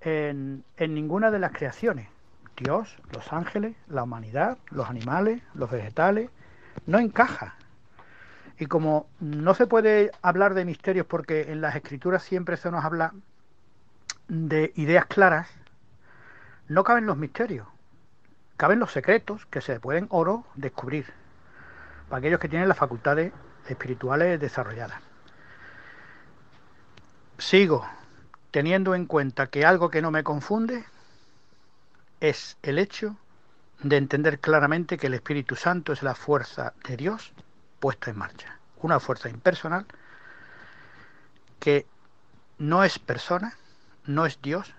en, 0.00 0.64
en 0.76 0.94
ninguna 0.94 1.30
de 1.30 1.38
las 1.38 1.52
creaciones. 1.52 2.08
Dios, 2.56 2.96
los 3.12 3.32
ángeles, 3.32 3.76
la 3.88 4.04
humanidad, 4.04 4.58
los 4.70 4.88
animales, 4.88 5.42
los 5.54 5.70
vegetales, 5.70 6.30
no 6.86 6.98
encaja. 6.98 7.56
Y 8.58 8.66
como 8.66 9.08
no 9.18 9.54
se 9.54 9.66
puede 9.66 10.12
hablar 10.22 10.54
de 10.54 10.64
misterios 10.64 11.06
porque 11.06 11.50
en 11.50 11.60
las 11.60 11.74
escrituras 11.74 12.22
siempre 12.22 12.56
se 12.56 12.70
nos 12.70 12.84
habla 12.84 13.12
de 14.28 14.72
ideas 14.76 15.06
claras, 15.06 15.48
no 16.68 16.84
caben 16.84 17.06
los 17.06 17.16
misterios, 17.16 17.66
caben 18.56 18.78
los 18.78 18.92
secretos 18.92 19.44
que 19.46 19.60
se 19.60 19.80
pueden 19.80 20.06
oro 20.10 20.44
descubrir 20.54 21.06
para 22.08 22.18
aquellos 22.18 22.40
que 22.40 22.48
tienen 22.48 22.68
las 22.68 22.78
facultades 22.78 23.32
espirituales 23.68 24.40
desarrolladas. 24.40 25.00
Sigo 27.38 27.86
teniendo 28.50 28.94
en 28.94 29.06
cuenta 29.06 29.48
que 29.48 29.64
algo 29.64 29.90
que 29.90 30.02
no 30.02 30.10
me 30.10 30.22
confunde 30.22 30.84
es 32.20 32.56
el 32.62 32.78
hecho 32.78 33.16
de 33.82 33.96
entender 33.96 34.38
claramente 34.38 34.96
que 34.96 35.08
el 35.08 35.14
Espíritu 35.14 35.56
Santo 35.56 35.92
es 35.92 36.02
la 36.02 36.14
fuerza 36.14 36.72
de 36.86 36.96
Dios 36.96 37.32
puesta 37.80 38.10
en 38.10 38.18
marcha. 38.18 38.58
Una 38.80 39.00
fuerza 39.00 39.28
impersonal 39.28 39.86
que 41.58 41.86
no 42.58 42.84
es 42.84 42.98
persona, 42.98 43.56
no 44.06 44.26
es 44.26 44.40
Dios 44.40 44.72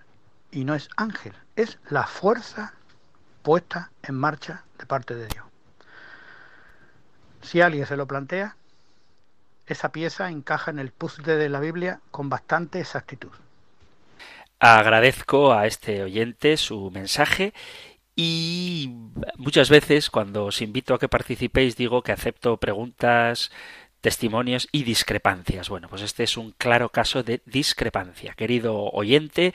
y 0.50 0.64
no 0.64 0.74
es 0.74 0.88
ángel. 0.96 1.34
Es 1.54 1.78
la 1.90 2.06
fuerza 2.06 2.72
puesta 3.42 3.90
en 4.02 4.14
marcha 4.14 4.64
de 4.78 4.86
parte 4.86 5.14
de 5.14 5.26
Dios. 5.26 5.44
Si 7.42 7.60
alguien 7.60 7.86
se 7.86 7.96
lo 7.96 8.06
plantea, 8.06 8.56
esa 9.66 9.92
pieza 9.92 10.30
encaja 10.30 10.70
en 10.70 10.78
el 10.78 10.90
puzzle 10.90 11.36
de 11.36 11.48
la 11.48 11.60
Biblia 11.60 12.00
con 12.10 12.28
bastante 12.28 12.80
exactitud. 12.80 13.32
Agradezco 14.58 15.52
a 15.52 15.66
este 15.66 16.02
oyente 16.02 16.56
su 16.56 16.90
mensaje 16.90 17.52
y 18.14 18.90
muchas 19.36 19.68
veces 19.68 20.08
cuando 20.08 20.46
os 20.46 20.62
invito 20.62 20.94
a 20.94 20.98
que 20.98 21.08
participéis 21.08 21.76
digo 21.76 22.02
que 22.02 22.12
acepto 22.12 22.56
preguntas, 22.56 23.50
testimonios 24.00 24.68
y 24.72 24.84
discrepancias. 24.84 25.68
Bueno, 25.68 25.88
pues 25.88 26.02
este 26.02 26.22
es 26.22 26.36
un 26.36 26.52
claro 26.52 26.88
caso 26.88 27.22
de 27.22 27.42
discrepancia. 27.44 28.32
Querido 28.34 28.84
oyente, 28.92 29.52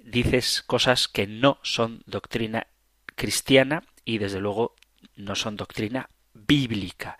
dices 0.00 0.62
cosas 0.62 1.08
que 1.08 1.26
no 1.26 1.58
son 1.62 2.02
doctrina 2.04 2.66
cristiana 3.14 3.84
y 4.04 4.18
desde 4.18 4.40
luego 4.40 4.74
no 5.16 5.34
son 5.34 5.56
doctrina 5.56 6.10
bíblica. 6.34 7.18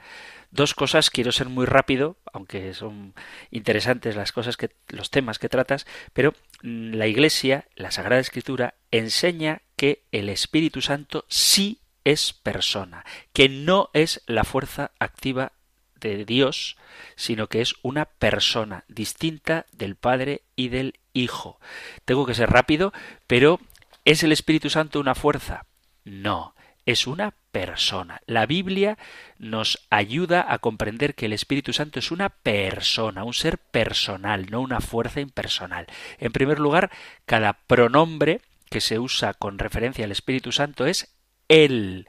Dos 0.55 0.73
cosas, 0.73 1.11
quiero 1.11 1.33
ser 1.33 1.49
muy 1.49 1.67
rápido, 1.67 2.17
aunque 2.33 2.75
son 2.75 3.13
interesantes 3.51 4.15
las 4.15 4.31
cosas 4.31 4.57
que 4.57 4.71
los 4.87 5.11
temas 5.11 5.41
que 5.41 5.49
tratas, 5.49 5.85
pero 6.13 6.33
mm, 6.63 6.95
la 6.95 7.09
Iglesia, 7.09 7.67
la 7.75 7.91
Sagrada 7.91 8.21
Escritura 8.21 8.75
enseña 8.93 9.63
que 9.75 10.05
el 10.13 10.29
Espíritu 10.29 10.81
Santo 10.81 11.25
sí 11.29 11.81
es 12.05 12.33
persona, 12.33 13.05
que 13.33 13.49
no 13.49 13.91
es 13.95 14.23
la 14.29 14.45
fuerza 14.45 14.93
activa 15.01 15.55
de 15.99 16.25
Dios, 16.25 16.77
sino 17.17 17.49
que 17.49 17.61
es 17.61 17.75
una 17.83 18.05
persona 18.05 18.85
distinta 18.87 19.67
del 19.73 19.97
Padre 19.97 20.43
y 20.55 20.69
del 20.69 21.01
Hijo. 21.15 21.59
Tengo 22.05 22.27
que 22.27 22.35
ser 22.35 22.51
rápido, 22.51 22.93
pero 23.27 23.59
¿es 24.05 24.23
el 24.23 24.31
Espíritu 24.31 24.71
Santo 24.71 25.01
una 25.01 25.17
fuerza? 25.17 25.67
No, 26.05 26.55
es 26.87 27.07
una 27.07 27.35
persona. 27.51 28.21
La 28.27 28.47
Biblia 28.47 28.99
nos 29.39 29.87
ayuda 29.91 30.45
a 30.49 30.59
comprender 30.59 31.15
que 31.15 31.27
el 31.27 31.33
Espíritu 31.33 31.73
Santo 31.73 31.99
es 31.99 32.11
una 32.11 32.29
persona, 32.29 33.25
un 33.25 33.35
ser 33.35 33.59
personal, 33.59 34.51
no 34.51 34.61
una 34.61 34.81
fuerza 34.81 35.21
impersonal. 35.21 35.87
En 36.19 36.33
primer 36.33 36.59
lugar, 36.59 36.91
cada 37.27 37.53
pronombre 37.53 38.41
que 38.71 38.81
se 38.81 38.99
usa 38.99 39.35
con 39.35 39.59
referencia 39.59 40.05
al 40.05 40.13
Espíritu 40.13 40.53
Santo 40.53 40.87
es 40.87 41.15
él, 41.49 42.09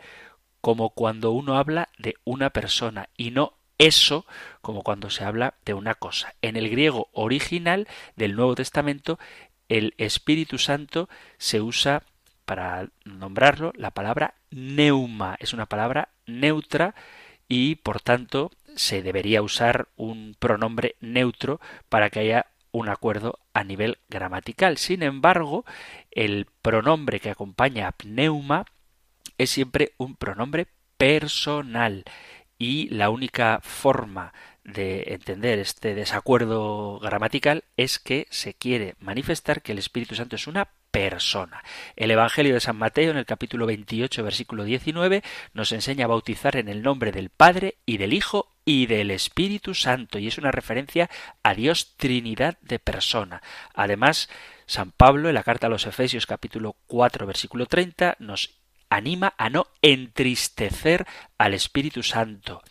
como 0.62 0.90
cuando 0.90 1.32
uno 1.32 1.58
habla 1.58 1.90
de 1.98 2.16
una 2.24 2.50
persona 2.50 3.10
y 3.16 3.32
no 3.32 3.54
eso 3.78 4.26
como 4.62 4.84
cuando 4.84 5.10
se 5.10 5.24
habla 5.24 5.56
de 5.66 5.74
una 5.74 5.96
cosa. 5.96 6.34
En 6.42 6.56
el 6.56 6.70
griego 6.70 7.10
original 7.12 7.88
del 8.16 8.36
Nuevo 8.36 8.56
Testamento, 8.56 9.20
el 9.70 9.94
Espíritu 9.98 10.58
Santo 10.58 11.10
se 11.38 11.62
usa 11.62 12.04
para 12.46 12.90
nombrarlo 13.04 13.74
la 13.76 13.92
palabra 13.92 14.36
neuma. 14.56 15.36
Es 15.40 15.54
una 15.54 15.68
palabra 15.68 16.10
neutra 16.26 16.96
y 17.48 17.76
por 17.76 18.02
tanto 18.02 18.52
se 18.76 19.04
debería 19.04 19.42
usar 19.42 19.90
un 19.96 20.36
pronombre 20.40 20.96
neutro 21.00 21.60
para 21.90 22.10
que 22.10 22.22
haya 22.22 22.48
un 22.72 22.90
acuerdo 22.90 23.40
a 23.54 23.64
nivel 23.64 24.00
gramatical. 24.10 24.78
Sin 24.78 25.04
embargo, 25.04 25.66
el 26.12 26.48
pronombre 26.62 27.20
que 27.20 27.30
acompaña 27.30 27.88
a 27.88 27.92
pneuma 27.92 28.66
es 29.38 29.50
siempre 29.50 29.94
un 29.98 30.16
pronombre 30.16 30.68
personal 30.98 32.06
y 32.58 32.90
la 32.90 33.10
única 33.10 33.60
forma 33.62 34.34
de 34.64 35.14
entender 35.14 35.60
este 35.60 35.94
desacuerdo 35.94 37.00
gramatical 37.00 37.64
es 37.78 38.00
que 38.00 38.28
se 38.32 38.54
quiere 38.54 38.96
manifestar 39.00 39.62
que 39.62 39.74
el 39.74 39.78
Espíritu 39.78 40.16
Santo 40.16 40.36
es 40.36 40.48
una 40.48 40.70
persona. 40.96 41.62
El 41.98 42.10
Evangelio 42.10 42.54
de 42.54 42.62
San 42.62 42.78
Mateo 42.78 43.12
en 43.12 43.18
el 43.18 43.26
capítulo 43.26 43.66
28 43.66 44.24
versículo 44.24 44.64
19 44.64 45.24
nos 45.54 45.74
enseña 45.74 46.06
a 46.06 46.08
bautizar 46.08 46.56
en 46.56 46.70
el 46.70 46.84
nombre 46.84 47.12
del 47.12 47.30
Padre 47.30 47.76
y 47.86 47.98
del 47.98 48.14
Hijo 48.14 48.54
y 48.64 48.86
del 48.86 49.12
Espíritu 49.12 49.74
Santo 49.74 50.20
y 50.20 50.28
es 50.28 50.38
una 50.38 50.52
referencia 50.52 51.10
a 51.44 51.54
Dios 51.54 51.98
Trinidad 51.98 52.58
de 52.62 52.80
persona. 52.80 53.42
Además, 53.74 54.30
San 54.68 54.92
Pablo 54.92 55.28
en 55.28 55.36
la 55.36 55.44
carta 55.44 55.68
a 55.68 55.70
los 55.70 55.86
Efesios 55.86 56.26
capítulo 56.26 56.78
4 56.88 57.28
versículo 57.28 57.66
30 57.66 58.16
nos 58.20 58.56
anima 58.90 59.34
a 59.38 59.50
no 59.50 59.68
entristecer 59.82 61.06
al 61.38 61.54
Espíritu 61.54 62.04
Santo, 62.04 62.62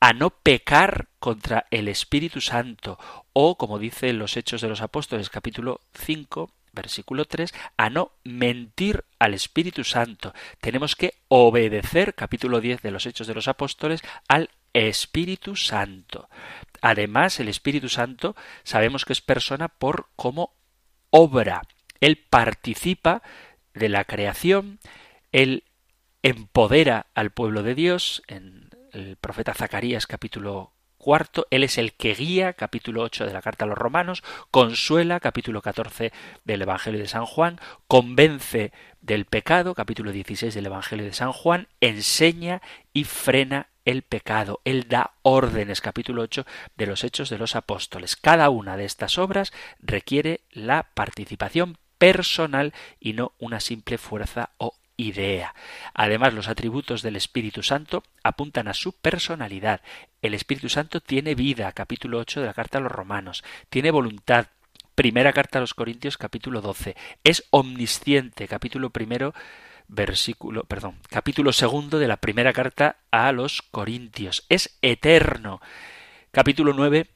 a 0.00 0.14
no 0.14 0.30
pecar 0.30 1.08
contra 1.18 1.66
el 1.70 1.88
Espíritu 1.88 2.40
Santo 2.40 2.98
o, 3.34 3.58
como 3.58 3.78
dice 3.78 4.08
en 4.08 4.18
los 4.18 4.38
Hechos 4.38 4.62
de 4.62 4.68
los 4.68 4.80
Apóstoles 4.80 5.28
capítulo 5.28 5.82
5 5.92 6.50
versículo 6.76 7.24
3, 7.24 7.52
a 7.76 7.90
no 7.90 8.12
mentir 8.22 9.04
al 9.18 9.34
Espíritu 9.34 9.82
Santo. 9.82 10.32
Tenemos 10.60 10.94
que 10.94 11.14
obedecer, 11.26 12.14
capítulo 12.14 12.60
10 12.60 12.82
de 12.82 12.92
los 12.92 13.06
Hechos 13.06 13.26
de 13.26 13.34
los 13.34 13.48
Apóstoles, 13.48 14.02
al 14.28 14.50
Espíritu 14.72 15.56
Santo. 15.56 16.28
Además, 16.80 17.40
el 17.40 17.48
Espíritu 17.48 17.88
Santo 17.88 18.36
sabemos 18.62 19.04
que 19.04 19.12
es 19.12 19.20
persona 19.20 19.66
por 19.66 20.06
cómo 20.14 20.54
obra. 21.10 21.62
Él 22.00 22.18
participa 22.30 23.22
de 23.74 23.88
la 23.88 24.04
creación, 24.04 24.78
él 25.32 25.64
empodera 26.22 27.06
al 27.14 27.30
pueblo 27.30 27.62
de 27.62 27.74
Dios 27.74 28.22
en 28.28 28.70
el 28.92 29.16
profeta 29.16 29.54
Zacarías 29.54 30.06
capítulo 30.06 30.75
cuarto, 31.06 31.46
Él 31.52 31.62
es 31.62 31.78
el 31.78 31.92
que 31.92 32.14
guía, 32.14 32.54
capítulo 32.54 33.02
8 33.02 33.26
de 33.26 33.32
la 33.32 33.40
carta 33.40 33.64
a 33.64 33.68
los 33.68 33.78
romanos, 33.78 34.24
consuela, 34.50 35.20
capítulo 35.20 35.62
14 35.62 36.12
del 36.44 36.62
Evangelio 36.62 36.98
de 36.98 37.06
San 37.06 37.26
Juan, 37.26 37.60
convence 37.86 38.72
del 39.02 39.24
pecado, 39.24 39.76
capítulo 39.76 40.10
16 40.10 40.52
del 40.52 40.66
Evangelio 40.66 41.04
de 41.04 41.12
San 41.12 41.30
Juan, 41.30 41.68
enseña 41.80 42.60
y 42.92 43.04
frena 43.04 43.68
el 43.84 44.02
pecado. 44.02 44.60
Él 44.64 44.88
da 44.88 45.12
órdenes, 45.22 45.80
capítulo 45.80 46.22
8 46.22 46.44
de 46.76 46.86
los 46.86 47.04
Hechos 47.04 47.30
de 47.30 47.38
los 47.38 47.54
Apóstoles. 47.54 48.16
Cada 48.16 48.50
una 48.50 48.76
de 48.76 48.84
estas 48.84 49.16
obras 49.16 49.52
requiere 49.78 50.40
la 50.50 50.88
participación 50.94 51.78
personal 51.98 52.74
y 52.98 53.12
no 53.12 53.30
una 53.38 53.60
simple 53.60 53.96
fuerza 53.96 54.50
o 54.58 54.74
idea. 54.96 55.54
Además, 55.94 56.34
los 56.34 56.48
atributos 56.48 57.02
del 57.02 57.16
Espíritu 57.16 57.62
Santo 57.62 58.02
apuntan 58.22 58.68
a 58.68 58.74
su 58.74 58.92
personalidad. 58.92 59.80
El 60.22 60.34
Espíritu 60.34 60.68
Santo 60.68 61.00
tiene 61.00 61.34
vida, 61.34 61.70
capítulo 61.72 62.18
8 62.18 62.40
de 62.40 62.46
la 62.46 62.54
carta 62.54 62.78
a 62.78 62.80
los 62.80 62.92
romanos, 62.92 63.44
tiene 63.68 63.90
voluntad, 63.90 64.46
primera 64.94 65.32
carta 65.32 65.58
a 65.58 65.60
los 65.60 65.74
Corintios, 65.74 66.16
capítulo 66.16 66.60
12, 66.60 66.96
es 67.22 67.44
omnisciente, 67.50 68.48
capítulo 68.48 68.90
primero 68.90 69.34
versículo, 69.88 70.64
perdón, 70.64 70.98
capítulo 71.10 71.52
segundo 71.52 71.98
de 71.98 72.08
la 72.08 72.16
primera 72.16 72.52
carta 72.52 72.96
a 73.10 73.30
los 73.32 73.62
Corintios, 73.62 74.44
es 74.48 74.78
eterno, 74.82 75.60
capítulo 76.32 76.72
9 76.72 77.08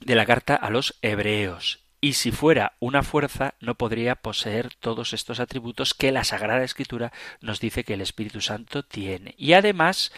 de 0.00 0.14
la 0.14 0.24
carta 0.24 0.54
a 0.54 0.70
los 0.70 0.98
Hebreos, 1.02 1.85
y 2.00 2.14
si 2.14 2.30
fuera 2.30 2.74
una 2.78 3.02
fuerza 3.02 3.54
no 3.60 3.74
podría 3.76 4.16
poseer 4.16 4.74
todos 4.80 5.12
estos 5.12 5.40
atributos 5.40 5.94
que 5.94 6.12
la 6.12 6.24
Sagrada 6.24 6.64
Escritura 6.64 7.12
nos 7.40 7.60
dice 7.60 7.84
que 7.84 7.94
el 7.94 8.00
Espíritu 8.00 8.40
Santo 8.40 8.82
tiene. 8.82 9.34
Y 9.38 9.54
además, 9.54 10.12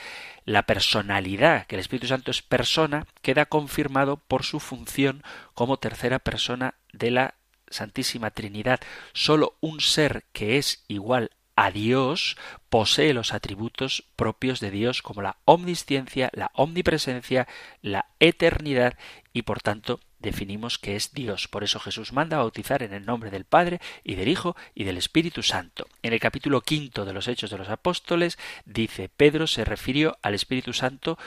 la 0.44 0.64
personalidad, 0.64 1.66
que 1.66 1.76
el 1.76 1.80
Espíritu 1.80 2.06
Santo 2.06 2.30
es 2.30 2.42
persona, 2.42 3.06
queda 3.22 3.46
confirmado 3.46 4.16
por 4.16 4.44
su 4.44 4.60
función 4.60 5.22
como 5.54 5.78
tercera 5.78 6.18
persona 6.18 6.74
de 6.92 7.10
la 7.10 7.34
Santísima 7.70 8.30
Trinidad. 8.30 8.80
Solo 9.12 9.56
un 9.60 9.80
ser 9.80 10.24
que 10.32 10.58
es 10.58 10.84
igual 10.88 11.30
a 11.54 11.70
Dios 11.72 12.36
posee 12.70 13.12
los 13.12 13.34
atributos 13.34 14.04
propios 14.14 14.60
de 14.60 14.70
Dios 14.70 15.02
como 15.02 15.22
la 15.22 15.38
omnisciencia, 15.44 16.30
la 16.32 16.52
omnipresencia, 16.54 17.48
la 17.82 18.06
eternidad 18.20 18.96
y 19.32 19.42
por 19.42 19.60
tanto 19.60 19.98
definimos 20.18 20.78
que 20.78 20.96
es 20.96 21.12
Dios. 21.12 21.48
Por 21.48 21.64
eso 21.64 21.80
Jesús 21.80 22.12
manda 22.12 22.38
bautizar 22.38 22.82
en 22.82 22.92
el 22.92 23.06
nombre 23.06 23.30
del 23.30 23.44
Padre 23.44 23.80
y 24.04 24.14
del 24.14 24.28
Hijo 24.28 24.56
y 24.74 24.84
del 24.84 24.96
Espíritu 24.96 25.42
Santo. 25.42 25.86
En 26.02 26.12
el 26.12 26.20
capítulo 26.20 26.60
quinto 26.60 27.04
de 27.04 27.12
los 27.12 27.28
Hechos 27.28 27.50
de 27.50 27.58
los 27.58 27.68
Apóstoles 27.68 28.38
dice 28.64 29.08
Pedro 29.08 29.46
se 29.46 29.64
refirió 29.64 30.18
al 30.22 30.34
Espíritu 30.34 30.72
Santo 30.72 31.18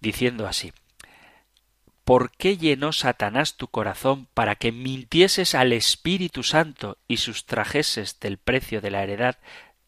diciendo 0.00 0.46
así 0.46 0.72
¿Por 2.06 2.30
qué 2.30 2.56
llenó 2.56 2.92
Satanás 2.92 3.56
tu 3.56 3.66
corazón 3.66 4.28
para 4.32 4.54
que 4.54 4.70
mintieses 4.70 5.56
al 5.56 5.72
Espíritu 5.72 6.44
Santo 6.44 6.98
y 7.08 7.16
sustrajeses 7.16 8.20
del 8.20 8.38
precio 8.38 8.80
de 8.80 8.92
la 8.92 9.02
heredad, 9.02 9.38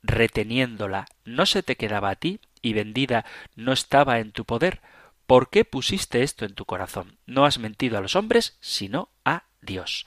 reteniéndola? 0.03 1.07
¿No 1.25 1.47
se 1.47 1.63
te 1.63 1.77
quedaba 1.77 2.11
a 2.11 2.17
ti 2.17 2.41
y 2.61 2.73
vendida 2.73 3.25
no 3.55 3.73
estaba 3.73 4.19
en 4.19 4.33
tu 4.33 4.45
poder? 4.45 4.81
¿Por 5.29 5.51
qué 5.51 5.67
pusiste 5.67 6.23
esto 6.23 6.47
en 6.47 6.55
tu 6.55 6.65
corazón? 6.65 7.19
No 7.27 7.45
has 7.45 7.59
mentido 7.59 7.99
a 7.99 8.01
los 8.01 8.17
hombres, 8.17 8.57
sino 8.63 9.11
a 9.27 9.45
Dios. 9.61 10.07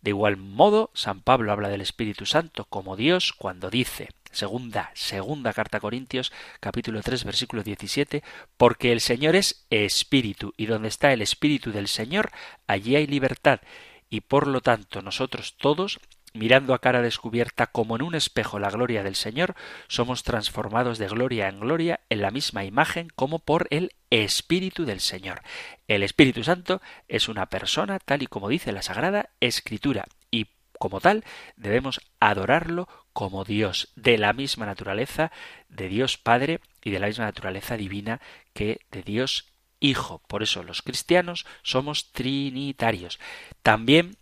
De 0.00 0.08
igual 0.08 0.38
modo, 0.38 0.90
San 0.94 1.20
Pablo 1.20 1.52
habla 1.52 1.68
del 1.68 1.82
Espíritu 1.82 2.24
Santo 2.24 2.64
como 2.64 2.96
Dios 2.96 3.34
cuando 3.34 3.68
dice 3.68 4.08
Segunda, 4.30 4.90
segunda 4.94 5.52
carta 5.52 5.76
a 5.76 5.80
Corintios, 5.82 6.32
capítulo 6.60 7.02
3, 7.02 7.24
versículo 7.24 7.62
17, 7.62 8.22
porque 8.56 8.90
el 8.90 9.02
Señor 9.02 9.36
es 9.36 9.66
espíritu, 9.68 10.54
y 10.56 10.64
donde 10.64 10.88
está 10.88 11.12
el 11.12 11.20
espíritu 11.20 11.70
del 11.70 11.86
Señor, 11.86 12.30
allí 12.66 12.96
hay 12.96 13.06
libertad, 13.06 13.60
y 14.08 14.22
por 14.22 14.46
lo 14.46 14.62
tanto 14.62 15.02
nosotros 15.02 15.56
todos, 15.58 16.00
mirando 16.34 16.74
a 16.74 16.80
cara 16.80 17.00
descubierta 17.00 17.68
como 17.68 17.96
en 17.96 18.02
un 18.02 18.14
espejo 18.14 18.58
la 18.58 18.68
gloria 18.68 19.02
del 19.02 19.14
Señor, 19.14 19.54
somos 19.88 20.24
transformados 20.24 20.98
de 20.98 21.06
gloria 21.06 21.48
en 21.48 21.60
gloria 21.60 22.00
en 22.10 22.20
la 22.20 22.30
misma 22.30 22.64
imagen 22.64 23.08
como 23.14 23.38
por 23.38 23.68
el 23.70 23.92
Espíritu 24.10 24.84
del 24.84 25.00
Señor. 25.00 25.42
El 25.88 26.02
Espíritu 26.02 26.44
Santo 26.44 26.82
es 27.08 27.28
una 27.28 27.46
persona 27.46 27.98
tal 28.00 28.22
y 28.22 28.26
como 28.26 28.48
dice 28.48 28.72
la 28.72 28.82
Sagrada 28.82 29.30
Escritura, 29.40 30.06
y 30.30 30.48
como 30.78 31.00
tal 31.00 31.24
debemos 31.56 32.00
adorarlo 32.18 32.88
como 33.12 33.44
Dios, 33.44 33.92
de 33.94 34.18
la 34.18 34.32
misma 34.32 34.66
naturaleza 34.66 35.30
de 35.68 35.88
Dios 35.88 36.18
Padre 36.18 36.60
y 36.82 36.90
de 36.90 36.98
la 36.98 37.06
misma 37.06 37.26
naturaleza 37.26 37.76
divina 37.76 38.20
que 38.52 38.80
de 38.90 39.02
Dios 39.02 39.46
Hijo. 39.80 40.22
Por 40.28 40.42
eso 40.42 40.62
los 40.62 40.82
cristianos 40.82 41.44
somos 41.62 42.10
trinitarios. 42.12 43.20
También 43.62 44.16